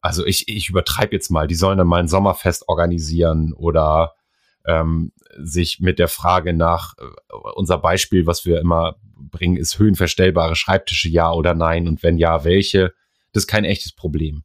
Also 0.00 0.26
ich, 0.26 0.48
ich 0.48 0.68
übertreibe 0.68 1.14
jetzt 1.14 1.30
mal, 1.30 1.46
die 1.46 1.54
sollen 1.54 1.78
dann 1.78 1.86
mal 1.86 2.00
ein 2.00 2.08
Sommerfest 2.08 2.68
organisieren 2.68 3.52
oder 3.52 4.16
ähm, 4.66 5.12
sich 5.38 5.78
mit 5.78 6.00
der 6.00 6.08
Frage 6.08 6.52
nach, 6.52 6.94
äh, 6.98 7.34
unser 7.54 7.78
Beispiel, 7.78 8.26
was 8.26 8.44
wir 8.44 8.58
immer 8.58 8.96
bringen, 9.14 9.56
ist 9.56 9.78
höhenverstellbare 9.78 10.56
Schreibtische, 10.56 11.08
ja 11.08 11.32
oder 11.32 11.54
nein 11.54 11.86
und 11.86 12.02
wenn 12.02 12.18
ja, 12.18 12.42
welche. 12.42 12.92
Das 13.32 13.44
ist 13.44 13.48
kein 13.48 13.64
echtes 13.64 13.92
Problem. 13.92 14.42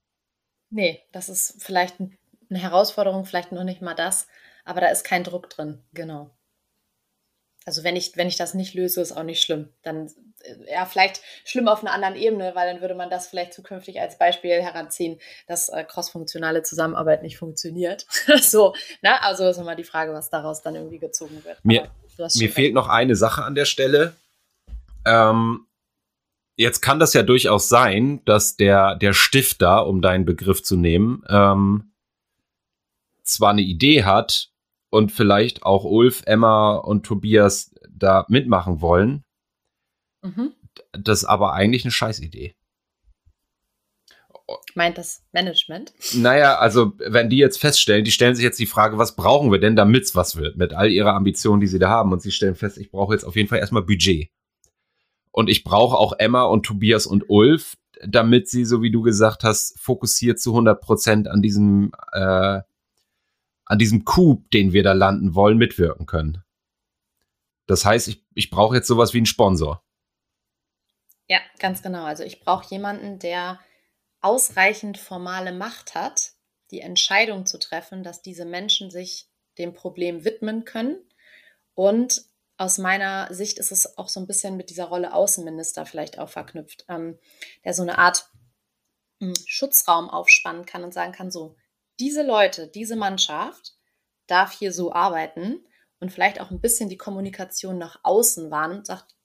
Nee, 0.70 1.00
das 1.12 1.30
ist 1.30 1.56
vielleicht 1.58 1.96
eine 2.00 2.60
Herausforderung, 2.60 3.26
vielleicht 3.26 3.52
noch 3.52 3.64
nicht 3.64 3.82
mal 3.82 3.96
das 3.96 4.28
aber 4.66 4.82
da 4.82 4.88
ist 4.88 5.04
kein 5.04 5.24
Druck 5.24 5.50
drin, 5.50 5.84
genau. 5.94 6.32
Also 7.66 7.84
wenn 7.84 7.96
ich, 7.96 8.18
wenn 8.18 8.28
ich 8.28 8.38
das 8.38 8.54
nicht 8.54 8.74
löse, 8.74 9.02
ist 9.02 9.12
auch 9.12 9.24
nicht 9.24 9.42
schlimm. 9.42 9.70
Dann, 9.84 10.08
äh, 10.40 10.74
ja, 10.74 10.86
vielleicht 10.88 11.22
schlimm 11.46 11.68
auf 11.68 11.84
einer 11.84 11.94
anderen 11.94 12.16
Ebene, 12.16 12.56
weil 12.56 12.72
dann 12.72 12.82
würde 12.82 12.96
man 12.96 13.12
das 13.12 13.28
vielleicht 13.28 13.54
zukünftig 13.54 14.02
als 14.02 14.18
Beispiel 14.18 14.62
heranziehen, 14.62 15.20
dass 15.48 15.70
äh, 15.70 15.84
crossfunktionale 15.84 16.64
Zusammenarbeit 16.64 17.22
nicht 17.22 17.38
funktioniert. 17.38 18.08
so, 18.42 18.74
ne? 19.04 19.22
Also 19.22 19.48
ist 19.48 19.58
immer 19.58 19.76
die 19.76 19.84
Frage, 19.84 20.12
was 20.14 20.32
daraus 20.32 20.64
dann 20.64 20.76
irgendwie 20.76 20.98
gezogen 20.98 21.44
wird. 21.44 21.64
Mir, 21.64 21.88
mir 22.18 22.50
fehlt 22.50 22.74
noch 22.74 22.88
eine 22.88 23.16
Sache 23.16 23.44
an 23.44 23.54
der 23.54 23.66
Stelle. 23.66 24.16
Ähm, 25.06 25.68
jetzt 26.56 26.82
kann 26.82 27.00
das 27.00 27.14
ja 27.14 27.22
durchaus 27.22 27.70
sein, 27.70 28.26
dass 28.26 28.56
der, 28.56 28.96
der 28.96 29.14
Stifter, 29.14 29.86
um 29.86 30.02
deinen 30.02 30.26
Begriff 30.26 30.64
zu 30.64 30.78
nehmen, 30.78 31.24
ähm, 31.30 31.94
zwar 33.24 33.52
eine 33.52 33.62
Idee 33.62 34.04
hat, 34.04 34.51
und 34.92 35.12
vielleicht 35.12 35.64
auch 35.64 35.86
Ulf, 35.86 36.22
Emma 36.26 36.76
und 36.76 37.04
Tobias 37.04 37.74
da 37.90 38.26
mitmachen 38.30 38.82
wollen. 38.82 39.24
Mhm. 40.22 40.54
Das 40.92 41.20
ist 41.20 41.26
aber 41.26 41.54
eigentlich 41.54 41.86
eine 41.86 41.92
Scheißidee. 41.92 42.56
Meint 44.76 44.98
das 44.98 45.24
Management? 45.32 45.94
Naja, 46.14 46.58
also 46.58 46.94
wenn 46.98 47.30
die 47.30 47.38
jetzt 47.38 47.60
feststellen, 47.60 48.04
die 48.04 48.12
stellen 48.12 48.36
sich 48.36 48.44
jetzt 48.44 48.60
die 48.60 48.66
Frage, 48.66 48.98
was 48.98 49.16
brauchen 49.16 49.50
wir 49.50 49.60
denn, 49.60 49.78
damit 49.78 50.04
es 50.04 50.16
was 50.16 50.36
wird, 50.36 50.58
mit 50.58 50.74
all 50.74 50.92
ihrer 50.92 51.14
Ambitionen, 51.14 51.62
die 51.62 51.68
sie 51.68 51.80
da 51.80 51.90
haben. 51.90 52.12
Und 52.12 52.22
sie 52.22 52.32
stellen 52.32 52.56
fest, 52.56 52.78
ich 52.78 52.92
brauche 52.92 53.14
jetzt 53.14 53.24
auf 53.24 53.38
jeden 53.38 53.48
Fall 53.48 53.60
erstmal 53.60 53.84
Budget. 53.84 54.30
Und 55.32 55.50
ich 55.50 55.64
brauche 55.64 55.98
auch 55.98 56.14
Emma 56.20 56.44
und 56.44 56.66
Tobias 56.66 57.06
und 57.06 57.30
Ulf, 57.30 57.78
damit 58.06 58.50
sie, 58.50 58.66
so 58.66 58.82
wie 58.82 58.92
du 58.92 59.02
gesagt 59.02 59.46
hast, 59.46 59.80
fokussiert 59.80 60.40
zu 60.40 60.52
100 60.52 60.82
Prozent 60.82 61.28
an 61.30 61.42
diesem 61.42 61.94
äh, 62.12 62.60
an 63.66 63.80
diesem 63.80 64.06
Coup, 64.06 64.50
den 64.52 64.74
wir 64.74 64.84
da 64.84 64.94
landen 64.94 65.36
wollen, 65.36 65.58
mitwirken 65.58 66.06
können. 66.06 66.44
Das 67.68 67.86
heißt, 67.86 68.08
ich, 68.08 68.26
ich 68.34 68.50
brauche 68.50 68.76
jetzt 68.76 68.88
sowas 68.88 69.14
wie 69.14 69.20
einen 69.20 69.26
Sponsor. 69.26 69.84
Ja, 71.28 71.40
ganz 71.60 71.82
genau. 71.82 72.04
Also 72.04 72.24
ich 72.24 72.42
brauche 72.42 72.70
jemanden, 72.70 73.20
der 73.20 73.60
ausreichend 74.20 74.98
formale 74.98 75.54
Macht 75.54 75.96
hat, 75.96 76.34
die 76.72 76.82
Entscheidung 76.82 77.46
zu 77.46 77.60
treffen, 77.60 78.04
dass 78.04 78.22
diese 78.22 78.46
Menschen 78.46 78.92
sich 78.92 79.30
dem 79.58 79.74
Problem 79.74 80.26
widmen 80.26 80.66
können. 80.66 80.98
Und 81.74 82.26
aus 82.58 82.78
meiner 82.78 83.34
Sicht 83.34 83.58
ist 83.58 83.72
es 83.72 83.98
auch 83.98 84.10
so 84.10 84.20
ein 84.20 84.28
bisschen 84.28 84.58
mit 84.58 84.70
dieser 84.70 84.86
Rolle 84.86 85.14
Außenminister 85.14 85.86
vielleicht 85.86 86.20
auch 86.20 86.30
verknüpft, 86.30 86.86
ähm, 86.90 87.18
der 87.66 87.74
so 87.74 87.82
eine 87.82 87.98
Art 87.98 88.30
hm, 89.20 89.34
Schutzraum 89.46 90.10
aufspannen 90.10 90.66
kann 90.66 90.84
und 90.84 90.94
sagen 90.94 91.12
kann, 91.12 91.32
so, 91.32 91.56
diese 92.02 92.24
Leute, 92.24 92.68
diese 92.68 92.96
Mannschaft 92.96 93.76
darf 94.26 94.52
hier 94.52 94.74
so 94.74 94.92
arbeiten 94.92 95.64
und 96.00 96.12
vielleicht 96.12 96.42
auch 96.42 96.50
ein 96.50 96.60
bisschen 96.60 96.90
die 96.90 96.98
Kommunikation 96.98 97.78
nach 97.78 98.00
außen 98.04 98.50
wahrnimmt, 98.50 98.88
sagt 98.88 99.16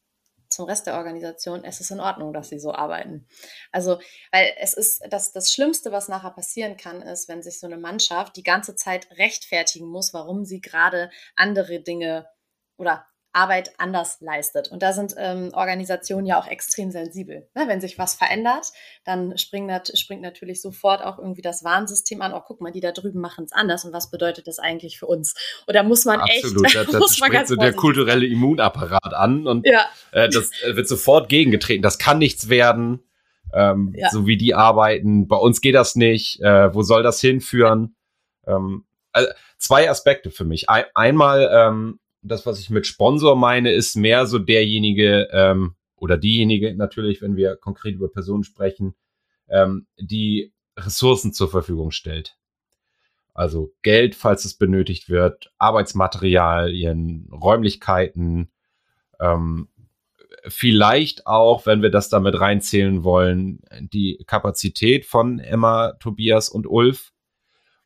zum 0.48 0.66
Rest 0.66 0.86
der 0.86 0.94
Organisation, 0.94 1.64
es 1.64 1.80
ist 1.80 1.90
in 1.90 2.00
Ordnung, 2.00 2.32
dass 2.32 2.50
sie 2.50 2.60
so 2.60 2.72
arbeiten. 2.72 3.26
Also, 3.72 3.98
weil 4.30 4.54
es 4.60 4.74
ist 4.74 5.02
das, 5.10 5.32
das 5.32 5.52
Schlimmste, 5.52 5.90
was 5.90 6.08
nachher 6.08 6.30
passieren 6.30 6.76
kann, 6.76 7.02
ist, 7.02 7.28
wenn 7.28 7.42
sich 7.42 7.58
so 7.58 7.66
eine 7.66 7.78
Mannschaft 7.78 8.36
die 8.36 8.44
ganze 8.44 8.76
Zeit 8.76 9.10
rechtfertigen 9.12 9.88
muss, 9.88 10.14
warum 10.14 10.44
sie 10.44 10.60
gerade 10.60 11.10
andere 11.34 11.80
Dinge 11.80 12.28
oder 12.76 13.06
Arbeit 13.36 13.72
anders 13.76 14.18
leistet. 14.20 14.68
Und 14.72 14.82
da 14.82 14.94
sind 14.94 15.14
ähm, 15.18 15.50
Organisationen 15.52 16.26
ja 16.26 16.40
auch 16.40 16.46
extrem 16.46 16.90
sensibel. 16.90 17.46
Ne? 17.54 17.64
Wenn 17.68 17.82
sich 17.82 17.98
was 17.98 18.14
verändert, 18.14 18.72
dann 19.04 19.36
springt, 19.36 19.66
nat 19.66 19.92
springt 19.94 20.22
natürlich 20.22 20.62
sofort 20.62 21.04
auch 21.04 21.18
irgendwie 21.18 21.42
das 21.42 21.62
Warnsystem 21.62 22.22
an. 22.22 22.32
Oh, 22.32 22.40
guck 22.44 22.62
mal, 22.62 22.72
die 22.72 22.80
da 22.80 22.92
drüben 22.92 23.20
machen 23.20 23.44
es 23.44 23.52
anders. 23.52 23.84
Und 23.84 23.92
was 23.92 24.10
bedeutet 24.10 24.46
das 24.46 24.58
eigentlich 24.58 24.98
für 24.98 25.06
uns? 25.06 25.34
Oder 25.68 25.82
muss 25.82 26.06
man 26.06 26.20
Absolut, 26.20 26.64
echt. 26.64 26.76
Absolut, 26.78 26.94
da, 26.94 26.98
da 26.98 27.08
springt 27.08 27.48
so 27.48 27.56
der 27.56 27.74
kulturelle 27.74 28.26
Immunapparat 28.26 29.12
an 29.12 29.46
und 29.46 29.66
ja. 29.66 29.84
äh, 30.12 30.30
das 30.30 30.50
äh, 30.62 30.74
wird 30.74 30.88
sofort 30.88 31.28
gegengetreten. 31.28 31.82
Das 31.82 31.98
kann 31.98 32.18
nichts 32.18 32.48
werden. 32.48 33.02
Ähm, 33.52 33.94
ja. 33.96 34.08
So 34.10 34.26
wie 34.26 34.38
die 34.38 34.54
arbeiten. 34.54 35.28
Bei 35.28 35.36
uns 35.36 35.60
geht 35.60 35.74
das 35.74 35.94
nicht. 35.94 36.40
Äh, 36.40 36.74
wo 36.74 36.82
soll 36.82 37.02
das 37.02 37.20
hinführen? 37.20 37.96
Ähm, 38.46 38.86
also 39.12 39.30
zwei 39.58 39.90
Aspekte 39.90 40.30
für 40.30 40.44
mich. 40.44 40.70
Ein, 40.70 40.84
einmal 40.94 41.50
ähm, 41.52 42.00
das, 42.26 42.46
was 42.46 42.60
ich 42.60 42.70
mit 42.70 42.86
Sponsor 42.86 43.36
meine, 43.36 43.72
ist 43.72 43.96
mehr 43.96 44.26
so 44.26 44.38
derjenige 44.38 45.28
ähm, 45.32 45.74
oder 45.96 46.18
diejenige 46.18 46.74
natürlich, 46.74 47.22
wenn 47.22 47.36
wir 47.36 47.56
konkret 47.56 47.94
über 47.94 48.08
Personen 48.08 48.44
sprechen, 48.44 48.94
ähm, 49.48 49.86
die 49.98 50.52
Ressourcen 50.76 51.32
zur 51.32 51.48
Verfügung 51.48 51.90
stellt. 51.90 52.36
Also 53.34 53.72
Geld, 53.82 54.14
falls 54.14 54.44
es 54.44 54.54
benötigt 54.54 55.08
wird, 55.08 55.52
Arbeitsmaterialien, 55.58 57.28
Räumlichkeiten, 57.30 58.50
ähm, 59.20 59.68
vielleicht 60.48 61.26
auch, 61.26 61.66
wenn 61.66 61.82
wir 61.82 61.90
das 61.90 62.08
damit 62.08 62.40
reinzählen 62.40 63.04
wollen, 63.04 63.60
die 63.80 64.22
Kapazität 64.26 65.06
von 65.06 65.38
Emma, 65.38 65.92
Tobias 66.00 66.48
und 66.48 66.66
Ulf, 66.66 67.12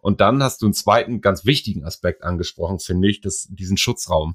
und 0.00 0.20
dann 0.20 0.42
hast 0.42 0.62
du 0.62 0.66
einen 0.66 0.74
zweiten 0.74 1.20
ganz 1.20 1.44
wichtigen 1.44 1.84
Aspekt 1.84 2.22
angesprochen, 2.22 2.78
finde 2.78 3.08
ich, 3.08 3.20
das, 3.20 3.48
diesen 3.50 3.76
Schutzraum. 3.76 4.34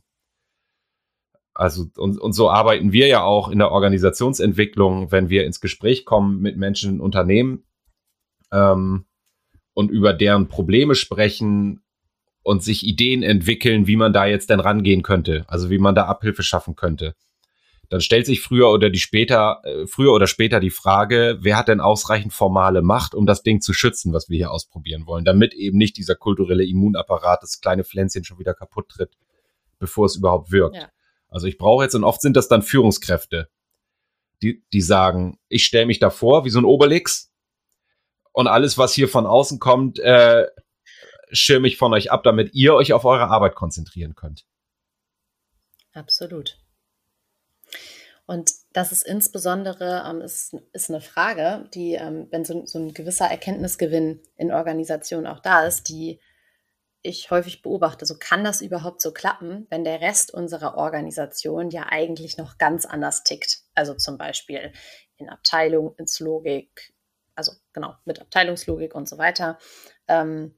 Also, 1.53 1.85
und, 1.97 2.19
und 2.19 2.33
so 2.33 2.49
arbeiten 2.49 2.91
wir 2.91 3.07
ja 3.07 3.23
auch 3.23 3.49
in 3.49 3.59
der 3.59 3.71
Organisationsentwicklung, 3.71 5.11
wenn 5.11 5.29
wir 5.29 5.45
ins 5.45 5.61
Gespräch 5.61 6.05
kommen 6.05 6.41
mit 6.41 6.57
Menschen 6.57 6.95
in 6.95 6.99
Unternehmen 7.01 7.65
ähm, 8.51 9.05
und 9.73 9.89
über 9.89 10.13
deren 10.13 10.49
Probleme 10.49 10.95
sprechen 10.95 11.81
und 12.43 12.61
sich 12.61 12.85
Ideen 12.85 13.23
entwickeln, 13.23 13.87
wie 13.87 13.95
man 13.95 14.13
da 14.13 14.25
jetzt 14.25 14.49
denn 14.49 14.59
rangehen 14.59 15.01
könnte, 15.01 15.45
also 15.47 15.69
wie 15.69 15.79
man 15.79 15.95
da 15.95 16.05
Abhilfe 16.05 16.43
schaffen 16.43 16.75
könnte 16.75 17.15
dann 17.89 18.01
stellt 18.01 18.25
sich 18.25 18.41
früher 18.41 18.69
oder 18.69 18.89
die 18.89 18.99
später, 18.99 19.61
äh, 19.63 19.87
früher 19.87 20.13
oder 20.13 20.27
später 20.27 20.59
die 20.59 20.69
Frage, 20.69 21.37
wer 21.41 21.57
hat 21.57 21.67
denn 21.67 21.79
ausreichend 21.79 22.33
formale 22.33 22.81
Macht, 22.81 23.13
um 23.13 23.25
das 23.25 23.43
Ding 23.43 23.61
zu 23.61 23.73
schützen, 23.73 24.13
was 24.13 24.29
wir 24.29 24.37
hier 24.37 24.51
ausprobieren 24.51 25.05
wollen, 25.05 25.25
damit 25.25 25.53
eben 25.53 25.77
nicht 25.77 25.97
dieser 25.97 26.15
kulturelle 26.15 26.65
Immunapparat, 26.65 27.43
das 27.43 27.61
kleine 27.61 27.83
Pflänzchen 27.83 28.23
schon 28.23 28.39
wieder 28.39 28.53
kaputt 28.53 28.89
tritt, 28.89 29.17
bevor 29.79 30.05
es 30.05 30.15
überhaupt 30.15 30.51
wirkt. 30.51 30.77
Ja. 30.77 30.89
Also 31.29 31.47
ich 31.47 31.57
brauche 31.57 31.83
jetzt, 31.83 31.95
und 31.95 32.03
oft 32.03 32.21
sind 32.21 32.35
das 32.35 32.47
dann 32.47 32.61
Führungskräfte, 32.61 33.49
die, 34.41 34.63
die 34.73 34.81
sagen, 34.81 35.39
ich 35.47 35.65
stelle 35.65 35.85
mich 35.85 35.99
davor 35.99 36.45
wie 36.45 36.49
so 36.49 36.59
ein 36.59 36.65
Obelix, 36.65 37.31
Und 38.31 38.47
alles, 38.47 38.77
was 38.77 38.93
hier 38.93 39.07
von 39.07 39.25
außen 39.25 39.59
kommt, 39.59 39.97
äh, 39.99 40.47
schirme 41.31 41.69
ich 41.69 41.77
von 41.77 41.93
euch 41.93 42.11
ab, 42.11 42.23
damit 42.23 42.53
ihr 42.53 42.73
euch 42.73 42.91
auf 42.91 43.05
eure 43.05 43.29
Arbeit 43.29 43.55
konzentrieren 43.55 44.13
könnt. 44.13 44.45
Absolut. 45.93 46.57
Und 48.27 48.51
das 48.73 48.91
ist 48.91 49.03
insbesondere 49.03 50.03
ähm, 50.09 50.21
ist, 50.21 50.55
ist 50.73 50.89
eine 50.89 51.01
Frage, 51.01 51.69
die, 51.73 51.93
ähm, 51.93 52.27
wenn 52.31 52.43
so, 52.43 52.65
so 52.65 52.79
ein 52.79 52.93
gewisser 52.93 53.25
Erkenntnisgewinn 53.25 54.21
in 54.35 54.51
Organisationen 54.51 55.27
auch 55.27 55.39
da 55.39 55.65
ist, 55.65 55.89
die 55.89 56.19
ich 57.03 57.29
häufig 57.29 57.61
beobachte. 57.61 58.05
So 58.05 58.15
kann 58.17 58.43
das 58.43 58.61
überhaupt 58.61 58.99
so 58.99 59.13
klappen, 59.13 59.67
wenn 59.69 59.83
der 59.83 60.01
Rest 60.01 60.33
unserer 60.33 60.75
Organisation 60.75 61.69
ja 61.69 61.85
eigentlich 61.89 62.37
noch 62.37 62.57
ganz 62.57 62.85
anders 62.85 63.23
tickt. 63.23 63.59
Also 63.75 63.93
zum 63.93 64.17
Beispiel 64.17 64.73
in 65.17 65.29
Abteilung, 65.29 65.93
ins 65.97 66.19
Logik, 66.19 66.93
also 67.35 67.51
genau, 67.73 67.93
mit 68.05 68.19
Abteilungslogik 68.19 68.95
und 68.95 69.07
so 69.07 69.19
weiter. 69.19 69.59
Ähm, 70.07 70.55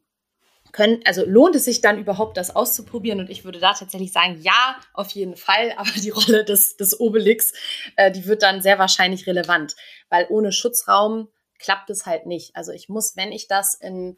können, 0.72 1.02
also 1.06 1.24
lohnt 1.26 1.56
es 1.56 1.66
sich 1.66 1.82
dann 1.82 2.00
überhaupt, 2.00 2.38
das 2.38 2.56
auszuprobieren? 2.56 3.20
Und 3.20 3.30
ich 3.30 3.44
würde 3.46 3.60
da 3.60 3.74
tatsächlich 3.74 4.12
sagen, 4.12 4.40
ja, 4.42 4.80
auf 4.94 5.10
jeden 5.12 5.36
Fall, 5.36 5.74
aber 5.78 5.92
die 5.92 6.10
Rolle 6.10 6.44
des, 6.44 6.78
des 6.78 7.00
Obelix, 7.00 7.54
äh, 7.96 8.12
die 8.12 8.26
wird 8.26 8.44
dann 8.44 8.62
sehr 8.62 8.80
wahrscheinlich 8.80 9.28
relevant, 9.28 9.76
weil 10.10 10.28
ohne 10.30 10.52
Schutzraum 10.52 11.30
klappt 11.60 11.90
es 11.90 12.06
halt 12.06 12.26
nicht. 12.26 12.56
Also 12.56 12.72
ich 12.72 12.90
muss, 12.90 13.16
wenn 13.16 13.32
ich 13.32 13.48
das 13.48 13.74
in 13.74 14.18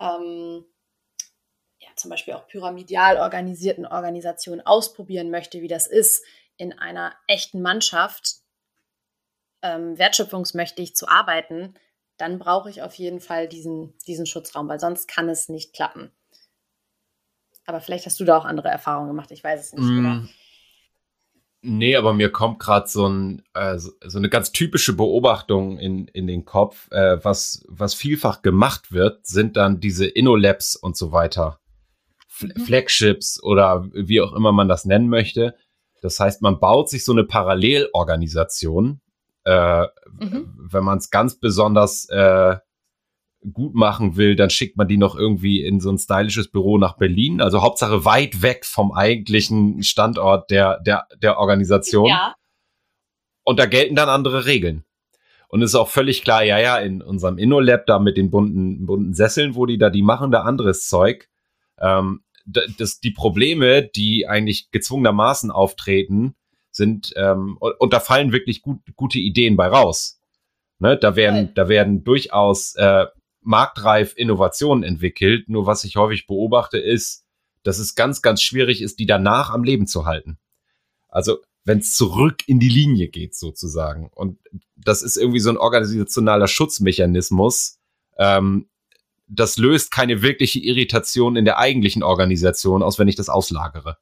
ähm, 0.00 0.64
ja, 1.78 1.88
zum 1.96 2.10
Beispiel 2.10 2.34
auch 2.34 2.46
pyramidal 2.46 3.18
organisierten 3.18 3.86
Organisationen 3.86 4.64
ausprobieren 4.64 5.30
möchte, 5.30 5.60
wie 5.62 5.68
das 5.68 5.86
ist, 5.86 6.24
in 6.56 6.78
einer 6.78 7.14
echten 7.26 7.60
Mannschaft 7.60 8.36
ähm, 9.62 9.98
wertschöpfungsmächtig 9.98 10.94
zu 10.94 11.08
arbeiten, 11.08 11.74
dann 12.18 12.38
brauche 12.38 12.70
ich 12.70 12.82
auf 12.82 12.94
jeden 12.94 13.20
Fall 13.20 13.48
diesen, 13.48 13.94
diesen 14.06 14.26
Schutzraum, 14.26 14.68
weil 14.68 14.80
sonst 14.80 15.08
kann 15.08 15.28
es 15.28 15.48
nicht 15.48 15.74
klappen. 15.74 16.10
Aber 17.66 17.80
vielleicht 17.80 18.06
hast 18.06 18.18
du 18.20 18.24
da 18.24 18.38
auch 18.38 18.44
andere 18.44 18.68
Erfahrungen 18.68 19.08
gemacht, 19.08 19.30
ich 19.32 19.42
weiß 19.42 19.60
es 19.60 19.72
nicht. 19.72 19.84
Mm. 19.84 20.28
Nee, 21.62 21.96
aber 21.96 22.14
mir 22.14 22.30
kommt 22.30 22.60
gerade 22.60 22.86
so, 22.86 23.08
ein, 23.08 23.42
äh, 23.54 23.76
so, 23.76 23.90
eine 24.14 24.28
ganz 24.28 24.52
typische 24.52 24.92
Beobachtung 24.92 25.78
in, 25.78 26.06
in 26.08 26.28
den 26.28 26.44
Kopf. 26.44 26.88
Äh, 26.92 27.24
was, 27.24 27.64
was 27.66 27.94
vielfach 27.94 28.42
gemacht 28.42 28.92
wird, 28.92 29.26
sind 29.26 29.56
dann 29.56 29.80
diese 29.80 30.06
InnoLabs 30.06 30.76
und 30.76 30.96
so 30.96 31.10
weiter. 31.10 31.58
F 32.28 32.42
mhm. 32.42 32.60
Flagships 32.62 33.42
oder 33.42 33.88
wie 33.92 34.20
auch 34.20 34.32
immer 34.32 34.52
man 34.52 34.68
das 34.68 34.84
nennen 34.84 35.08
möchte. 35.08 35.56
Das 36.02 36.20
heißt, 36.20 36.40
man 36.40 36.60
baut 36.60 36.88
sich 36.88 37.04
so 37.04 37.10
eine 37.10 37.24
Parallelorganisation, 37.24 39.00
äh, 39.46 39.86
mhm. 40.18 40.52
Wenn 40.70 40.84
man 40.84 40.98
es 40.98 41.10
ganz 41.10 41.38
besonders 41.38 42.08
äh, 42.10 42.56
gut 43.52 43.74
machen 43.74 44.16
will, 44.16 44.34
dann 44.34 44.50
schickt 44.50 44.76
man 44.76 44.88
die 44.88 44.96
noch 44.96 45.14
irgendwie 45.14 45.64
in 45.64 45.78
so 45.78 45.90
ein 45.90 45.98
stylisches 45.98 46.50
Büro 46.50 46.78
nach 46.78 46.96
Berlin. 46.96 47.40
Also 47.40 47.62
Hauptsache 47.62 48.04
weit 48.04 48.42
weg 48.42 48.64
vom 48.64 48.92
eigentlichen 48.92 49.84
Standort 49.84 50.50
der, 50.50 50.80
der, 50.80 51.06
der 51.22 51.38
Organisation. 51.38 52.08
Ja. 52.08 52.34
Und 53.44 53.60
da 53.60 53.66
gelten 53.66 53.94
dann 53.94 54.08
andere 54.08 54.46
Regeln. 54.46 54.84
Und 55.48 55.62
es 55.62 55.70
ist 55.70 55.76
auch 55.76 55.88
völlig 55.88 56.24
klar, 56.24 56.42
ja, 56.42 56.58
ja, 56.58 56.78
in 56.78 57.00
unserem 57.00 57.38
InnoLab 57.38 57.86
da 57.86 58.00
mit 58.00 58.16
den 58.16 58.32
bunten, 58.32 58.84
bunten 58.84 59.14
Sesseln, 59.14 59.54
wo 59.54 59.64
die 59.64 59.78
da, 59.78 59.90
die 59.90 60.02
machen 60.02 60.32
da 60.32 60.42
anderes 60.42 60.88
Zeug. 60.88 61.28
Ähm, 61.78 62.24
das, 62.44 62.98
die 62.98 63.12
Probleme, 63.12 63.84
die 63.84 64.26
eigentlich 64.26 64.72
gezwungenermaßen 64.72 65.52
auftreten, 65.52 66.34
sind, 66.76 67.12
ähm, 67.16 67.56
und, 67.58 67.72
und 67.80 67.92
da 67.92 68.00
fallen 68.00 68.32
wirklich 68.32 68.62
gut, 68.62 68.78
gute 68.94 69.18
Ideen 69.18 69.56
bei 69.56 69.68
raus. 69.68 70.20
Ne, 70.78 70.96
da 70.96 71.16
werden, 71.16 71.52
da 71.54 71.68
werden 71.68 72.04
durchaus 72.04 72.74
äh, 72.74 73.06
marktreif 73.40 74.12
Innovationen 74.16 74.84
entwickelt. 74.84 75.48
Nur 75.48 75.66
was 75.66 75.84
ich 75.84 75.96
häufig 75.96 76.26
beobachte, 76.26 76.78
ist, 76.78 77.24
dass 77.62 77.78
es 77.78 77.94
ganz, 77.94 78.20
ganz 78.20 78.42
schwierig 78.42 78.82
ist, 78.82 78.98
die 78.98 79.06
danach 79.06 79.50
am 79.50 79.64
Leben 79.64 79.86
zu 79.86 80.04
halten. 80.04 80.38
Also 81.08 81.38
wenn 81.64 81.78
es 81.78 81.94
zurück 81.94 82.46
in 82.46 82.60
die 82.60 82.68
Linie 82.68 83.08
geht, 83.08 83.34
sozusagen. 83.34 84.10
Und 84.14 84.38
das 84.76 85.02
ist 85.02 85.16
irgendwie 85.16 85.40
so 85.40 85.50
ein 85.50 85.56
organisationaler 85.56 86.46
Schutzmechanismus. 86.46 87.78
Ähm, 88.18 88.68
das 89.26 89.56
löst 89.56 89.90
keine 89.90 90.22
wirkliche 90.22 90.60
Irritation 90.60 91.34
in 91.34 91.44
der 91.44 91.58
eigentlichen 91.58 92.04
Organisation 92.04 92.82
aus, 92.82 92.98
wenn 92.98 93.08
ich 93.08 93.16
das 93.16 93.28
auslagere. 93.28 93.98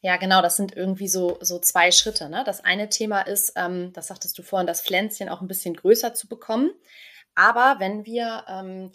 Ja, 0.00 0.16
genau, 0.16 0.42
das 0.42 0.56
sind 0.56 0.76
irgendwie 0.76 1.08
so, 1.08 1.38
so 1.40 1.58
zwei 1.58 1.90
Schritte. 1.90 2.28
Ne? 2.28 2.44
Das 2.44 2.62
eine 2.62 2.88
Thema 2.88 3.22
ist, 3.22 3.52
ähm, 3.56 3.92
das 3.92 4.06
sagtest 4.06 4.38
du 4.38 4.42
vorhin, 4.42 4.66
das 4.66 4.80
Pflänzchen 4.80 5.28
auch 5.28 5.40
ein 5.40 5.48
bisschen 5.48 5.74
größer 5.74 6.14
zu 6.14 6.28
bekommen. 6.28 6.70
Aber 7.34 7.76
wenn 7.80 8.04
wir, 8.04 8.44
ähm, 8.48 8.92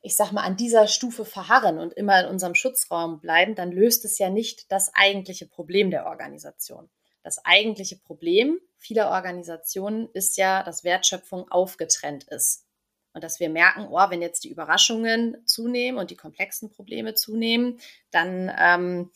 ich 0.00 0.16
sag 0.16 0.30
mal, 0.32 0.42
an 0.42 0.56
dieser 0.56 0.86
Stufe 0.86 1.24
verharren 1.24 1.78
und 1.78 1.92
immer 1.94 2.20
in 2.20 2.26
unserem 2.28 2.54
Schutzraum 2.54 3.20
bleiben, 3.20 3.56
dann 3.56 3.72
löst 3.72 4.04
es 4.04 4.18
ja 4.18 4.30
nicht 4.30 4.70
das 4.70 4.92
eigentliche 4.94 5.46
Problem 5.46 5.90
der 5.90 6.06
Organisation. 6.06 6.88
Das 7.24 7.44
eigentliche 7.44 7.96
Problem 7.96 8.60
vieler 8.78 9.10
Organisationen 9.10 10.08
ist 10.12 10.36
ja, 10.36 10.62
dass 10.62 10.84
Wertschöpfung 10.84 11.50
aufgetrennt 11.50 12.24
ist. 12.24 12.66
Und 13.14 13.22
dass 13.22 13.40
wir 13.40 13.50
merken, 13.50 13.88
oh, 13.90 14.10
wenn 14.10 14.22
jetzt 14.22 14.44
die 14.44 14.50
Überraschungen 14.50 15.36
zunehmen 15.46 15.98
und 15.98 16.10
die 16.10 16.16
komplexen 16.16 16.70
Probleme 16.70 17.14
zunehmen, 17.14 17.78
dann 18.10 18.50
ähm, 18.58 19.10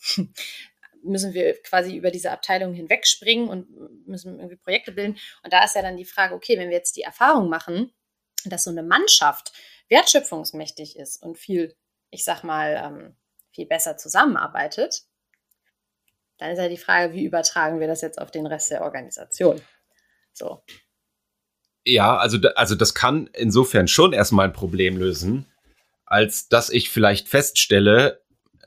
müssen 1.07 1.33
wir 1.33 1.61
quasi 1.61 1.95
über 1.95 2.11
diese 2.11 2.31
Abteilung 2.31 2.73
hinwegspringen 2.73 3.49
und 3.49 4.07
müssen 4.07 4.37
irgendwie 4.37 4.57
Projekte 4.57 4.91
bilden. 4.91 5.17
Und 5.43 5.53
da 5.53 5.63
ist 5.63 5.75
ja 5.75 5.81
dann 5.81 5.97
die 5.97 6.05
Frage, 6.05 6.35
okay, 6.35 6.57
wenn 6.57 6.69
wir 6.69 6.77
jetzt 6.77 6.95
die 6.95 7.01
Erfahrung 7.01 7.49
machen, 7.49 7.91
dass 8.45 8.63
so 8.63 8.71
eine 8.71 8.83
Mannschaft 8.83 9.51
wertschöpfungsmächtig 9.89 10.97
ist 10.97 11.21
und 11.21 11.37
viel, 11.37 11.75
ich 12.09 12.23
sag 12.23 12.43
mal, 12.43 12.81
ähm, 12.83 13.15
viel 13.51 13.65
besser 13.65 13.97
zusammenarbeitet, 13.97 15.03
dann 16.37 16.51
ist 16.51 16.59
ja 16.59 16.69
die 16.69 16.77
Frage, 16.77 17.13
wie 17.13 17.25
übertragen 17.25 17.79
wir 17.79 17.87
das 17.87 18.01
jetzt 18.01 18.19
auf 18.21 18.31
den 18.31 18.45
Rest 18.45 18.71
der 18.71 18.83
Organisation? 18.83 19.61
So. 20.33 20.63
Ja, 21.85 22.17
also, 22.17 22.37
also 22.55 22.75
das 22.75 22.93
kann 22.93 23.29
insofern 23.33 23.87
schon 23.87 24.13
erstmal 24.13 24.47
ein 24.47 24.53
Problem 24.53 24.97
lösen, 24.97 25.47
als 26.05 26.47
dass 26.49 26.69
ich 26.69 26.89
vielleicht 26.89 27.27
feststelle, 27.27 28.21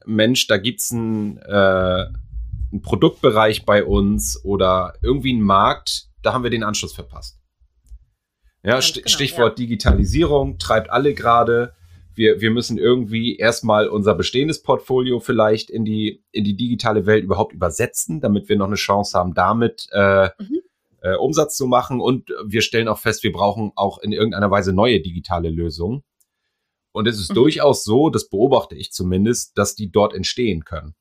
Mensch, 0.05 0.47
da 0.47 0.57
gibt's 0.57 0.91
ein, 0.91 1.39
äh, 1.39 2.07
ein 2.73 2.83
Produktbereich 2.83 3.65
bei 3.65 3.85
uns 3.85 4.43
oder 4.45 4.95
irgendwie 5.03 5.33
ein 5.33 5.43
Markt, 5.43 6.09
da 6.23 6.33
haben 6.33 6.45
wir 6.45 6.51
den 6.51 6.63
Anschluss 6.63 6.93
verpasst. 6.93 7.39
Ja, 8.63 8.75
Ganz 8.75 8.93
genau, 8.93 9.09
Stichwort 9.09 9.59
ja. 9.59 9.65
Digitalisierung 9.65 10.59
treibt 10.59 10.91
alle 10.91 11.15
gerade. 11.15 11.75
Wir, 12.15 12.41
wir 12.41 12.51
müssen 12.51 12.77
irgendwie 12.77 13.37
erstmal 13.37 13.89
unser 13.89 14.15
bestehendes 14.15 14.63
Portfolio 14.63 15.21
vielleicht 15.21 15.71
in 15.71 15.85
die, 15.85 16.23
in 16.33 16.45
die 16.45 16.57
digitale 16.57 17.07
Welt 17.07 17.25
überhaupt 17.25 17.55
übersetzen, 17.55 18.21
damit 18.21 18.49
wir 18.49 18.57
noch 18.57 18.67
eine 18.67 18.75
Chance 18.77 19.19
haben, 19.19 19.33
damit 19.33 19.87
äh, 19.93 20.29
mhm. 20.39 20.61
äh, 21.01 21.15
Umsatz 21.15 21.57
zu 21.57 21.67
machen. 21.67 22.01
Und 22.01 22.31
wir 22.45 22.61
stellen 22.61 22.89
auch 22.89 22.99
fest, 22.99 23.23
wir 23.23 23.33
brauchen 23.33 23.73
auch 23.77 23.99
in 23.99 24.13
irgendeiner 24.13 24.51
Weise 24.51 24.73
neue 24.73 25.01
digitale 25.01 25.49
Lösungen. 25.49 26.03
Und 26.93 27.07
es 27.07 27.19
ist 27.19 27.31
mhm. 27.31 27.37
durchaus 27.37 27.85
so, 27.85 28.11
das 28.11 28.29
beobachte 28.29 28.75
ich 28.75 28.93
zumindest, 28.93 29.57
dass 29.57 29.75
die 29.75 29.91
dort 29.91 30.13
entstehen 30.13 30.65
können. 30.65 30.95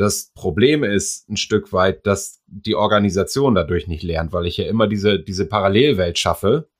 Das 0.00 0.32
Problem 0.32 0.82
ist 0.82 1.28
ein 1.28 1.36
Stück 1.36 1.74
weit, 1.74 2.06
dass 2.06 2.40
die 2.46 2.74
Organisation 2.74 3.54
dadurch 3.54 3.86
nicht 3.86 4.02
lernt, 4.02 4.32
weil 4.32 4.46
ich 4.46 4.56
ja 4.56 4.64
immer 4.64 4.88
diese, 4.88 5.20
diese 5.20 5.44
Parallelwelt 5.44 6.18
schaffe. 6.18 6.70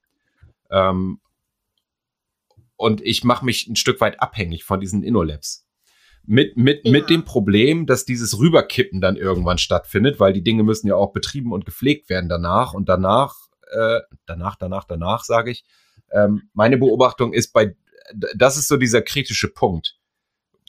Ähm, 0.70 1.20
und 2.76 3.02
ich 3.02 3.22
mache 3.22 3.44
mich 3.44 3.68
ein 3.68 3.76
Stück 3.76 4.00
weit 4.00 4.22
abhängig 4.22 4.64
von 4.64 4.80
diesen 4.80 5.02
InnoLabs. 5.02 5.66
Mit, 6.24 6.56
mit, 6.56 6.86
ja. 6.86 6.92
mit 6.92 7.10
dem 7.10 7.26
Problem, 7.26 7.84
dass 7.84 8.06
dieses 8.06 8.38
Rüberkippen 8.38 9.02
dann 9.02 9.16
irgendwann 9.16 9.58
stattfindet, 9.58 10.18
weil 10.18 10.32
die 10.32 10.42
Dinge 10.42 10.62
müssen 10.62 10.86
ja 10.86 10.94
auch 10.94 11.12
betrieben 11.12 11.52
und 11.52 11.66
gepflegt 11.66 12.08
werden 12.08 12.30
danach 12.30 12.72
und 12.72 12.88
danach, 12.88 13.36
äh, 13.70 14.00
danach, 14.24 14.56
danach, 14.56 14.84
danach, 14.84 15.24
sage 15.24 15.50
ich. 15.50 15.66
Ähm, 16.10 16.48
meine 16.54 16.78
Beobachtung 16.78 17.34
ist 17.34 17.52
bei, 17.52 17.76
das 18.34 18.56
ist 18.56 18.68
so 18.68 18.78
dieser 18.78 19.02
kritische 19.02 19.48
Punkt, 19.48 19.98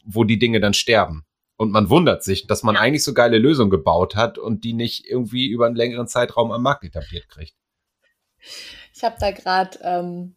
wo 0.04 0.26
die 0.26 0.38
Dinge 0.38 0.60
dann 0.60 0.74
sterben. 0.74 1.26
Und 1.62 1.70
man 1.70 1.91
wundert 1.91 2.24
sich, 2.24 2.47
dass 2.47 2.64
man 2.64 2.74
ja. 2.74 2.82
eigentlich 2.82 3.03
so 3.03 3.14
geile 3.14 3.38
Lösungen 3.38 3.70
gebaut 3.70 4.16
hat 4.16 4.39
und 4.39 4.64
die 4.64 4.74
nicht 4.74 5.05
irgendwie 5.05 5.45
über 5.45 5.68
einen 5.68 5.76
längeren 5.76 6.07
Zeitraum 6.07 6.51
am 6.51 6.64
Markt 6.64 6.84
etabliert 6.84 7.30
kriegt. 7.30 7.53
Ich 8.95 9.03
habe 9.03 9.18
da 9.20 9.30
gerade 9.30 9.78
ähm, 9.84 10.36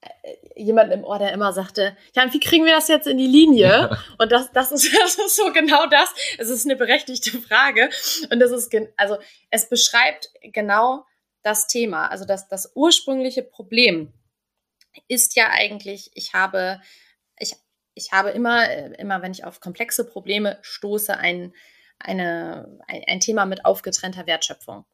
äh, 0.00 0.10
jemanden 0.56 0.94
im 0.94 1.04
Ohr, 1.04 1.20
der 1.20 1.32
immer 1.32 1.52
sagte, 1.52 1.96
ja, 2.16 2.32
wie 2.32 2.40
kriegen 2.40 2.64
wir 2.64 2.74
das 2.74 2.88
jetzt 2.88 3.06
in 3.06 3.18
die 3.18 3.28
Linie? 3.28 3.68
Ja. 3.68 3.98
Und 4.18 4.32
das, 4.32 4.50
das, 4.50 4.72
ist, 4.72 4.92
das 5.00 5.14
ist 5.14 5.36
so 5.36 5.52
genau 5.52 5.86
das. 5.86 6.12
Es 6.38 6.50
ist 6.50 6.64
eine 6.64 6.74
berechtigte 6.74 7.30
Frage. 7.40 7.88
Und 8.32 8.40
das 8.40 8.50
ist, 8.50 8.74
also 8.96 9.16
es 9.50 9.68
beschreibt 9.68 10.30
genau 10.42 11.06
das 11.44 11.68
Thema. 11.68 12.08
Also 12.08 12.24
das, 12.24 12.48
das 12.48 12.72
ursprüngliche 12.74 13.44
Problem 13.44 14.12
ist 15.06 15.36
ja 15.36 15.50
eigentlich, 15.50 16.10
ich 16.14 16.34
habe 16.34 16.80
ich 18.00 18.12
habe 18.12 18.30
immer, 18.30 18.68
äh, 18.68 18.92
immer 18.98 19.22
wenn 19.22 19.32
ich 19.32 19.44
auf 19.44 19.60
komplexe 19.60 20.04
Probleme 20.06 20.58
stoße, 20.62 21.16
ein, 21.16 21.54
eine, 21.98 22.78
ein, 22.86 23.20
Thema 23.20 23.44
mit 23.44 23.64
aufgetrennter 23.64 24.26
Wertschöpfung. 24.26 24.86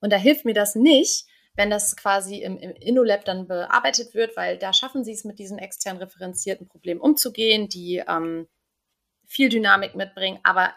Und 0.00 0.12
da 0.12 0.16
hilft 0.16 0.44
mir 0.44 0.54
das 0.54 0.74
nicht, 0.74 1.26
wenn 1.54 1.70
das 1.70 1.96
quasi 1.96 2.36
im, 2.36 2.56
im 2.56 2.70
InnoLab 2.70 3.24
dann 3.24 3.48
bearbeitet 3.48 4.14
wird, 4.14 4.36
weil 4.36 4.58
da 4.58 4.72
schaffen 4.72 5.04
sie 5.04 5.12
es 5.12 5.24
mit 5.24 5.38
diesen 5.38 5.58
extern 5.58 5.98
referenzierten 5.98 6.68
Problemen 6.68 7.00
umzugehen, 7.00 7.68
die 7.68 8.02
ähm, 8.08 8.48
viel 9.26 9.50
Dynamik 9.50 9.94
mitbringen, 9.94 10.40
aber 10.42 10.72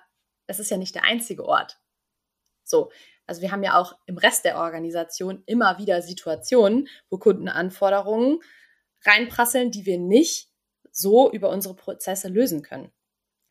es 0.47 0.59
ist 0.59 0.71
ja 0.71 0.77
nicht 0.77 0.95
der 0.95 1.05
einzige 1.05 1.45
Ort. 1.45 1.79
So, 2.65 2.91
also 3.27 3.41
wir 3.41 3.51
haben 3.51 3.63
ja 3.63 3.79
auch 3.79 3.95
im 4.07 4.17
Rest 4.17 4.43
der 4.43 4.57
Organisation 4.57 5.43
immer 5.45 5.77
wieder 5.77 6.01
Situationen, 6.01 6.89
wo 7.09 7.17
Kundenanforderungen 7.17 8.41
reinprasseln, 9.05 9.71
die 9.71 9.85
wir 9.85 9.99
nicht 9.99 10.50
so 10.91 11.31
über 11.31 11.49
unsere 11.49 11.75
Prozesse 11.75 12.27
lösen 12.27 12.61
können. 12.61 12.91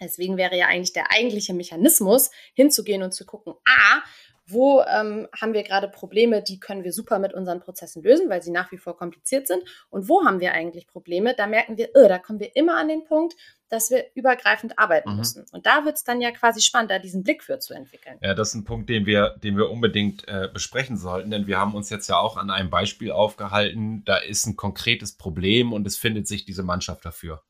Deswegen 0.01 0.37
wäre 0.37 0.57
ja 0.57 0.67
eigentlich 0.67 0.93
der 0.93 1.13
eigentliche 1.13 1.53
Mechanismus, 1.53 2.31
hinzugehen 2.55 3.03
und 3.03 3.13
zu 3.13 3.27
gucken, 3.27 3.55
ah, 3.67 4.03
wo 4.51 4.83
ähm, 4.83 5.29
haben 5.39 5.53
wir 5.53 5.63
gerade 5.63 5.89
Probleme, 5.89 6.43
die 6.43 6.61
können 6.61 6.85
wir 6.85 6.93
super 6.93 7.19
mit 7.19 7.35
unseren 7.35 7.61
Prozessen 7.61 8.03
lösen, 8.03 8.29
weil 8.29 8.43
sie 8.43 8.51
nach 8.51 8.73
wie 8.73 8.79
vor 8.79 8.97
kompliziert 8.97 9.47
sind. 9.47 9.63
Und 9.89 10.09
wo 10.09 10.25
haben 10.25 10.41
wir 10.41 10.53
eigentlich 10.53 10.87
Probleme? 10.87 11.35
Da 11.35 11.47
merken 11.47 11.77
wir, 11.77 11.91
oh, 11.95 12.09
da 12.09 12.19
kommen 12.19 12.41
wir 12.41 12.55
immer 12.57 12.77
an 12.77 12.89
den 12.89 13.05
Punkt, 13.05 13.35
dass 13.69 13.91
wir 13.91 14.05
übergreifend 14.15 14.79
arbeiten 14.79 15.11
mhm. 15.13 15.17
müssen. 15.17 15.47
Und 15.53 15.67
da 15.67 15.85
wird 15.85 15.97
es 15.97 16.05
dann 16.05 16.21
ja 16.21 16.33
quasi 16.33 16.61
spannend, 16.61 16.91
da 16.91 16.99
diesen 16.99 17.23
Blick 17.23 17.43
für 17.43 17.59
zu 17.61 17.73
entwickeln. 17.73 18.19
Ja, 18.21 18.35
das 18.35 18.49
ist 18.49 18.55
ein 18.55 18.65
Punkt, 18.65 18.91
den 18.91 19.07
wir, 19.07 19.37
den 19.43 19.57
wir 19.57 19.71
unbedingt 19.71 20.27
äh, 20.29 20.49
besprechen 20.53 20.97
sollten, 20.97 21.31
denn 21.31 21.47
wir 21.47 21.59
haben 21.59 21.75
uns 21.75 21.89
jetzt 21.89 22.09
ja 22.09 22.19
auch 22.19 22.37
an 22.37 22.51
einem 22.51 22.71
Beispiel 22.71 23.13
aufgehalten. 23.13 24.05
Da 24.05 24.17
ist 24.17 24.47
ein 24.47 24.57
konkretes 24.57 25.17
Problem 25.17 25.73
und 25.73 25.87
es 25.87 25.97
findet 25.97 26.27
sich 26.27 26.45
diese 26.45 26.65
Mannschaft 26.65 27.05
dafür. 27.05 27.43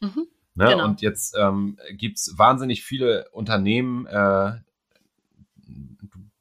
Mhm. 0.00 0.28
Ne? 0.54 0.66
Genau. 0.70 0.84
Und 0.84 1.00
jetzt 1.00 1.36
ähm, 1.36 1.78
gibt 1.92 2.18
es 2.18 2.34
wahnsinnig 2.36 2.84
viele 2.84 3.28
Unternehmen, 3.30 4.06
äh, 4.06 4.52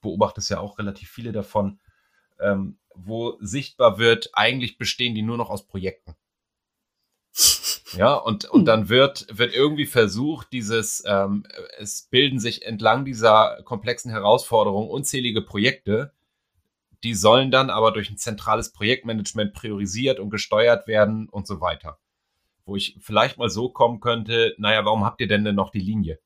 beobachtest 0.01 0.49
ja 0.49 0.59
auch 0.59 0.79
relativ 0.79 1.09
viele 1.09 1.31
davon, 1.31 1.79
ähm, 2.39 2.79
wo 2.95 3.37
sichtbar 3.39 3.97
wird, 3.97 4.29
eigentlich 4.33 4.77
bestehen 4.77 5.15
die 5.15 5.21
nur 5.21 5.37
noch 5.37 5.49
aus 5.49 5.67
Projekten. 5.67 6.15
Ja, 7.93 8.15
und, 8.15 8.45
und 8.45 8.65
dann 8.65 8.89
wird, 8.89 9.25
wird 9.31 9.53
irgendwie 9.53 9.85
versucht, 9.85 10.51
dieses, 10.51 11.03
ähm, 11.07 11.45
es 11.77 12.07
bilden 12.09 12.39
sich 12.39 12.65
entlang 12.65 13.05
dieser 13.05 13.61
komplexen 13.63 14.11
Herausforderung 14.11 14.89
unzählige 14.89 15.41
Projekte, 15.41 16.13
die 17.03 17.13
sollen 17.13 17.49
dann 17.49 17.69
aber 17.69 17.91
durch 17.91 18.09
ein 18.09 18.17
zentrales 18.17 18.73
Projektmanagement 18.73 19.53
priorisiert 19.53 20.19
und 20.19 20.29
gesteuert 20.29 20.87
werden 20.87 21.29
und 21.29 21.47
so 21.47 21.61
weiter. 21.61 21.99
Wo 22.65 22.75
ich 22.75 22.97
vielleicht 22.99 23.37
mal 23.37 23.49
so 23.49 23.69
kommen 23.69 23.99
könnte, 23.99 24.53
naja, 24.57 24.85
warum 24.85 25.03
habt 25.03 25.21
ihr 25.21 25.27
denn 25.27 25.43
denn 25.43 25.55
noch 25.55 25.71
die 25.71 25.79
Linie, 25.79 26.19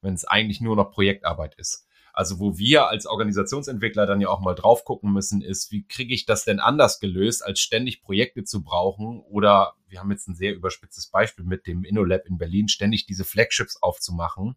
wenn 0.00 0.14
es 0.14 0.24
eigentlich 0.24 0.60
nur 0.60 0.76
noch 0.76 0.92
Projektarbeit 0.92 1.54
ist? 1.56 1.86
Also 2.14 2.38
wo 2.38 2.56
wir 2.56 2.86
als 2.86 3.06
Organisationsentwickler 3.06 4.06
dann 4.06 4.20
ja 4.20 4.28
auch 4.28 4.38
mal 4.38 4.54
drauf 4.54 4.84
gucken 4.84 5.12
müssen, 5.12 5.42
ist, 5.42 5.72
wie 5.72 5.84
kriege 5.84 6.14
ich 6.14 6.26
das 6.26 6.44
denn 6.44 6.60
anders 6.60 7.00
gelöst, 7.00 7.44
als 7.44 7.58
ständig 7.58 8.02
Projekte 8.02 8.44
zu 8.44 8.62
brauchen 8.62 9.18
oder 9.18 9.74
wir 9.88 9.98
haben 9.98 10.12
jetzt 10.12 10.28
ein 10.28 10.36
sehr 10.36 10.54
überspitztes 10.54 11.08
Beispiel 11.08 11.44
mit 11.44 11.66
dem 11.66 11.82
InnoLab 11.82 12.26
in 12.26 12.38
Berlin, 12.38 12.68
ständig 12.68 13.06
diese 13.06 13.24
Flagships 13.24 13.82
aufzumachen. 13.82 14.54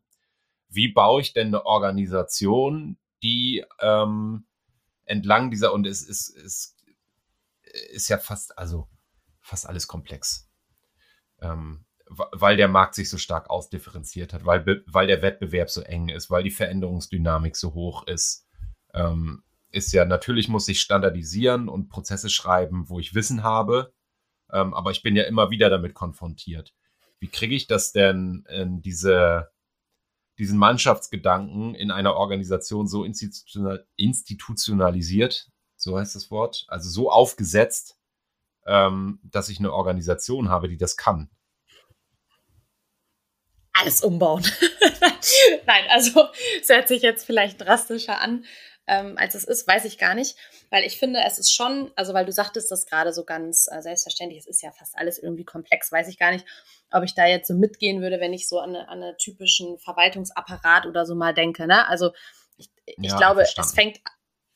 Wie 0.69 0.89
baue 0.89 1.19
ich 1.21 1.33
denn 1.33 1.47
eine 1.47 1.65
Organisation, 1.65 2.99
die 3.23 3.65
ähm, 3.79 4.45
entlang 5.05 5.49
dieser 5.49 5.73
und 5.73 5.87
es 5.87 6.03
ist, 6.03 6.29
ist, 6.29 6.75
ist 7.91 8.07
ja 8.07 8.19
fast, 8.19 8.55
also 8.55 8.87
fast 9.41 9.65
alles 9.65 9.87
komplex. 9.87 10.47
Ähm, 11.41 11.86
weil 12.09 12.57
der 12.57 12.67
Markt 12.67 12.95
sich 12.95 13.09
so 13.09 13.17
stark 13.17 13.49
ausdifferenziert 13.49 14.33
hat, 14.33 14.45
weil, 14.45 14.83
weil 14.87 15.07
der 15.07 15.21
Wettbewerb 15.21 15.69
so 15.69 15.81
eng 15.81 16.09
ist, 16.09 16.29
weil 16.29 16.43
die 16.43 16.51
Veränderungsdynamik 16.51 17.55
so 17.55 17.73
hoch 17.73 18.05
ist. 18.07 18.47
Ähm, 18.93 19.43
ist 19.71 19.91
ja, 19.91 20.05
natürlich 20.05 20.47
muss 20.47 20.67
ich 20.67 20.79
standardisieren 20.79 21.67
und 21.67 21.89
Prozesse 21.89 22.29
schreiben, 22.29 22.89
wo 22.89 22.99
ich 22.99 23.13
Wissen 23.13 23.43
habe, 23.43 23.93
ähm, 24.51 24.73
aber 24.73 24.91
ich 24.91 25.03
bin 25.03 25.15
ja 25.15 25.23
immer 25.23 25.49
wieder 25.49 25.69
damit 25.69 25.93
konfrontiert. 25.93 26.73
Wie 27.19 27.27
kriege 27.27 27.55
ich 27.55 27.67
das 27.67 27.91
denn 27.91 28.45
in 28.49 28.81
diese, 28.81 29.49
diesen 30.37 30.57
Mannschaftsgedanken 30.57 31.75
in 31.75 31.91
einer 31.91 32.15
Organisation 32.15 32.87
so 32.87 33.03
institutional, 33.03 33.85
institutionalisiert, 33.95 35.49
so 35.75 35.97
heißt 35.97 36.15
das 36.15 36.31
Wort, 36.31 36.65
also 36.69 36.89
so 36.89 37.11
aufgesetzt, 37.11 37.99
ähm, 38.65 39.19
dass 39.23 39.49
ich 39.49 39.59
eine 39.59 39.73
Organisation 39.73 40.49
habe, 40.49 40.69
die 40.69 40.77
das 40.77 40.95
kann? 40.95 41.29
Alles 43.79 44.03
umbauen. 44.03 44.43
Nein, 45.65 45.83
also 45.89 46.27
es 46.61 46.69
hört 46.69 46.87
sich 46.87 47.01
jetzt 47.01 47.25
vielleicht 47.25 47.61
drastischer 47.61 48.21
an, 48.21 48.45
ähm, 48.87 49.17
als 49.17 49.35
es 49.35 49.43
ist, 49.43 49.67
weiß 49.67 49.85
ich 49.85 49.97
gar 49.97 50.15
nicht. 50.15 50.37
Weil 50.69 50.83
ich 50.83 50.97
finde, 50.97 51.21
es 51.25 51.39
ist 51.39 51.53
schon, 51.53 51.91
also 51.95 52.13
weil 52.13 52.25
du 52.25 52.31
sagtest 52.31 52.71
das 52.71 52.85
gerade 52.85 53.13
so 53.13 53.23
ganz 53.23 53.67
äh, 53.71 53.81
selbstverständlich, 53.81 54.39
es 54.39 54.47
ist 54.47 54.61
ja 54.61 54.71
fast 54.71 54.97
alles 54.97 55.17
irgendwie 55.17 55.45
komplex, 55.45 55.91
weiß 55.91 56.07
ich 56.07 56.17
gar 56.17 56.31
nicht, 56.31 56.45
ob 56.91 57.03
ich 57.03 57.13
da 57.13 57.25
jetzt 57.25 57.47
so 57.47 57.53
mitgehen 57.53 58.01
würde, 58.01 58.19
wenn 58.19 58.33
ich 58.33 58.47
so 58.47 58.59
an, 58.59 58.75
an 58.75 59.03
einen 59.03 59.17
typischen 59.17 59.77
Verwaltungsapparat 59.77 60.85
oder 60.85 61.05
so 61.05 61.15
mal 61.15 61.33
denke. 61.33 61.67
Ne? 61.67 61.87
Also 61.87 62.11
ich, 62.57 62.69
ich 62.85 62.97
ja, 62.99 63.17
glaube, 63.17 63.41
verstanden. 63.41 63.67
es 63.67 63.75
fängt, 63.75 63.99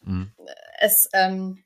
mhm. 0.01 0.33
es, 0.79 1.09
ähm, 1.13 1.63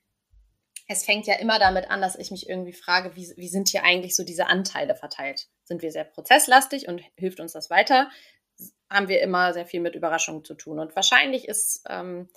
es 0.88 1.04
fängt 1.04 1.26
ja 1.26 1.34
immer 1.34 1.58
damit 1.58 1.90
an, 1.90 2.00
dass 2.00 2.16
ich 2.16 2.30
mich 2.30 2.48
irgendwie 2.48 2.72
frage, 2.72 3.16
wie, 3.16 3.32
wie 3.36 3.48
sind 3.48 3.68
hier 3.68 3.84
eigentlich 3.84 4.14
so 4.14 4.24
diese 4.24 4.46
Anteile 4.46 4.94
verteilt? 4.94 5.48
Sind 5.66 5.82
wir 5.82 5.92
sehr 5.92 6.04
prozesslastig 6.04 6.88
und 6.88 7.02
hilft 7.16 7.40
uns 7.40 7.52
das 7.52 7.70
weiter? 7.70 8.08
Haben 8.88 9.08
wir 9.08 9.20
immer 9.20 9.52
sehr 9.52 9.66
viel 9.66 9.80
mit 9.80 9.94
Überraschungen 9.94 10.44
zu 10.44 10.54
tun. 10.54 10.78
Und 10.78 10.96
wahrscheinlich 10.96 11.46
ist, 11.48 11.82
ähm, 11.88 12.28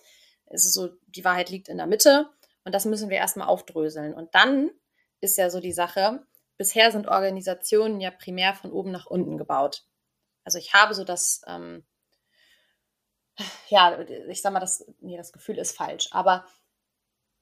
ist 0.50 0.66
es 0.66 0.74
so, 0.74 0.90
die 1.08 1.24
Wahrheit 1.24 1.50
liegt 1.50 1.70
in 1.70 1.78
der 1.78 1.86
Mitte 1.88 2.30
und 2.66 2.74
das 2.74 2.86
müssen 2.86 3.10
wir 3.10 3.18
erstmal 3.18 3.48
aufdröseln. 3.48 4.14
Und 4.14 4.34
dann 4.34 4.72
ist 5.22 5.38
ja 5.38 5.50
so 5.50 5.60
die 5.60 5.72
Sache, 5.72 6.26
bisher 6.58 6.92
sind 6.92 7.08
Organisationen 7.08 8.02
ja 8.02 8.12
primär 8.12 8.56
von 8.56 8.72
oben 8.72 8.92
nach 8.92 9.06
unten 9.06 9.38
gebaut. 9.38 9.86
Also 10.44 10.58
ich 10.58 10.74
habe 10.74 10.96
so 10.96 11.04
das, 11.04 11.42
ähm, 11.48 11.86
ja, 13.70 14.00
ich 14.28 14.42
sag 14.42 14.54
mal, 14.54 14.60
das, 14.60 14.86
nee, 15.00 15.18
das 15.18 15.32
Gefühl 15.32 15.60
ist 15.60 15.78
falsch, 15.78 16.10
aber 16.12 16.46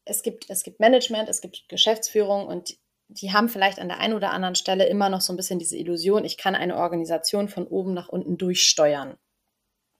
es 0.05 0.21
gibt, 0.21 0.49
es 0.49 0.63
gibt 0.63 0.79
Management, 0.79 1.29
es 1.29 1.41
gibt 1.41 1.69
Geschäftsführung 1.69 2.47
und 2.47 2.77
die 3.09 3.31
haben 3.31 3.49
vielleicht 3.49 3.79
an 3.79 3.87
der 3.87 3.99
einen 3.99 4.13
oder 4.13 4.31
anderen 4.31 4.55
Stelle 4.55 4.87
immer 4.87 5.09
noch 5.09 5.21
so 5.21 5.31
ein 5.31 5.37
bisschen 5.37 5.59
diese 5.59 5.77
Illusion, 5.77 6.25
ich 6.25 6.37
kann 6.37 6.55
eine 6.55 6.75
Organisation 6.75 7.47
von 7.47 7.65
oben 7.65 7.93
nach 7.93 8.09
unten 8.09 8.37
durchsteuern. 8.37 9.17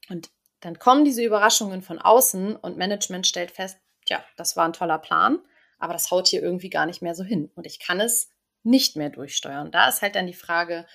Und 0.09 0.29
dann 0.59 0.79
kommen 0.79 1.05
diese 1.05 1.23
Überraschungen 1.23 1.81
von 1.81 1.99
außen 1.99 2.55
und 2.55 2.77
Management 2.77 3.27
stellt 3.27 3.51
fest, 3.51 3.77
tja, 4.05 4.23
das 4.35 4.57
war 4.57 4.65
ein 4.65 4.73
toller 4.73 4.97
Plan, 4.97 5.39
aber 5.79 5.93
das 5.93 6.11
haut 6.11 6.27
hier 6.27 6.41
irgendwie 6.41 6.69
gar 6.69 6.85
nicht 6.85 7.01
mehr 7.01 7.15
so 7.15 7.23
hin. 7.23 7.51
Und 7.55 7.65
ich 7.65 7.79
kann 7.79 7.99
es 7.99 8.31
nicht 8.63 8.95
mehr 8.95 9.09
durchsteuern. 9.09 9.71
Da 9.71 9.87
ist 9.87 10.01
halt 10.01 10.15
dann 10.15 10.27
die 10.27 10.33
Frage, 10.33 10.85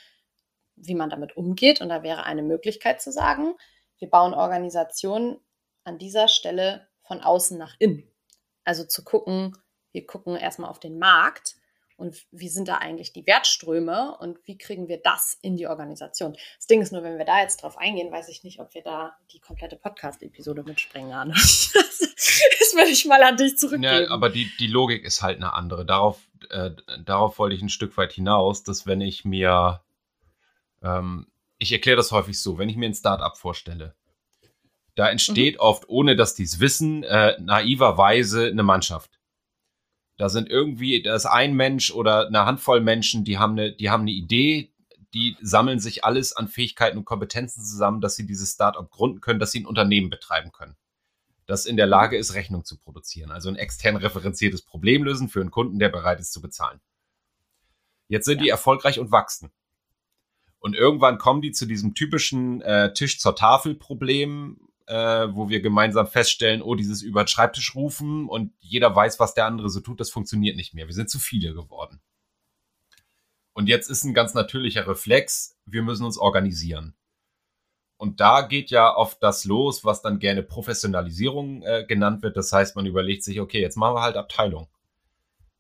wie 0.77 0.95
man 0.95 1.11
damit 1.11 1.37
umgeht. 1.37 1.81
Und 1.81 1.89
da 1.89 2.03
wäre 2.03 2.25
eine 2.25 2.43
Möglichkeit 2.43 3.01
zu 3.01 3.13
sagen, 3.13 3.55
wir 3.99 4.11
bauen 4.11 4.35
Organisationen 4.35 5.39
an 5.85 5.99
dieser 5.99 6.29
Stelle 6.29 6.89
von 7.03 7.21
außen 7.21 7.57
nach 7.57 7.77
innen. 7.79 8.11
Also 8.65 8.85
zu 8.85 9.05
gucken, 9.05 9.57
wir 9.93 10.07
gucken 10.07 10.37
erstmal 10.37 10.71
auf 10.71 10.81
den 10.81 10.99
Markt 10.99 11.57
und 12.03 12.27
wie 12.33 12.49
sind 12.49 12.67
da 12.67 12.79
eigentlich 12.79 13.13
die 13.13 13.25
Wertströme 13.29 14.17
und 14.19 14.41
wie 14.45 14.59
kriegen 14.59 14.89
wir 14.89 14.99
das 15.01 15.39
in 15.41 15.57
die 15.57 15.69
Organisation. 15.69 16.37
Das 16.57 16.67
Ding 16.67 16.83
ist 16.83 16.93
nur, 16.93 17.05
wenn 17.05 17.17
wir 17.17 17.25
da 17.25 17.41
jetzt 17.41 17.63
drauf 17.63 17.79
eingehen, 17.79 18.11
weiß 18.11 18.29
ich 18.29 18.43
nicht, 18.43 18.59
ob 18.59 18.75
wir 18.75 18.83
da 18.83 19.17
die 19.33 19.39
komplette 19.39 19.77
Podcast-Episode 19.77 20.65
mitspringen, 20.65 21.13
Arne. 21.13 21.33
das 21.35 22.75
würde 22.75 22.91
ich 22.91 23.05
mal 23.05 23.23
an 23.23 23.37
dich 23.37 23.57
zurückgeben. 23.57 23.85
Ja, 23.85 24.11
aber 24.11 24.31
die, 24.31 24.51
die 24.59 24.67
Logik 24.67 25.05
ist 25.05 25.23
halt 25.23 25.37
eine 25.37 25.53
andere. 25.53 25.87
Darauf, 25.87 26.19
äh, 26.51 26.73
darauf 27.05 27.39
wollte 27.39 27.55
ich 27.55 27.63
ein 27.63 27.69
Stück 27.69 27.97
weit 27.97 28.13
hinaus, 28.13 28.65
dass 28.65 28.85
wenn 28.85 29.01
ich 29.01 29.25
mir, 29.25 29.81
ähm, 30.83 31.29
ich 31.59 31.71
erkläre 31.71 31.99
das 31.99 32.11
häufig 32.11 32.41
so, 32.41 32.59
wenn 32.59 32.69
ich 32.69 32.75
mir 32.75 32.87
ein 32.87 32.95
Startup 32.95 33.39
vorstelle, 33.39 33.95
da 34.97 35.09
entsteht 35.09 35.55
mhm. 35.55 35.61
oft, 35.61 35.89
ohne 35.89 36.17
dass 36.17 36.35
die 36.35 36.43
es 36.43 36.59
wissen, 36.59 37.05
äh, 37.05 37.37
naiverweise 37.41 38.49
eine 38.49 38.65
Mannschaft. 38.65 39.22
Da 40.17 40.29
sind 40.29 40.49
irgendwie, 40.49 41.03
da 41.03 41.15
ist 41.15 41.27
ein 41.27 41.55
Mensch 41.55 41.91
oder 41.91 42.27
eine 42.27 42.45
Handvoll 42.45 42.81
Menschen, 42.81 43.25
die 43.25 43.39
haben 43.39 43.53
eine, 43.53 43.73
die 43.73 43.91
haben 43.91 44.03
eine 44.03 44.11
Idee, 44.11 44.73
die 45.15 45.37
sammeln 45.41 45.79
sich 45.79 46.05
alles 46.05 46.35
an 46.35 46.49
Fähigkeiten 46.49 46.99
und 46.99 47.05
Kompetenzen 47.05 47.65
zusammen, 47.65 48.01
dass 48.01 48.17
sie 48.17 48.27
dieses 48.27 48.53
Startup 48.53 48.91
gründen 48.91 49.21
können, 49.21 49.41
dass 49.41 49.53
sie 49.53 49.61
ein 49.61 49.67
Unternehmen 49.67 50.11
betreiben 50.11 50.53
können. 50.53 50.77
Das 51.47 51.67
in 51.67 51.77
der 51.77 51.87
Lage 51.87 52.17
ist, 52.17 52.35
Rechnung 52.35 52.65
zu 52.65 52.79
produzieren. 52.79 53.31
Also 53.31 53.49
ein 53.49 53.57
extern 53.57 53.97
referenziertes 53.97 54.63
Problem 54.63 55.03
lösen 55.03 55.29
für 55.29 55.41
einen 55.41 55.51
Kunden, 55.51 55.79
der 55.79 55.89
bereit 55.89 56.21
ist 56.21 56.33
zu 56.33 56.41
bezahlen. 56.41 56.81
Jetzt 58.09 58.27
sind 58.27 58.39
ja. 58.39 58.45
die 58.45 58.49
erfolgreich 58.51 58.99
und 58.99 59.11
wachsen. 59.11 59.51
Und 60.59 60.77
irgendwann 60.77 61.19
kommen 61.19 61.43
die 61.43 61.51
zu 61.51 61.67
diesem 61.67 61.95
typischen 61.95 62.63
äh, 62.63 62.93
Tisch 62.95 63.19
zur 63.19 63.35
Tafel 63.35 63.75
Problem, 63.75 64.61
äh, 64.93 65.35
wo 65.35 65.49
wir 65.49 65.63
gemeinsam 65.63 66.07
feststellen, 66.07 66.61
oh, 66.61 66.75
dieses 66.75 67.01
über 67.01 67.25
den 67.25 67.29
Schreibtisch 67.29 67.75
rufen 67.75 68.29
und 68.29 68.53
jeder 68.61 68.95
weiß, 68.95 69.19
was 69.19 69.33
der 69.33 69.47
andere 69.47 69.71
so 69.71 69.81
tut, 69.81 70.01
das 70.01 70.11
funktioniert 70.11 70.55
nicht 70.55 70.75
mehr. 70.75 70.87
Wir 70.87 70.95
sind 70.95 71.09
zu 71.09 71.19
viele 71.19 71.55
geworden. 71.55 72.03
Und 73.55 73.69
jetzt 73.69 73.89
ist 73.89 74.05
ein 74.05 74.13
ganz 74.13 74.35
natürlicher 74.35 74.87
Reflex, 74.87 75.57
wir 75.65 75.83
müssen 75.83 76.05
uns 76.05 76.19
organisieren. 76.19 76.95
und 77.97 78.21
da 78.21 78.43
geht 78.43 78.71
ja 78.71 78.95
oft 78.97 79.23
das 79.23 79.45
los, 79.45 79.85
was 79.85 80.03
dann 80.03 80.19
gerne 80.19 80.43
Professionalisierung 80.43 81.63
äh, 81.63 81.85
genannt 81.87 82.23
wird. 82.23 82.37
Das 82.37 82.53
heißt, 82.53 82.75
man 82.75 82.85
überlegt 82.85 83.23
sich, 83.23 83.41
okay, 83.41 83.61
jetzt 83.61 83.77
machen 83.77 83.95
wir 83.95 84.03
halt 84.03 84.17
Abteilung. 84.17 84.67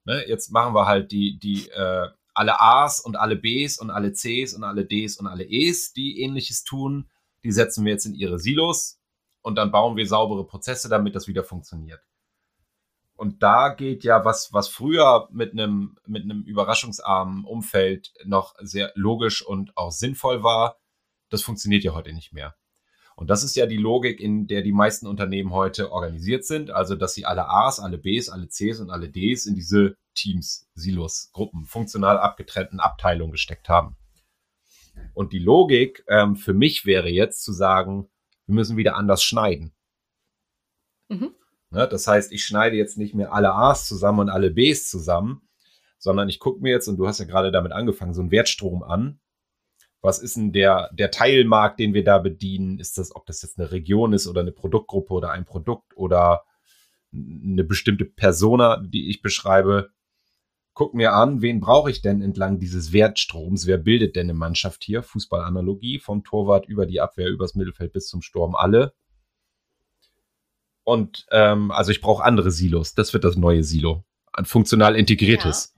Ne? 0.05 0.25
Jetzt 0.27 0.51
machen 0.51 0.75
wir 0.75 0.87
halt 0.87 1.13
die, 1.13 1.39
die 1.39 1.69
äh, 1.71 2.09
alle 2.35 2.61
A's 2.61 3.01
und 3.01 3.17
alle 3.17 3.37
B's 3.37 3.79
und 3.79 3.91
alle 3.91 4.13
C's 4.13 4.55
und 4.55 4.65
alle 4.65 4.85
D's 4.85 5.19
und 5.19 5.29
alle 5.29 5.45
E's, 5.45 5.93
die 5.93 6.21
ähnliches 6.21 6.65
tun. 6.65 7.09
Die 7.45 7.53
setzen 7.53 7.85
wir 7.85 7.93
jetzt 7.93 8.07
in 8.07 8.15
ihre 8.15 8.39
Silos 8.39 8.99
und 9.43 9.57
dann 9.57 9.71
bauen 9.71 9.97
wir 9.97 10.07
saubere 10.07 10.47
Prozesse, 10.47 10.89
damit 10.89 11.15
das 11.15 11.29
wieder 11.29 11.45
funktioniert. 11.45 12.01
Und 13.15 13.43
da 13.43 13.69
geht 13.69 14.05
ja 14.05 14.25
was, 14.25 14.53
was 14.53 14.69
früher 14.69 15.29
mit 15.31 15.53
einem, 15.53 15.97
mit 16.07 16.25
einem 16.25 16.43
überraschungsarmen 16.43 17.45
Umfeld 17.45 18.13
noch 18.25 18.55
sehr 18.61 18.93
logisch 18.95 19.47
und 19.47 19.77
auch 19.77 19.93
sinnvoll 19.93 20.43
war, 20.43 20.81
das 21.29 21.43
funktioniert 21.43 21.85
ja 21.85 21.95
heute 21.95 22.13
nicht 22.13 22.33
mehr. 22.33 22.57
Und 23.15 23.31
das 23.31 23.45
ist 23.45 23.55
ja 23.55 23.67
die 23.67 23.77
Logik, 23.77 24.21
in 24.21 24.47
der 24.47 24.63
die 24.63 24.73
meisten 24.73 25.07
Unternehmen 25.07 25.53
heute 25.53 25.93
organisiert 25.93 26.45
sind. 26.45 26.71
Also, 26.71 26.97
dass 26.97 27.15
sie 27.15 27.27
alle 27.27 27.49
A's, 27.49 27.79
alle 27.79 27.99
B's, 27.99 28.29
alle 28.29 28.49
C's 28.49 28.81
und 28.81 28.91
alle 28.91 29.11
D's 29.11 29.47
in 29.47 29.55
diese 29.55 29.97
Teams, 30.15 30.69
Silos, 30.75 31.31
Gruppen, 31.33 31.67
funktional 31.67 32.19
abgetrennten 32.19 32.81
Abteilungen 32.81 33.33
gesteckt 33.33 33.69
haben. 33.69 33.97
Und 35.15 35.33
die 35.33 35.39
Logik 35.39 36.05
ähm, 36.09 36.37
für 36.37 36.55
mich 36.55 36.85
wäre 36.87 37.09
jetzt 37.09 37.45
zu 37.45 37.53
sagen, 37.53 38.09
wir 38.53 38.57
müssen 38.57 38.77
wieder 38.77 38.97
anders 38.97 39.23
schneiden. 39.23 39.73
Mhm. 41.09 41.35
Ne, 41.71 41.89
das 41.89 42.07
heißt, 42.07 42.33
ich 42.33 42.45
schneide 42.45 42.77
jetzt 42.77 42.99
nicht 42.99 43.15
mehr 43.15 43.33
alle 43.33 43.55
A's 43.55 43.89
zusammen 43.89 44.21
und 44.21 44.29
alle 44.29 44.51
B's 44.51 44.91
zusammen, 44.91 45.49
sondern 45.99 46.29
ich 46.29 46.39
gucke 46.39 46.61
mir 46.61 46.71
jetzt, 46.71 46.89
und 46.89 46.99
du 46.99 47.07
hast 47.07 47.19
ja 47.19 47.25
gerade 47.25 47.51
damit 47.51 47.73
angefangen, 47.73 48.15
so 48.15 48.21
einen 48.21 48.31
Wertstrom 48.31 48.83
an 48.83 49.19
was 50.03 50.19
ist 50.19 50.37
denn 50.37 50.53
der, 50.53 50.91
der 50.93 51.13
Teilmarkt, 51.13 51.79
den 51.79 51.95
wir 51.95 52.03
da 52.03 52.19
bedienen? 52.19 52.79
Ist 52.79 52.99
das, 52.99 53.15
ob 53.15 53.25
das 53.27 53.41
jetzt 53.43 53.59
eine 53.59 53.71
Region 53.71 54.13
ist 54.13 54.27
oder 54.27 54.41
eine 54.41 54.51
Produktgruppe 54.51 55.15
oder 55.15 55.31
ein 55.31 55.45
Produkt 55.45 55.97
oder 55.97 56.45
eine 57.13 57.63
bestimmte 57.63 58.05
Persona, 58.05 58.83
die 58.85 59.09
ich 59.09 59.23
beschreibe? 59.23 59.91
Guck 60.75 60.95
mir 60.95 61.13
an, 61.13 61.43
wen 61.43 61.61
brauche 61.61 61.91
ich 61.91 62.01
denn 62.01 62.23
entlang 62.23 62.59
dieses 62.59 62.93
Wertstroms? 62.93 63.67
Wer 63.67 63.77
bildet 63.77 64.17
denn 64.17 64.27
eine 64.27 64.35
Mannschaft 64.35 64.85
hier? 64.85 65.03
Fußballanalogie, 65.03 65.99
vom 65.99 66.25
Torwart 66.25 66.67
über 66.67 66.87
die 66.87 67.01
Abwehr, 67.01 67.29
übers 67.29 67.55
Mittelfeld 67.55 67.93
bis 67.93 68.09
zum 68.09 68.23
Sturm, 68.23 68.55
alle. 68.55 68.95
Und 70.85 71.27
ähm, 71.31 71.71
also 71.71 71.91
ich 71.91 72.01
brauche 72.01 72.25
andere 72.25 72.51
Silos. 72.51 72.95
Das 72.95 73.13
wird 73.13 73.25
das 73.25 73.37
neue 73.37 73.63
Silo. 73.63 74.05
Ein 74.33 74.47
funktional 74.47 74.97
integriertes. 74.97 75.75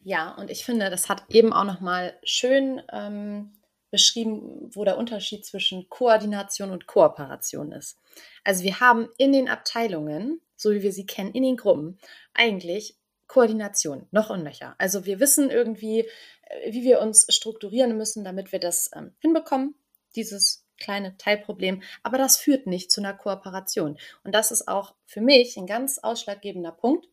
Ja, 0.00 0.34
und 0.36 0.50
ich 0.50 0.64
finde, 0.64 0.90
das 0.90 1.08
hat 1.08 1.24
eben 1.30 1.52
auch 1.52 1.64
nochmal 1.64 2.18
schön 2.22 2.82
ähm, 2.92 3.52
beschrieben, 3.90 4.70
wo 4.72 4.84
der 4.84 4.98
Unterschied 4.98 5.44
zwischen 5.44 5.88
Koordination 5.88 6.70
und 6.70 6.86
Kooperation 6.86 7.72
ist. 7.72 7.98
Also 8.44 8.64
wir 8.64 8.80
haben 8.80 9.08
in 9.16 9.32
den 9.32 9.48
Abteilungen, 9.48 10.40
so 10.56 10.72
wie 10.72 10.82
wir 10.82 10.92
sie 10.92 11.06
kennen, 11.06 11.32
in 11.32 11.42
den 11.42 11.56
Gruppen, 11.56 11.98
eigentlich 12.34 12.97
Koordination, 13.28 14.06
noch 14.10 14.30
und 14.30 14.42
nöcher. 14.42 14.74
Also 14.78 15.04
wir 15.04 15.20
wissen 15.20 15.50
irgendwie, 15.50 16.00
äh, 16.00 16.72
wie 16.72 16.82
wir 16.82 17.00
uns 17.00 17.26
strukturieren 17.28 17.96
müssen, 17.96 18.24
damit 18.24 18.50
wir 18.50 18.58
das 18.58 18.90
ähm, 18.94 19.12
hinbekommen, 19.20 19.74
dieses 20.16 20.66
kleine 20.78 21.16
Teilproblem. 21.18 21.82
Aber 22.02 22.18
das 22.18 22.36
führt 22.36 22.66
nicht 22.66 22.90
zu 22.90 23.00
einer 23.00 23.14
Kooperation. 23.14 23.98
Und 24.24 24.34
das 24.34 24.50
ist 24.50 24.66
auch 24.66 24.94
für 25.06 25.20
mich 25.20 25.56
ein 25.56 25.66
ganz 25.66 25.98
ausschlaggebender 25.98 26.72
Punkt, 26.72 27.08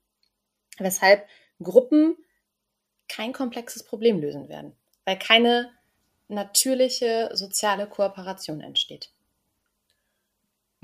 weshalb 0.78 1.28
Gruppen 1.62 2.18
kein 3.08 3.34
komplexes 3.34 3.84
Problem 3.84 4.20
lösen 4.20 4.50
werden, 4.50 4.76
weil 5.04 5.20
keine 5.20 5.72
natürliche 6.28 7.30
soziale 7.34 7.88
Kooperation 7.88 8.62
entsteht. 8.62 9.12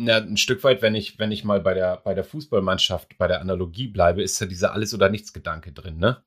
Na, 0.04 0.18
ein 0.18 0.38
Stück 0.38 0.64
weit, 0.64 0.82
wenn 0.82 0.95
ich, 0.95 1.20
wenn 1.20 1.32
ich 1.32 1.43
mal 1.43 1.60
bei 1.60 1.76
der, 1.76 1.97
bei 1.97 2.16
der 2.16 2.24
Fußballmannschaft, 2.24 3.20
bei 3.20 3.28
der 3.28 3.39
Analogie 3.39 3.88
bleibe, 3.88 4.24
ist 4.24 4.39
ja 4.39 4.47
dieser 4.47 4.74
Alles- 4.74 4.95
oder 4.95 5.10
Nichts-Gedanke 5.10 5.72
drin, 5.74 5.99
ne? 5.99 6.24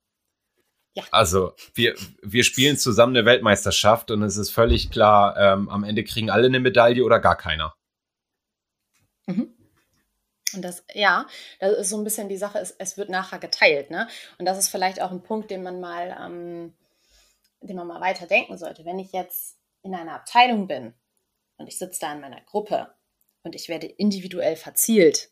Ja. 0.94 1.02
Also, 1.10 1.56
wir, 1.74 1.96
wir 2.22 2.44
spielen 2.44 2.76
zusammen 2.76 3.16
eine 3.16 3.26
Weltmeisterschaft 3.26 4.12
und 4.12 4.22
es 4.22 4.36
ist 4.36 4.50
völlig 4.50 4.92
klar, 4.92 5.36
ähm, 5.36 5.68
am 5.68 5.82
Ende 5.82 6.04
kriegen 6.04 6.30
alle 6.30 6.46
eine 6.46 6.60
Medaille 6.60 7.04
oder 7.04 7.18
gar 7.18 7.36
keiner. 7.36 7.74
Mhm. 9.26 9.52
Und 10.54 10.62
das, 10.62 10.84
ja, 10.94 11.26
das 11.58 11.72
ist 11.78 11.90
so 11.90 11.96
ein 11.96 12.04
bisschen 12.04 12.28
die 12.28 12.36
Sache, 12.36 12.60
es, 12.60 12.70
es 12.78 12.96
wird 12.96 13.08
nachher 13.08 13.40
geteilt, 13.40 13.90
ne? 13.90 14.06
Und 14.38 14.44
das 14.44 14.56
ist 14.56 14.68
vielleicht 14.68 15.02
auch 15.02 15.10
ein 15.10 15.24
Punkt, 15.24 15.50
den 15.50 15.64
man 15.64 15.80
mal, 15.80 16.16
ähm, 16.24 16.74
den 17.60 17.74
man 17.74 17.88
mal 17.88 18.00
weiter 18.00 18.28
denken 18.28 18.56
sollte. 18.56 18.84
Wenn 18.84 19.00
ich 19.00 19.10
jetzt 19.10 19.58
in 19.82 19.96
einer 19.96 20.14
Abteilung 20.14 20.68
bin 20.68 20.94
und 21.56 21.66
ich 21.66 21.76
sitze 21.76 22.02
da 22.02 22.12
in 22.12 22.20
meiner 22.20 22.40
Gruppe 22.42 22.93
und 23.44 23.54
ich 23.54 23.68
werde 23.68 23.86
individuell 23.86 24.56
verzielt, 24.56 25.30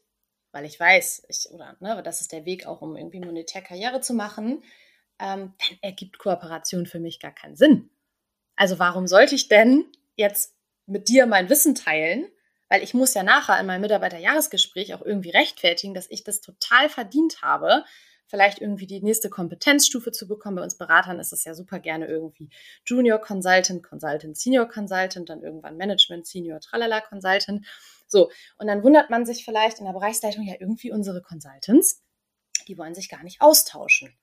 weil 0.52 0.64
ich 0.64 0.78
weiß, 0.78 1.24
ich, 1.28 1.50
oder 1.50 1.76
ne, 1.80 2.00
das 2.02 2.20
ist 2.20 2.32
der 2.32 2.44
Weg 2.44 2.66
auch, 2.66 2.82
um 2.82 2.96
irgendwie 2.96 3.20
monetär 3.20 3.62
Karriere 3.62 4.00
zu 4.00 4.14
machen, 4.14 4.62
ähm, 5.18 5.54
dann 5.58 5.78
ergibt 5.80 6.18
Kooperation 6.18 6.86
für 6.86 7.00
mich 7.00 7.18
gar 7.18 7.34
keinen 7.34 7.56
Sinn. 7.56 7.90
Also 8.54 8.78
warum 8.78 9.06
sollte 9.06 9.34
ich 9.34 9.48
denn 9.48 9.86
jetzt 10.14 10.54
mit 10.86 11.08
dir 11.08 11.26
mein 11.26 11.48
Wissen 11.48 11.74
teilen, 11.74 12.28
weil 12.68 12.82
ich 12.82 12.94
muss 12.94 13.14
ja 13.14 13.22
nachher 13.22 13.58
in 13.60 13.66
meinem 13.66 13.82
Mitarbeiterjahresgespräch 13.82 14.94
auch 14.94 15.02
irgendwie 15.02 15.30
rechtfertigen, 15.30 15.94
dass 15.94 16.10
ich 16.10 16.24
das 16.24 16.40
total 16.40 16.88
verdient 16.88 17.42
habe, 17.42 17.84
vielleicht 18.26 18.62
irgendwie 18.62 18.86
die 18.86 19.02
nächste 19.02 19.28
Kompetenzstufe 19.28 20.10
zu 20.10 20.26
bekommen. 20.26 20.56
Bei 20.56 20.62
uns 20.62 20.78
Beratern 20.78 21.20
ist 21.20 21.34
es 21.34 21.44
ja 21.44 21.52
super 21.52 21.80
gerne 21.80 22.06
irgendwie 22.06 22.48
Junior 22.86 23.20
Consultant, 23.20 23.82
Consultant, 23.82 24.38
Senior 24.38 24.66
Consultant, 24.66 25.28
dann 25.28 25.42
irgendwann 25.42 25.76
Management, 25.76 26.26
Senior, 26.26 26.60
Tralala 26.60 27.02
Consultant. 27.02 27.66
So, 28.12 28.30
und 28.58 28.68
dann 28.68 28.84
wundert 28.84 29.10
man 29.10 29.26
sich 29.26 29.44
vielleicht 29.44 29.80
in 29.80 29.86
der 29.86 29.92
Bereichsleitung 29.92 30.44
ja 30.44 30.54
irgendwie 30.60 30.92
unsere 30.92 31.22
Consultants, 31.22 32.04
die 32.68 32.78
wollen 32.78 32.94
sich 32.94 33.08
gar 33.08 33.24
nicht 33.24 33.40
austauschen. 33.40 34.16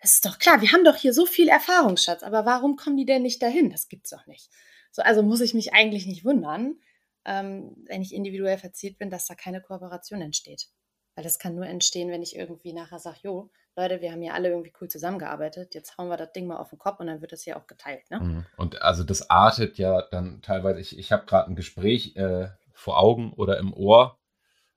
Das 0.00 0.12
ist 0.12 0.24
doch 0.24 0.38
klar, 0.38 0.60
wir 0.60 0.72
haben 0.72 0.84
doch 0.84 0.96
hier 0.96 1.12
so 1.12 1.26
viel 1.26 1.48
Erfahrungsschatz, 1.48 2.22
aber 2.22 2.46
warum 2.46 2.76
kommen 2.76 2.96
die 2.96 3.04
denn 3.04 3.22
nicht 3.22 3.42
dahin? 3.42 3.68
Das 3.68 3.88
gibt's 3.88 4.10
doch 4.10 4.26
nicht. 4.26 4.48
So, 4.92 5.02
also 5.02 5.22
muss 5.22 5.40
ich 5.40 5.54
mich 5.54 5.74
eigentlich 5.74 6.06
nicht 6.06 6.24
wundern, 6.24 6.78
ähm, 7.24 7.74
wenn 7.86 8.00
ich 8.00 8.14
individuell 8.14 8.58
verziert 8.58 8.96
bin, 8.98 9.10
dass 9.10 9.26
da 9.26 9.34
keine 9.34 9.60
Kooperation 9.60 10.22
entsteht. 10.22 10.68
Weil 11.14 11.24
das 11.24 11.40
kann 11.40 11.56
nur 11.56 11.66
entstehen, 11.66 12.10
wenn 12.10 12.22
ich 12.22 12.36
irgendwie 12.36 12.72
nachher 12.72 13.00
sage, 13.00 13.18
jo, 13.22 13.50
Leute, 13.76 14.00
wir 14.00 14.12
haben 14.12 14.22
ja 14.22 14.34
alle 14.34 14.50
irgendwie 14.50 14.72
cool 14.80 14.88
zusammengearbeitet, 14.88 15.74
jetzt 15.74 15.98
hauen 15.98 16.08
wir 16.08 16.16
das 16.16 16.32
Ding 16.32 16.46
mal 16.46 16.58
auf 16.58 16.70
den 16.70 16.78
Kopf 16.78 17.00
und 17.00 17.06
dann 17.06 17.20
wird 17.20 17.32
das 17.32 17.44
ja 17.44 17.56
auch 17.56 17.66
geteilt. 17.66 18.10
Ne? 18.10 18.20
Mhm. 18.20 18.46
Und 18.56 18.82
also 18.82 19.04
das 19.04 19.30
artet 19.30 19.78
ja 19.78 20.02
dann 20.02 20.42
teilweise, 20.42 20.80
ich, 20.80 20.98
ich 20.98 21.12
habe 21.12 21.26
gerade 21.26 21.50
ein 21.50 21.56
Gespräch 21.56 22.16
äh, 22.16 22.48
vor 22.78 22.98
Augen 22.98 23.32
oder 23.32 23.58
im 23.58 23.72
Ohr 23.72 24.18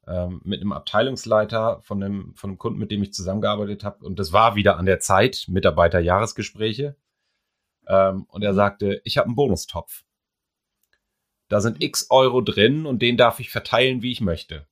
ähm, 0.08 0.41
mit 0.43 0.62
einem 0.62 0.72
Abteilungsleiter 0.72 1.82
von 1.82 2.04
einem, 2.04 2.34
von 2.36 2.49
einem 2.49 2.58
Kunden, 2.58 2.80
mit 2.80 2.91
dem 2.91 3.04
ich 3.04 3.14
zusammengearbeitet 3.14 3.84
habe. 3.84 4.06
Und 4.06 4.20
das 4.20 4.34
war 4.34 4.56
wieder 4.56 4.78
an 4.78 4.86
der 4.86 4.99
Zeit, 4.99 5.45
Mitarbeiterjahresgespräche. 5.47 6.95
Ähm, 7.88 8.26
und 8.30 8.43
er 8.43 8.54
mhm. 8.54 8.56
sagte, 8.56 9.02
ich 9.04 9.18
habe 9.18 9.28
einen 9.28 9.36
Bonustopf. 9.36 10.04
Da 11.47 11.62
sind 11.62 11.82
x 11.84 12.08
Euro 12.10 12.41
drin 12.41 12.86
und 12.86 13.02
den 13.02 13.18
darf 13.18 13.39
ich 13.39 13.49
verteilen, 13.49 14.02
wie 14.02 14.12
ich 14.12 14.22
möchte. 14.22 14.68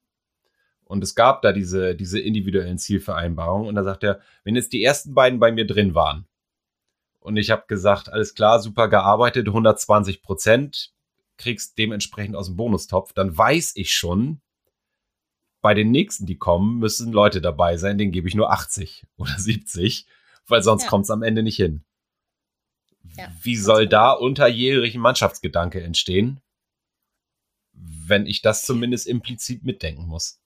Und 0.85 1.03
es 1.03 1.13
gab 1.13 1.43
da 1.43 1.51
diese, 1.51 1.95
diese 1.95 2.19
individuellen 2.19 2.79
Zielvereinbarungen. 2.79 3.67
Und 3.67 3.75
da 3.75 3.83
sagt 3.83 4.03
er, 4.03 4.21
wenn 4.43 4.55
jetzt 4.55 4.73
die 4.73 4.83
ersten 4.83 5.13
beiden 5.13 5.39
bei 5.39 5.51
mir 5.51 5.67
drin 5.67 5.93
waren 5.93 6.27
und 7.19 7.37
ich 7.37 7.51
habe 7.51 7.65
gesagt, 7.67 8.11
alles 8.11 8.33
klar, 8.33 8.59
super 8.59 8.87
gearbeitet, 8.87 9.47
120 9.47 10.23
Prozent, 10.23 10.93
kriegst 11.39 11.77
dementsprechend 11.79 12.35
aus 12.35 12.45
dem 12.45 12.55
Bonustopf, 12.55 13.13
dann 13.13 13.35
weiß 13.35 13.71
ich 13.75 13.95
schon, 13.95 14.41
bei 15.61 15.73
den 15.73 15.89
nächsten, 15.91 16.27
die 16.27 16.37
kommen, 16.37 16.77
müssen 16.77 17.11
Leute 17.11 17.41
dabei 17.41 17.77
sein, 17.77 17.97
denen 17.97 18.11
gebe 18.11 18.27
ich 18.27 18.35
nur 18.35 18.51
80 18.51 19.07
oder 19.17 19.37
70, 19.37 20.05
weil 20.47 20.61
sonst 20.61 20.83
ja. 20.83 20.89
kommt 20.89 21.05
es 21.05 21.11
am 21.11 21.23
Ende 21.23 21.41
nicht 21.41 21.57
hin. 21.57 21.83
Ja, 23.17 23.31
Wie 23.41 23.55
soll 23.55 23.87
da 23.87 24.11
unterjährig 24.11 24.93
ein 24.93 25.01
Mannschaftsgedanke 25.01 25.81
entstehen? 25.81 26.41
wenn 28.09 28.25
ich 28.25 28.41
das 28.41 28.65
zumindest 28.65 29.07
implizit 29.07 29.63
mitdenken 29.63 30.05
muss. 30.07 30.41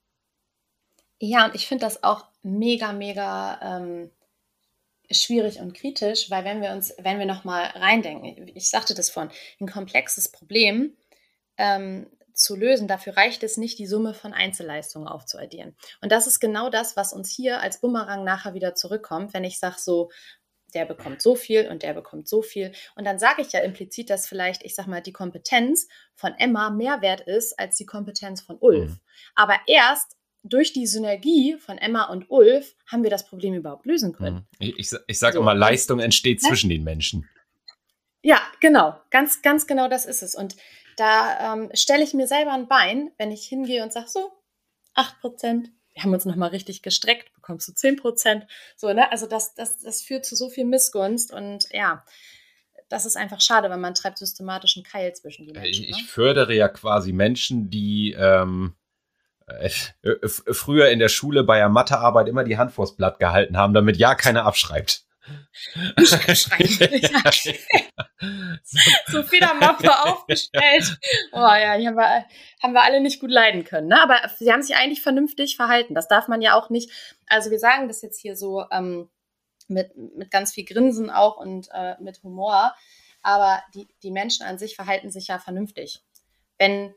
Ja, 1.19 1.45
und 1.45 1.55
ich 1.55 1.67
finde 1.67 1.85
das 1.85 2.03
auch 2.03 2.27
mega, 2.41 2.91
mega 2.91 3.59
ähm, 3.61 4.11
schwierig 5.13 5.59
und 5.59 5.73
kritisch, 5.73 6.29
weil 6.29 6.43
wenn 6.43 6.61
wir 6.61 6.71
uns, 6.71 6.93
wenn 6.99 7.19
wir 7.19 7.25
nochmal 7.25 7.65
reindenken, 7.75 8.49
ich 8.55 8.69
sagte 8.69 8.93
das 8.93 9.09
vorhin, 9.09 9.31
ein 9.59 9.67
komplexes 9.67 10.31
Problem 10.31 10.95
ähm, 11.57 12.07
zu 12.33 12.55
lösen, 12.55 12.87
dafür 12.87 13.15
reicht 13.15 13.43
es 13.43 13.57
nicht, 13.57 13.77
die 13.79 13.87
Summe 13.87 14.13
von 14.13 14.33
Einzelleistungen 14.33 15.07
aufzuaddieren. 15.07 15.75
Und 16.01 16.11
das 16.11 16.27
ist 16.27 16.39
genau 16.39 16.69
das, 16.69 16.97
was 16.97 17.13
uns 17.13 17.29
hier 17.29 17.61
als 17.61 17.79
Bumerang 17.79 18.23
nachher 18.23 18.53
wieder 18.53 18.75
zurückkommt, 18.75 19.33
wenn 19.33 19.43
ich 19.43 19.59
sage 19.59 19.75
so, 19.77 20.09
der 20.73 20.85
bekommt 20.85 21.21
so 21.21 21.35
viel 21.35 21.69
und 21.69 21.83
der 21.83 21.93
bekommt 21.93 22.27
so 22.27 22.41
viel. 22.41 22.71
Und 22.95 23.05
dann 23.05 23.19
sage 23.19 23.41
ich 23.41 23.51
ja 23.51 23.59
implizit, 23.59 24.09
dass 24.09 24.27
vielleicht, 24.27 24.63
ich 24.63 24.73
sag 24.73 24.87
mal, 24.87 25.01
die 25.01 25.13
Kompetenz 25.13 25.87
von 26.15 26.33
Emma 26.37 26.71
mehr 26.71 27.01
wert 27.01 27.21
ist 27.21 27.59
als 27.59 27.77
die 27.77 27.85
Kompetenz 27.85 28.41
von 28.41 28.57
Ulf. 28.59 28.89
Mhm. 28.89 28.99
Aber 29.35 29.59
erst 29.67 30.17
durch 30.43 30.73
die 30.73 30.85
Synergie 30.85 31.57
von 31.57 31.77
Emma 31.77 32.05
und 32.05 32.29
Ulf 32.29 32.75
haben 32.87 33.03
wir 33.03 33.09
das 33.09 33.25
Problem 33.25 33.53
überhaupt 33.53 33.85
lösen 33.85 34.13
können. 34.13 34.35
Mhm. 34.35 34.45
Ich, 34.59 34.79
ich, 34.79 34.99
ich 35.07 35.19
sage 35.19 35.35
so. 35.35 35.39
immer, 35.39 35.55
Leistung 35.55 35.99
entsteht 35.99 36.41
ja? 36.41 36.49
zwischen 36.49 36.69
den 36.69 36.83
Menschen. 36.83 37.27
Ja, 38.21 38.41
genau. 38.59 38.99
Ganz, 39.09 39.41
ganz 39.41 39.67
genau 39.67 39.87
das 39.87 40.05
ist 40.05 40.21
es. 40.21 40.35
Und 40.35 40.55
da 40.97 41.53
ähm, 41.53 41.69
stelle 41.73 42.03
ich 42.03 42.13
mir 42.13 42.27
selber 42.27 42.53
ein 42.53 42.67
Bein, 42.67 43.11
wenn 43.17 43.31
ich 43.31 43.45
hingehe 43.45 43.83
und 43.83 43.93
sage, 43.93 44.07
so, 44.09 44.31
8 44.95 45.19
Prozent, 45.19 45.71
wir 45.93 46.03
haben 46.03 46.13
uns 46.13 46.25
nochmal 46.25 46.49
richtig 46.49 46.81
gestreckt, 46.81 47.33
bekommst 47.33 47.67
du 47.67 47.73
10 47.73 47.97
Prozent. 47.97 48.47
So, 48.75 48.91
ne? 48.93 49.11
Also 49.11 49.27
das, 49.27 49.55
das, 49.55 49.79
das 49.79 50.01
führt 50.01 50.25
zu 50.25 50.35
so 50.35 50.49
viel 50.49 50.65
Missgunst 50.65 51.33
und 51.33 51.67
ja, 51.71 52.05
das 52.89 53.05
ist 53.05 53.17
einfach 53.17 53.41
schade, 53.41 53.69
weil 53.69 53.77
man 53.77 53.95
treibt 53.95 54.17
systematisch 54.19 54.77
einen 54.77 54.83
Keil 54.83 55.13
zwischen 55.13 55.47
die 55.47 55.53
Menschen. 55.53 55.83
Ich, 55.83 55.91
ne? 55.91 55.97
ich 55.97 56.05
fördere 56.09 56.53
ja 56.53 56.67
quasi 56.67 57.11
Menschen, 57.11 57.69
die 57.69 58.15
ähm, 58.17 58.75
äh, 59.59 60.27
früher 60.27 60.89
in 60.89 60.99
der 60.99 61.09
Schule 61.09 61.43
bei 61.43 61.57
der 61.57 61.69
Mathearbeit 61.69 62.27
immer 62.27 62.43
die 62.43 62.57
Hand 62.57 62.71
vors 62.71 62.95
Blatt 62.95 63.19
gehalten 63.19 63.57
haben, 63.57 63.73
damit 63.73 63.97
ja 63.97 64.15
keiner 64.15 64.45
abschreibt. 64.45 65.05
so 69.07 69.23
Federmappe 69.23 69.89
aufgestellt. 70.03 70.97
Oh 71.31 71.37
ja, 71.37 71.77
die 71.77 71.87
haben 71.87 71.95
wir, 71.95 72.25
haben 72.61 72.73
wir 72.73 72.83
alle 72.83 72.99
nicht 72.99 73.21
gut 73.21 73.31
leiden 73.31 73.63
können. 73.63 73.87
Ne? 73.87 74.01
Aber 74.01 74.19
sie 74.37 74.51
haben 74.51 74.61
sich 74.61 74.75
eigentlich 74.75 75.01
vernünftig 75.01 75.55
verhalten. 75.55 75.95
Das 75.95 76.09
darf 76.09 76.27
man 76.27 76.41
ja 76.41 76.55
auch 76.55 76.69
nicht. 76.69 76.91
Also 77.27 77.51
wir 77.51 77.59
sagen 77.59 77.87
das 77.87 78.01
jetzt 78.01 78.19
hier 78.19 78.35
so 78.35 78.65
ähm, 78.69 79.09
mit, 79.67 79.95
mit 79.95 80.29
ganz 80.29 80.51
viel 80.53 80.65
Grinsen 80.65 81.09
auch 81.09 81.37
und 81.37 81.69
äh, 81.73 81.95
mit 82.01 82.21
Humor. 82.23 82.75
Aber 83.21 83.63
die, 83.73 83.87
die 84.03 84.11
Menschen 84.11 84.45
an 84.45 84.57
sich 84.57 84.75
verhalten 84.75 85.09
sich 85.09 85.27
ja 85.27 85.39
vernünftig. 85.39 86.03
Wenn 86.57 86.93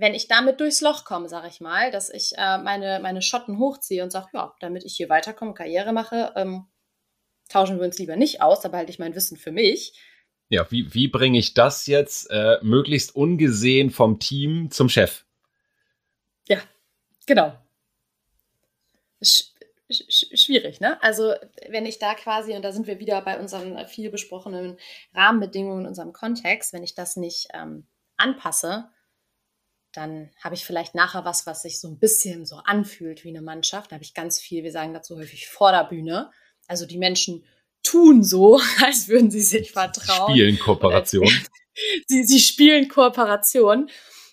wenn 0.00 0.14
ich 0.14 0.28
damit 0.28 0.60
durchs 0.60 0.80
Loch 0.80 1.04
komme, 1.04 1.28
sage 1.28 1.48
ich 1.48 1.60
mal, 1.60 1.90
dass 1.90 2.08
ich 2.08 2.32
äh, 2.38 2.58
meine, 2.58 3.00
meine 3.00 3.20
Schotten 3.20 3.58
hochziehe 3.58 4.02
und 4.02 4.10
sage, 4.10 4.28
ja, 4.32 4.54
damit 4.58 4.84
ich 4.84 4.96
hier 4.96 5.10
weiterkomme, 5.10 5.52
Karriere 5.52 5.92
mache, 5.92 6.32
ähm, 6.36 6.66
tauschen 7.48 7.78
wir 7.78 7.84
uns 7.84 7.98
lieber 7.98 8.16
nicht 8.16 8.40
aus, 8.40 8.60
da 8.60 8.68
behalte 8.68 8.90
ich 8.90 8.98
mein 8.98 9.14
Wissen 9.14 9.36
für 9.36 9.52
mich. 9.52 9.92
Ja, 10.48 10.68
wie, 10.70 10.94
wie 10.94 11.06
bringe 11.06 11.38
ich 11.38 11.52
das 11.52 11.86
jetzt 11.86 12.30
äh, 12.30 12.58
möglichst 12.62 13.14
ungesehen 13.14 13.90
vom 13.90 14.18
Team 14.18 14.70
zum 14.70 14.88
Chef? 14.88 15.24
Ja, 16.48 16.58
genau. 17.26 17.52
Sch 19.22 19.44
sch 19.92 20.26
schwierig, 20.34 20.80
ne? 20.80 21.00
Also, 21.02 21.34
wenn 21.68 21.84
ich 21.84 21.98
da 21.98 22.14
quasi, 22.14 22.54
und 22.54 22.62
da 22.62 22.72
sind 22.72 22.86
wir 22.86 23.00
wieder 23.00 23.20
bei 23.20 23.38
unseren 23.38 23.86
viel 23.86 24.10
besprochenen 24.10 24.78
Rahmenbedingungen 25.14 25.82
in 25.82 25.88
unserem 25.88 26.12
Kontext, 26.12 26.72
wenn 26.72 26.82
ich 26.82 26.94
das 26.94 27.16
nicht 27.16 27.48
ähm, 27.52 27.86
anpasse, 28.16 28.88
dann 29.92 30.30
habe 30.42 30.54
ich 30.54 30.64
vielleicht 30.64 30.94
nachher 30.94 31.24
was, 31.24 31.46
was 31.46 31.62
sich 31.62 31.80
so 31.80 31.88
ein 31.88 31.98
bisschen 31.98 32.46
so 32.46 32.56
anfühlt 32.56 33.24
wie 33.24 33.30
eine 33.30 33.42
Mannschaft. 33.42 33.90
Da 33.90 33.94
habe 33.94 34.04
ich 34.04 34.14
ganz 34.14 34.40
viel, 34.40 34.62
wir 34.62 34.72
sagen 34.72 34.94
dazu 34.94 35.16
häufig 35.16 35.48
Vorderbühne. 35.48 36.30
Also 36.68 36.86
die 36.86 36.98
Menschen 36.98 37.44
tun 37.82 38.22
so, 38.22 38.60
als 38.84 39.08
würden 39.08 39.30
sie 39.30 39.40
sich 39.40 39.72
vertrauen. 39.72 40.32
Spielen 40.32 40.58
Kooperation. 40.58 41.28
sie, 42.06 42.24
sie 42.24 42.40
spielen 42.40 42.88
Kooperation. 42.88 43.90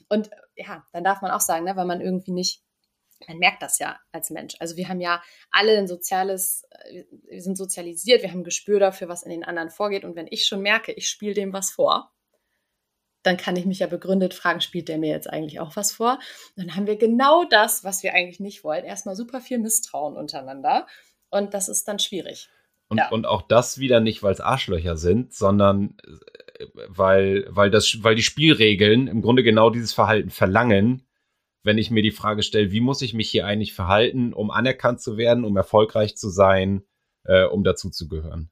Und 0.09 0.29
ja, 0.55 0.85
dann 0.93 1.03
darf 1.03 1.21
man 1.21 1.31
auch 1.31 1.41
sagen, 1.41 1.65
ne, 1.65 1.75
weil 1.75 1.85
man 1.85 2.01
irgendwie 2.01 2.31
nicht, 2.31 2.61
man 3.27 3.37
merkt 3.37 3.61
das 3.61 3.79
ja 3.79 3.99
als 4.11 4.29
Mensch. 4.29 4.55
Also 4.59 4.77
wir 4.77 4.89
haben 4.89 5.01
ja 5.01 5.23
alle 5.49 5.77
ein 5.77 5.87
soziales, 5.87 6.63
äh, 6.69 7.03
wir 7.29 7.41
sind 7.41 7.57
sozialisiert, 7.57 8.21
wir 8.21 8.31
haben 8.31 8.41
ein 8.41 8.45
Gespür 8.45 8.79
dafür, 8.79 9.07
was 9.09 9.23
in 9.23 9.31
den 9.31 9.43
anderen 9.43 9.69
vorgeht. 9.69 10.05
Und 10.05 10.15
wenn 10.15 10.27
ich 10.29 10.45
schon 10.45 10.61
merke, 10.61 10.91
ich 10.91 11.07
spiele 11.07 11.33
dem 11.33 11.53
was 11.53 11.71
vor, 11.71 12.11
dann 13.27 13.37
kann 13.37 13.57
ich 13.57 13.65
mich 13.65 13.79
ja 13.79 13.87
begründet 13.87 14.33
fragen, 14.33 14.61
spielt 14.61 14.87
der 14.87 14.97
mir 14.97 15.09
jetzt 15.09 15.29
eigentlich 15.29 15.59
auch 15.59 15.75
was 15.75 15.91
vor? 15.91 16.19
Dann 16.55 16.75
haben 16.75 16.87
wir 16.87 16.95
genau 16.95 17.43
das, 17.43 17.83
was 17.83 18.01
wir 18.01 18.13
eigentlich 18.13 18.39
nicht 18.39 18.63
wollen. 18.63 18.85
Erstmal 18.85 19.15
super 19.15 19.41
viel 19.41 19.59
Misstrauen 19.59 20.15
untereinander. 20.15 20.87
Und 21.29 21.53
das 21.53 21.67
ist 21.67 21.87
dann 21.87 21.99
schwierig. 21.99 22.49
Und, 22.87 22.99
ja. 22.99 23.09
und 23.09 23.25
auch 23.25 23.41
das 23.41 23.79
wieder 23.79 23.99
nicht, 23.99 24.23
weil 24.23 24.31
es 24.31 24.39
Arschlöcher 24.39 24.95
sind, 24.95 25.33
sondern 25.33 25.97
äh, 26.57 26.65
weil, 26.87 27.45
weil, 27.49 27.69
das, 27.69 28.01
weil 28.01 28.15
die 28.15 28.23
Spielregeln 28.23 29.07
im 29.07 29.21
Grunde 29.21 29.43
genau 29.43 29.69
dieses 29.69 29.93
Verhalten 29.93 30.29
verlangen, 30.29 31.05
wenn 31.63 31.77
ich 31.77 31.91
mir 31.91 32.01
die 32.01 32.11
Frage 32.11 32.43
stelle, 32.43 32.71
wie 32.71 32.79
muss 32.79 33.01
ich 33.01 33.13
mich 33.13 33.29
hier 33.29 33.45
eigentlich 33.45 33.73
verhalten, 33.73 34.33
um 34.33 34.51
anerkannt 34.51 35.01
zu 35.01 35.17
werden, 35.17 35.43
um 35.43 35.57
erfolgreich 35.57 36.15
zu 36.15 36.29
sein, 36.29 36.85
äh, 37.25 37.43
um 37.43 37.65
dazuzugehören. 37.65 38.49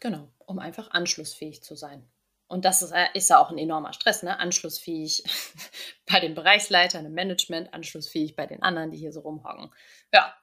Genau, 0.00 0.28
um 0.44 0.58
einfach 0.58 0.90
anschlussfähig 0.90 1.62
zu 1.62 1.76
sein. 1.76 2.11
Und 2.52 2.64
das 2.64 2.82
ist, 2.82 2.92
äh, 2.92 3.06
ist 3.14 3.30
ja 3.30 3.38
auch 3.38 3.50
ein 3.50 3.58
enormer 3.58 3.92
Stress, 3.92 4.22
ne? 4.22 4.38
Anschlussfähig 4.38 5.24
bei 6.06 6.20
den 6.20 6.34
Bereichsleitern 6.34 7.06
im 7.06 7.14
Management, 7.14 7.72
anschlussfähig 7.72 8.36
bei 8.36 8.46
den 8.46 8.62
anderen, 8.62 8.90
die 8.90 8.98
hier 8.98 9.12
so 9.12 9.20
rumhocken. 9.20 9.70
Ja, 10.12 10.34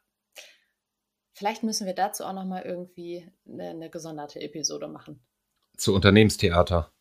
Vielleicht 1.40 1.64
müssen 1.64 1.88
wir 1.88 1.96
dazu 1.96 2.26
auch 2.26 2.34
noch 2.34 2.44
mal 2.44 2.64
irgendwie 2.64 3.26
eine, 3.48 3.70
eine 3.70 3.90
gesonderte 3.90 4.42
Episode 4.42 4.90
machen. 4.90 5.26
Zu 5.78 5.96
Unternehmenstheater. 5.96 6.92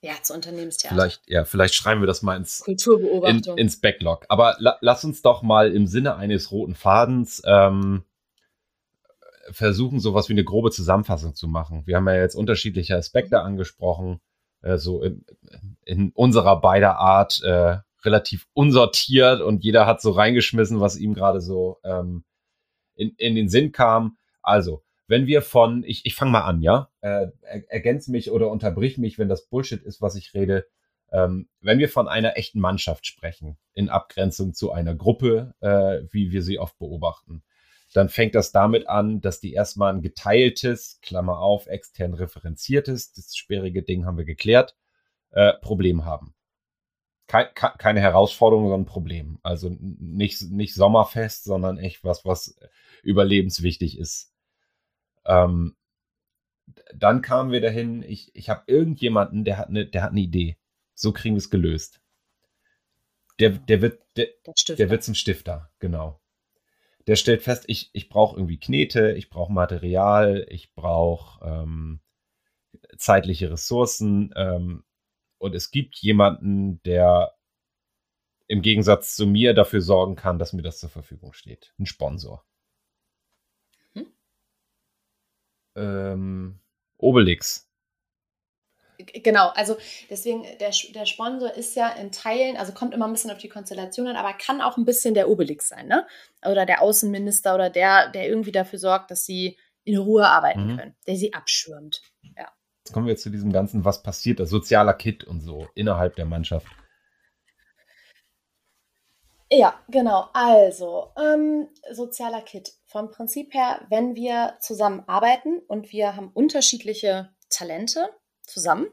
Ja, 0.00 0.14
zu 0.22 0.32
Unternehmenstheater. 0.32 0.94
Vielleicht, 0.94 1.28
ja, 1.28 1.44
vielleicht 1.44 1.74
schreiben 1.74 2.00
wir 2.00 2.06
das 2.06 2.22
mal 2.22 2.38
ins, 2.38 2.60
Kulturbeobachtung. 2.60 3.58
In, 3.58 3.64
ins 3.64 3.82
Backlog. 3.82 4.24
Aber 4.30 4.56
la, 4.60 4.78
lass 4.80 5.04
uns 5.04 5.20
doch 5.20 5.42
mal 5.42 5.70
im 5.74 5.86
Sinne 5.86 6.16
eines 6.16 6.52
roten 6.52 6.74
Fadens 6.74 7.42
ähm, 7.44 8.02
versuchen, 9.50 10.00
sowas 10.00 10.28
wie 10.28 10.34
eine 10.34 10.44
grobe 10.44 10.70
Zusammenfassung 10.70 11.34
zu 11.34 11.48
machen. 11.48 11.82
Wir 11.86 11.96
haben 11.96 12.08
ja 12.08 12.16
jetzt 12.16 12.34
unterschiedliche 12.34 12.96
Aspekte 12.96 13.38
mhm. 13.38 13.44
angesprochen, 13.44 14.20
äh, 14.62 14.78
so 14.78 15.02
in, 15.02 15.24
in, 15.84 16.10
unserer 16.14 16.60
beider 16.60 16.98
Art 16.98 17.42
äh, 17.42 17.78
relativ 18.04 18.46
unsortiert 18.52 19.40
und 19.40 19.64
jeder 19.64 19.86
hat 19.86 20.00
so 20.00 20.10
reingeschmissen, 20.12 20.80
was 20.80 20.96
ihm 20.96 21.14
gerade 21.14 21.40
so 21.40 21.78
ähm, 21.84 22.24
in, 22.94 23.14
in 23.16 23.34
den 23.34 23.48
Sinn 23.48 23.72
kam. 23.72 24.16
Also, 24.42 24.82
wenn 25.06 25.26
wir 25.26 25.42
von, 25.42 25.84
ich, 25.84 26.04
ich 26.04 26.14
fange 26.14 26.32
mal 26.32 26.42
an, 26.42 26.60
ja, 26.60 26.90
äh, 27.00 27.28
er, 27.42 27.72
ergänze 27.72 28.10
mich 28.10 28.30
oder 28.30 28.50
unterbrich 28.50 28.98
mich, 28.98 29.18
wenn 29.18 29.28
das 29.28 29.46
Bullshit 29.46 29.82
ist, 29.82 30.00
was 30.00 30.14
ich 30.14 30.34
rede. 30.34 30.66
Ähm, 31.10 31.48
wenn 31.60 31.78
wir 31.78 31.88
von 31.88 32.06
einer 32.06 32.36
echten 32.36 32.60
Mannschaft 32.60 33.06
sprechen, 33.06 33.56
in 33.72 33.88
Abgrenzung 33.88 34.52
zu 34.52 34.72
einer 34.72 34.94
Gruppe, 34.94 35.54
äh, 35.60 36.06
wie 36.12 36.30
wir 36.30 36.42
sie 36.42 36.58
oft 36.58 36.78
beobachten, 36.78 37.42
dann 37.94 38.08
fängt 38.08 38.34
das 38.34 38.52
damit 38.52 38.88
an, 38.88 39.20
dass 39.20 39.40
die 39.40 39.52
erstmal 39.52 39.92
ein 39.92 40.02
geteiltes, 40.02 40.98
Klammer 41.02 41.38
auf, 41.38 41.66
extern 41.66 42.14
referenziertes, 42.14 43.12
das 43.12 43.36
sperrige 43.36 43.82
Ding 43.82 44.04
haben 44.04 44.18
wir 44.18 44.24
geklärt, 44.24 44.76
äh, 45.30 45.54
Problem 45.60 46.04
haben 46.04 46.34
kein, 47.28 47.46
keine 47.54 48.00
Herausforderung, 48.00 48.64
sondern 48.64 48.86
Problem. 48.86 49.38
Also 49.42 49.76
nicht, 49.78 50.42
nicht 50.50 50.74
Sommerfest, 50.74 51.44
sondern 51.44 51.78
echt 51.78 52.02
was, 52.02 52.24
was 52.24 52.58
überlebenswichtig 53.02 53.98
ist. 53.98 54.32
Ähm, 55.24 55.76
dann 56.94 57.22
kamen 57.22 57.52
wir 57.52 57.60
dahin, 57.60 58.02
ich, 58.02 58.34
ich 58.34 58.48
habe 58.48 58.64
irgendjemanden, 58.66 59.44
der 59.44 59.58
hat, 59.58 59.68
eine, 59.68 59.86
der 59.86 60.02
hat 60.02 60.10
eine 60.10 60.20
Idee. 60.20 60.56
So 60.94 61.12
kriegen 61.12 61.34
wir 61.36 61.40
es 61.40 61.50
gelöst. 61.50 62.00
Der, 63.38 63.50
der, 63.50 63.82
wird, 63.82 64.02
der, 64.16 64.28
der, 64.46 64.76
der 64.76 64.90
wird 64.90 65.04
zum 65.04 65.14
Stifter, 65.14 65.70
genau. 65.78 66.20
Der 67.08 67.16
stellt 67.16 67.42
fest, 67.42 67.64
ich, 67.68 67.88
ich 67.94 68.10
brauche 68.10 68.36
irgendwie 68.36 68.60
Knete, 68.60 69.12
ich 69.12 69.30
brauche 69.30 69.50
Material, 69.50 70.46
ich 70.50 70.74
brauche 70.74 71.42
ähm, 71.42 72.00
zeitliche 72.98 73.50
Ressourcen. 73.50 74.30
Ähm, 74.36 74.84
und 75.38 75.54
es 75.54 75.70
gibt 75.70 75.96
jemanden, 75.96 76.82
der 76.82 77.34
im 78.46 78.60
Gegensatz 78.60 79.16
zu 79.16 79.26
mir 79.26 79.54
dafür 79.54 79.80
sorgen 79.80 80.16
kann, 80.16 80.38
dass 80.38 80.52
mir 80.52 80.60
das 80.60 80.80
zur 80.80 80.90
Verfügung 80.90 81.32
steht. 81.32 81.72
Ein 81.78 81.86
Sponsor. 81.86 82.44
Hm? 83.94 84.12
Ähm, 85.76 86.60
Obelix. 86.98 87.67
Genau, 88.98 89.48
also 89.50 89.76
deswegen, 90.10 90.42
der, 90.58 90.72
der 90.94 91.06
Sponsor 91.06 91.54
ist 91.54 91.76
ja 91.76 91.88
in 91.90 92.10
Teilen, 92.10 92.56
also 92.56 92.72
kommt 92.72 92.94
immer 92.94 93.06
ein 93.06 93.12
bisschen 93.12 93.30
auf 93.30 93.38
die 93.38 93.48
Konstellation 93.48 94.08
an, 94.08 94.16
aber 94.16 94.32
kann 94.32 94.60
auch 94.60 94.76
ein 94.76 94.84
bisschen 94.84 95.14
der 95.14 95.28
Obelix 95.28 95.68
sein, 95.68 95.86
ne? 95.86 96.06
Oder 96.44 96.66
der 96.66 96.82
Außenminister 96.82 97.54
oder 97.54 97.70
der, 97.70 98.10
der 98.10 98.28
irgendwie 98.28 98.52
dafür 98.52 98.78
sorgt, 98.78 99.10
dass 99.10 99.24
sie 99.24 99.56
in 99.84 99.98
Ruhe 99.98 100.26
arbeiten 100.28 100.72
mhm. 100.72 100.76
können, 100.76 100.96
der 101.06 101.16
sie 101.16 101.32
abschirmt. 101.32 102.02
Ja. 102.36 102.52
Jetzt 102.84 102.92
kommen 102.92 103.06
wir 103.06 103.16
zu 103.16 103.30
diesem 103.30 103.52
ganzen, 103.52 103.84
was 103.84 104.02
passiert, 104.02 104.40
das 104.40 104.50
sozialer 104.50 104.94
Kit 104.94 105.24
und 105.24 105.40
so 105.40 105.68
innerhalb 105.74 106.16
der 106.16 106.24
Mannschaft. 106.24 106.66
Ja, 109.50 109.80
genau. 109.88 110.28
Also, 110.34 111.12
ähm, 111.16 111.68
sozialer 111.90 112.42
Kit. 112.42 112.74
Vom 112.86 113.10
Prinzip 113.10 113.54
her, 113.54 113.80
wenn 113.88 114.14
wir 114.14 114.56
zusammenarbeiten 114.60 115.60
und 115.68 115.90
wir 115.92 116.16
haben 116.16 116.30
unterschiedliche 116.32 117.30
Talente 117.48 118.10
zusammen, 118.48 118.88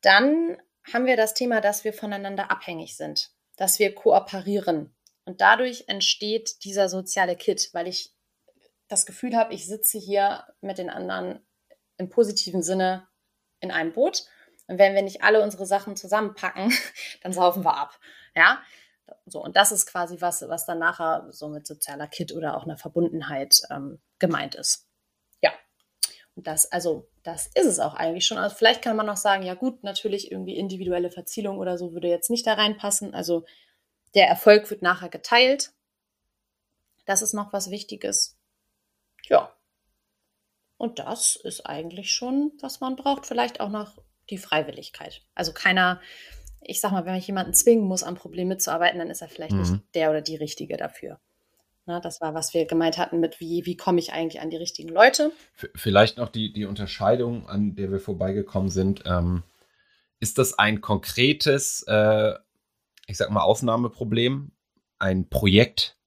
dann 0.00 0.58
haben 0.92 1.06
wir 1.06 1.16
das 1.16 1.34
Thema, 1.34 1.60
dass 1.60 1.84
wir 1.84 1.92
voneinander 1.92 2.50
abhängig 2.50 2.96
sind, 2.96 3.30
dass 3.56 3.78
wir 3.78 3.94
kooperieren. 3.94 4.94
Und 5.24 5.40
dadurch 5.40 5.84
entsteht 5.86 6.64
dieser 6.64 6.88
soziale 6.88 7.36
Kit, 7.36 7.70
weil 7.72 7.88
ich 7.88 8.14
das 8.88 9.06
Gefühl 9.06 9.34
habe, 9.34 9.54
ich 9.54 9.66
sitze 9.66 9.98
hier 9.98 10.44
mit 10.60 10.78
den 10.78 10.90
anderen 10.90 11.46
im 11.96 12.10
positiven 12.10 12.62
Sinne 12.62 13.08
in 13.60 13.70
einem 13.70 13.92
Boot. 13.92 14.24
Und 14.66 14.78
wenn 14.78 14.94
wir 14.94 15.02
nicht 15.02 15.22
alle 15.22 15.42
unsere 15.42 15.66
Sachen 15.66 15.96
zusammenpacken, 15.96 16.72
dann 17.22 17.32
saufen 17.32 17.64
wir 17.64 17.76
ab. 17.76 17.98
Ja, 18.34 18.62
so. 19.26 19.42
Und 19.42 19.56
das 19.56 19.72
ist 19.72 19.86
quasi 19.86 20.20
was, 20.20 20.42
was 20.48 20.66
dann 20.66 20.78
nachher 20.78 21.26
so 21.30 21.48
mit 21.48 21.66
sozialer 21.66 22.06
Kit 22.06 22.32
oder 22.32 22.56
auch 22.56 22.64
einer 22.64 22.76
Verbundenheit 22.76 23.62
ähm, 23.70 24.00
gemeint 24.18 24.54
ist. 24.54 24.86
Das, 26.36 26.70
also 26.72 27.08
das 27.22 27.46
ist 27.54 27.66
es 27.66 27.78
auch 27.78 27.94
eigentlich 27.94 28.26
schon. 28.26 28.38
Also 28.38 28.56
vielleicht 28.56 28.82
kann 28.82 28.96
man 28.96 29.06
noch 29.06 29.16
sagen, 29.16 29.44
ja 29.44 29.54
gut, 29.54 29.84
natürlich 29.84 30.32
irgendwie 30.32 30.56
individuelle 30.56 31.10
Verzielung 31.10 31.58
oder 31.58 31.78
so 31.78 31.92
würde 31.92 32.08
jetzt 32.08 32.30
nicht 32.30 32.46
da 32.46 32.54
reinpassen. 32.54 33.14
Also 33.14 33.44
der 34.14 34.28
Erfolg 34.28 34.68
wird 34.70 34.82
nachher 34.82 35.08
geteilt. 35.08 35.72
Das 37.06 37.22
ist 37.22 37.34
noch 37.34 37.52
was 37.52 37.70
Wichtiges. 37.70 38.36
Ja. 39.28 39.54
Und 40.76 40.98
das 40.98 41.36
ist 41.36 41.66
eigentlich 41.66 42.12
schon, 42.12 42.52
was 42.60 42.80
man 42.80 42.96
braucht. 42.96 43.26
Vielleicht 43.26 43.60
auch 43.60 43.68
noch 43.68 43.96
die 44.30 44.38
Freiwilligkeit. 44.38 45.22
Also 45.34 45.52
keiner, 45.52 46.00
ich 46.60 46.80
sag 46.80 46.92
mal, 46.92 47.04
wenn 47.04 47.14
ich 47.14 47.26
jemanden 47.26 47.54
zwingen 47.54 47.84
muss, 47.84 48.02
am 48.02 48.16
Problem 48.16 48.48
mitzuarbeiten, 48.48 48.98
dann 48.98 49.10
ist 49.10 49.22
er 49.22 49.28
vielleicht 49.28 49.52
mhm. 49.52 49.60
nicht 49.60 49.94
der 49.94 50.10
oder 50.10 50.20
die 50.20 50.36
Richtige 50.36 50.76
dafür. 50.76 51.20
Na, 51.86 52.00
das 52.00 52.20
war, 52.20 52.32
was 52.32 52.54
wir 52.54 52.64
gemeint 52.64 52.96
hatten 52.96 53.20
mit, 53.20 53.40
wie, 53.40 53.66
wie 53.66 53.76
komme 53.76 53.98
ich 53.98 54.12
eigentlich 54.12 54.40
an 54.40 54.48
die 54.48 54.56
richtigen 54.56 54.88
Leute. 54.88 55.32
Vielleicht 55.74 56.16
noch 56.16 56.30
die, 56.30 56.52
die 56.52 56.64
Unterscheidung, 56.64 57.46
an 57.46 57.74
der 57.74 57.92
wir 57.92 58.00
vorbeigekommen 58.00 58.70
sind. 58.70 59.02
Ähm, 59.04 59.42
ist 60.18 60.38
das 60.38 60.58
ein 60.58 60.80
konkretes, 60.80 61.84
äh, 61.86 62.32
ich 63.06 63.18
sag 63.18 63.30
mal, 63.30 63.42
Ausnahmeproblem, 63.42 64.52
ein 64.98 65.28
Projekt, 65.28 65.98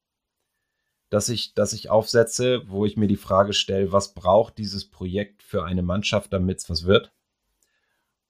das 1.10 1.30
ich, 1.30 1.54
das 1.54 1.74
ich 1.74 1.92
aufsetze, 1.92 2.64
wo 2.68 2.86
ich 2.86 2.98
mir 2.98 3.08
die 3.08 3.16
Frage 3.16 3.54
stelle, 3.54 3.92
was 3.92 4.16
braucht 4.16 4.58
dieses 4.58 4.90
Projekt 4.90 5.44
für 5.44 5.64
eine 5.64 5.84
Mannschaft, 5.84 6.34
damit 6.34 6.58
es 6.58 6.70
was 6.70 6.86
wird? 6.86 7.12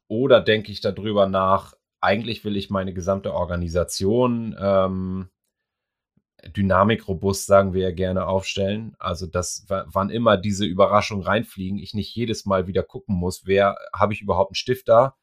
Oder 0.10 0.42
denke 0.42 0.72
ich 0.74 0.82
darüber 0.82 1.28
nach, 1.28 1.76
eigentlich 2.02 2.44
will 2.44 2.58
ich 2.58 2.70
meine 2.70 2.94
gesamte 2.94 3.34
Organisation 3.34 4.56
ähm, 4.60 5.30
dynamikrobust, 6.46 7.46
sagen 7.46 7.74
wir 7.74 7.84
ja 7.84 7.92
gerne, 7.92 8.28
aufstellen. 8.28 8.96
Also, 9.00 9.28
dass 9.28 9.66
wann 9.68 10.10
immer 10.10 10.38
diese 10.38 10.66
Überraschungen 10.66 11.26
reinfliegen, 11.26 11.80
ich 11.80 11.94
nicht 11.94 12.16
jedes 12.16 12.46
Mal 12.46 12.68
wieder 12.68 12.84
gucken 12.84 13.16
muss, 13.16 13.46
wer 13.46 13.78
habe 13.94 14.14
ich 14.14 14.22
überhaupt 14.22 14.52
einen 14.52 14.56
Stift 14.56 14.88
da? 14.88 15.16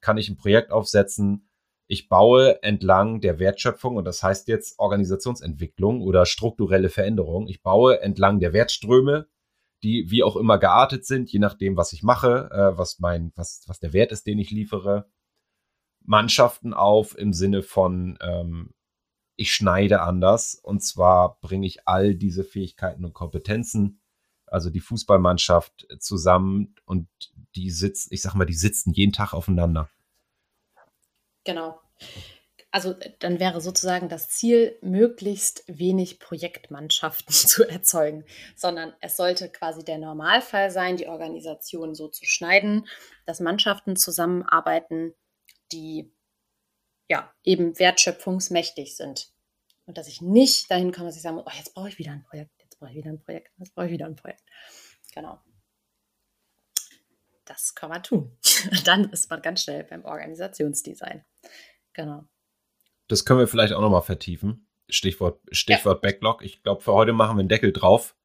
Kann 0.00 0.18
ich 0.18 0.28
ein 0.28 0.36
Projekt 0.36 0.70
aufsetzen? 0.70 1.48
Ich 1.86 2.08
baue 2.08 2.62
entlang 2.62 3.20
der 3.20 3.38
Wertschöpfung, 3.38 3.96
und 3.96 4.04
das 4.04 4.22
heißt 4.22 4.48
jetzt 4.48 4.78
Organisationsentwicklung 4.78 6.00
oder 6.00 6.24
strukturelle 6.24 6.88
Veränderung. 6.88 7.46
Ich 7.48 7.62
baue 7.62 8.00
entlang 8.00 8.40
der 8.40 8.54
Wertströme, 8.54 9.28
die 9.82 10.10
wie 10.10 10.22
auch 10.22 10.36
immer 10.36 10.58
geartet 10.58 11.04
sind, 11.04 11.30
je 11.30 11.38
nachdem, 11.38 11.76
was 11.76 11.92
ich 11.92 12.02
mache, 12.02 12.48
äh, 12.50 12.78
was 12.78 13.00
mein, 13.00 13.32
was, 13.36 13.64
was 13.66 13.80
der 13.80 13.92
Wert 13.92 14.12
ist, 14.12 14.26
den 14.26 14.38
ich 14.38 14.50
liefere. 14.50 15.10
Mannschaften 16.06 16.72
auf 16.74 17.16
im 17.18 17.32
Sinne 17.32 17.62
von 17.62 18.18
ähm, 18.22 18.74
ich 19.36 19.52
schneide 19.52 20.00
anders. 20.02 20.54
Und 20.54 20.82
zwar 20.82 21.38
bringe 21.40 21.66
ich 21.66 21.86
all 21.86 22.14
diese 22.14 22.44
Fähigkeiten 22.44 23.04
und 23.04 23.14
Kompetenzen, 23.14 24.00
also 24.46 24.70
die 24.70 24.80
Fußballmannschaft 24.80 25.86
zusammen 25.98 26.74
und 26.84 27.08
die 27.56 27.70
sitzen, 27.70 28.12
ich 28.12 28.22
sag 28.22 28.34
mal, 28.34 28.44
die 28.44 28.54
sitzen 28.54 28.92
jeden 28.92 29.12
Tag 29.12 29.32
aufeinander. 29.32 29.88
Genau. 31.44 31.80
Also 32.70 32.96
dann 33.20 33.38
wäre 33.38 33.60
sozusagen 33.60 34.08
das 34.08 34.28
Ziel, 34.30 34.76
möglichst 34.82 35.62
wenig 35.68 36.18
Projektmannschaften 36.18 37.32
zu 37.32 37.68
erzeugen, 37.68 38.24
sondern 38.56 38.92
es 39.00 39.16
sollte 39.16 39.48
quasi 39.48 39.84
der 39.84 39.98
Normalfall 39.98 40.70
sein, 40.70 40.96
die 40.96 41.06
Organisation 41.06 41.94
so 41.94 42.08
zu 42.08 42.24
schneiden, 42.24 42.88
dass 43.26 43.38
Mannschaften 43.38 43.94
zusammenarbeiten, 43.94 45.14
die 45.70 46.12
ja, 47.08 47.32
eben 47.42 47.78
wertschöpfungsmächtig 47.78 48.96
sind. 48.96 49.32
Und 49.86 49.98
dass 49.98 50.08
ich 50.08 50.22
nicht 50.22 50.70
dahin 50.70 50.92
komme, 50.92 51.06
dass 51.06 51.16
ich 51.16 51.22
sage, 51.22 51.42
oh, 51.44 51.50
jetzt 51.56 51.74
brauche 51.74 51.88
ich 51.88 51.98
wieder 51.98 52.12
ein 52.12 52.22
Projekt, 52.22 52.52
jetzt 52.62 52.78
brauche 52.78 52.90
ich 52.90 52.96
wieder 52.96 53.10
ein 53.10 53.20
Projekt, 53.20 53.52
jetzt 53.58 53.74
brauche 53.74 53.86
ich 53.86 53.92
wieder 53.92 54.06
ein 54.06 54.16
Projekt. 54.16 54.42
Genau. 55.14 55.40
Das 57.44 57.74
kann 57.74 57.90
man 57.90 58.02
tun. 58.02 58.36
Dann 58.84 59.10
ist 59.10 59.28
man 59.28 59.42
ganz 59.42 59.62
schnell 59.62 59.84
beim 59.84 60.04
Organisationsdesign. 60.04 61.24
Genau. 61.92 62.24
Das 63.08 63.26
können 63.26 63.40
wir 63.40 63.48
vielleicht 63.48 63.74
auch 63.74 63.82
nochmal 63.82 64.02
vertiefen. 64.02 64.66
Stichwort, 64.88 65.40
Stichwort 65.50 66.02
ja. 66.02 66.10
Backlog. 66.10 66.42
Ich 66.42 66.62
glaube, 66.62 66.80
für 66.80 66.92
heute 66.92 67.12
machen 67.12 67.36
wir 67.36 67.40
einen 67.40 67.48
Deckel 67.48 67.72
drauf. 67.72 68.16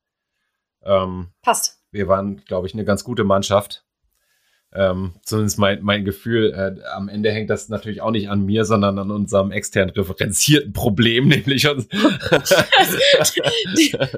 Ähm, 0.84 1.34
Passt. 1.42 1.84
Wir 1.92 2.08
waren, 2.08 2.38
glaube 2.46 2.68
ich, 2.68 2.74
eine 2.74 2.86
ganz 2.86 3.04
gute 3.04 3.26
Mannschaft. 3.26 3.86
Ähm, 4.72 5.14
zumindest 5.24 5.58
mein, 5.58 5.82
mein 5.82 6.06
Gefühl, 6.06 6.54
äh, 6.54 6.88
am 6.92 7.10
Ende 7.10 7.32
hängt 7.32 7.50
das 7.50 7.70
natürlich 7.70 8.02
auch 8.02 8.12
nicht 8.12 8.30
an 8.30 8.46
mir, 8.46 8.66
sondern 8.66 9.00
an 9.00 9.10
unserem 9.10 9.52
extern 9.52 9.90
referenzierten 9.90 10.74
Problem, 10.74 11.28
nämlich 11.28 11.68
uns 11.68 11.88
die 11.88 11.98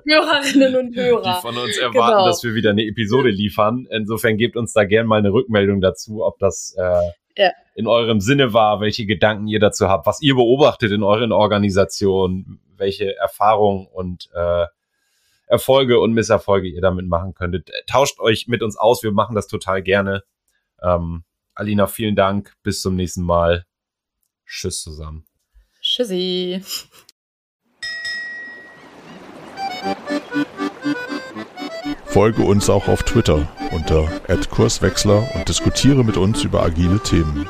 Hörerinnen 0.06 0.76
und 0.76 0.96
Hörer. 0.96 1.36
Die 1.38 1.42
von 1.42 1.58
uns 1.58 1.78
erwarten, 1.78 2.18
genau. 2.18 2.26
dass 2.26 2.44
wir 2.44 2.54
wieder 2.54 2.72
eine 2.72 2.84
Episode 2.84 3.30
liefern. 3.30 3.88
Insofern 3.92 4.36
gebt 4.36 4.58
uns 4.58 4.74
da 4.74 4.84
gerne 4.84 5.08
mal 5.08 5.20
eine 5.20 5.32
Rückmeldung 5.32 5.80
dazu, 5.80 6.26
ob 6.26 6.38
das 6.40 6.76
äh, 6.78 7.12
ja. 7.38 7.52
in 7.76 7.88
eurem 7.88 8.20
Sinne 8.20 8.52
war, 8.52 8.82
welche 8.82 9.06
Gedanken 9.06 9.48
ihr 9.48 9.62
dazu 9.62 9.88
habt, 9.88 10.06
was 10.06 10.22
ihr 10.22 10.36
beobachtet 10.36 10.92
in 10.92 11.04
euren 11.04 11.32
Organisationen, 11.32 12.60
welche 12.76 13.16
Erfahrungen 13.16 13.88
und 13.88 14.30
äh, 14.34 14.66
Erfolge 15.48 16.00
und 16.00 16.14
Misserfolge 16.14 16.68
ihr 16.68 16.82
damit 16.82 17.08
machen 17.08 17.34
könntet. 17.34 17.72
Tauscht 17.88 18.20
euch 18.20 18.48
mit 18.48 18.64
uns 18.64 18.78
aus, 18.78 19.02
wir 19.02 19.12
machen 19.12 19.36
das 19.36 19.48
total 19.48 19.82
gerne. 19.82 20.24
Ähm, 20.82 21.24
Alina, 21.54 21.88
vielen 21.88 22.16
Dank. 22.16 22.54
Bis 22.64 22.82
zum 22.82 22.96
nächsten 22.96 23.24
Mal. 23.24 23.66
Tschüss 24.46 24.82
zusammen. 24.82 25.26
Tschüssi. 25.82 26.62
Folge 32.06 32.44
uns 32.44 32.70
auch 32.70 32.88
auf 32.88 33.04
Twitter 33.04 33.48
unter 33.72 34.06
@kurswechsler 34.50 35.30
und 35.34 35.48
diskutiere 35.48 36.04
mit 36.04 36.18
uns 36.18 36.44
über 36.44 36.62
agile 36.62 37.00
Themen. 37.00 37.48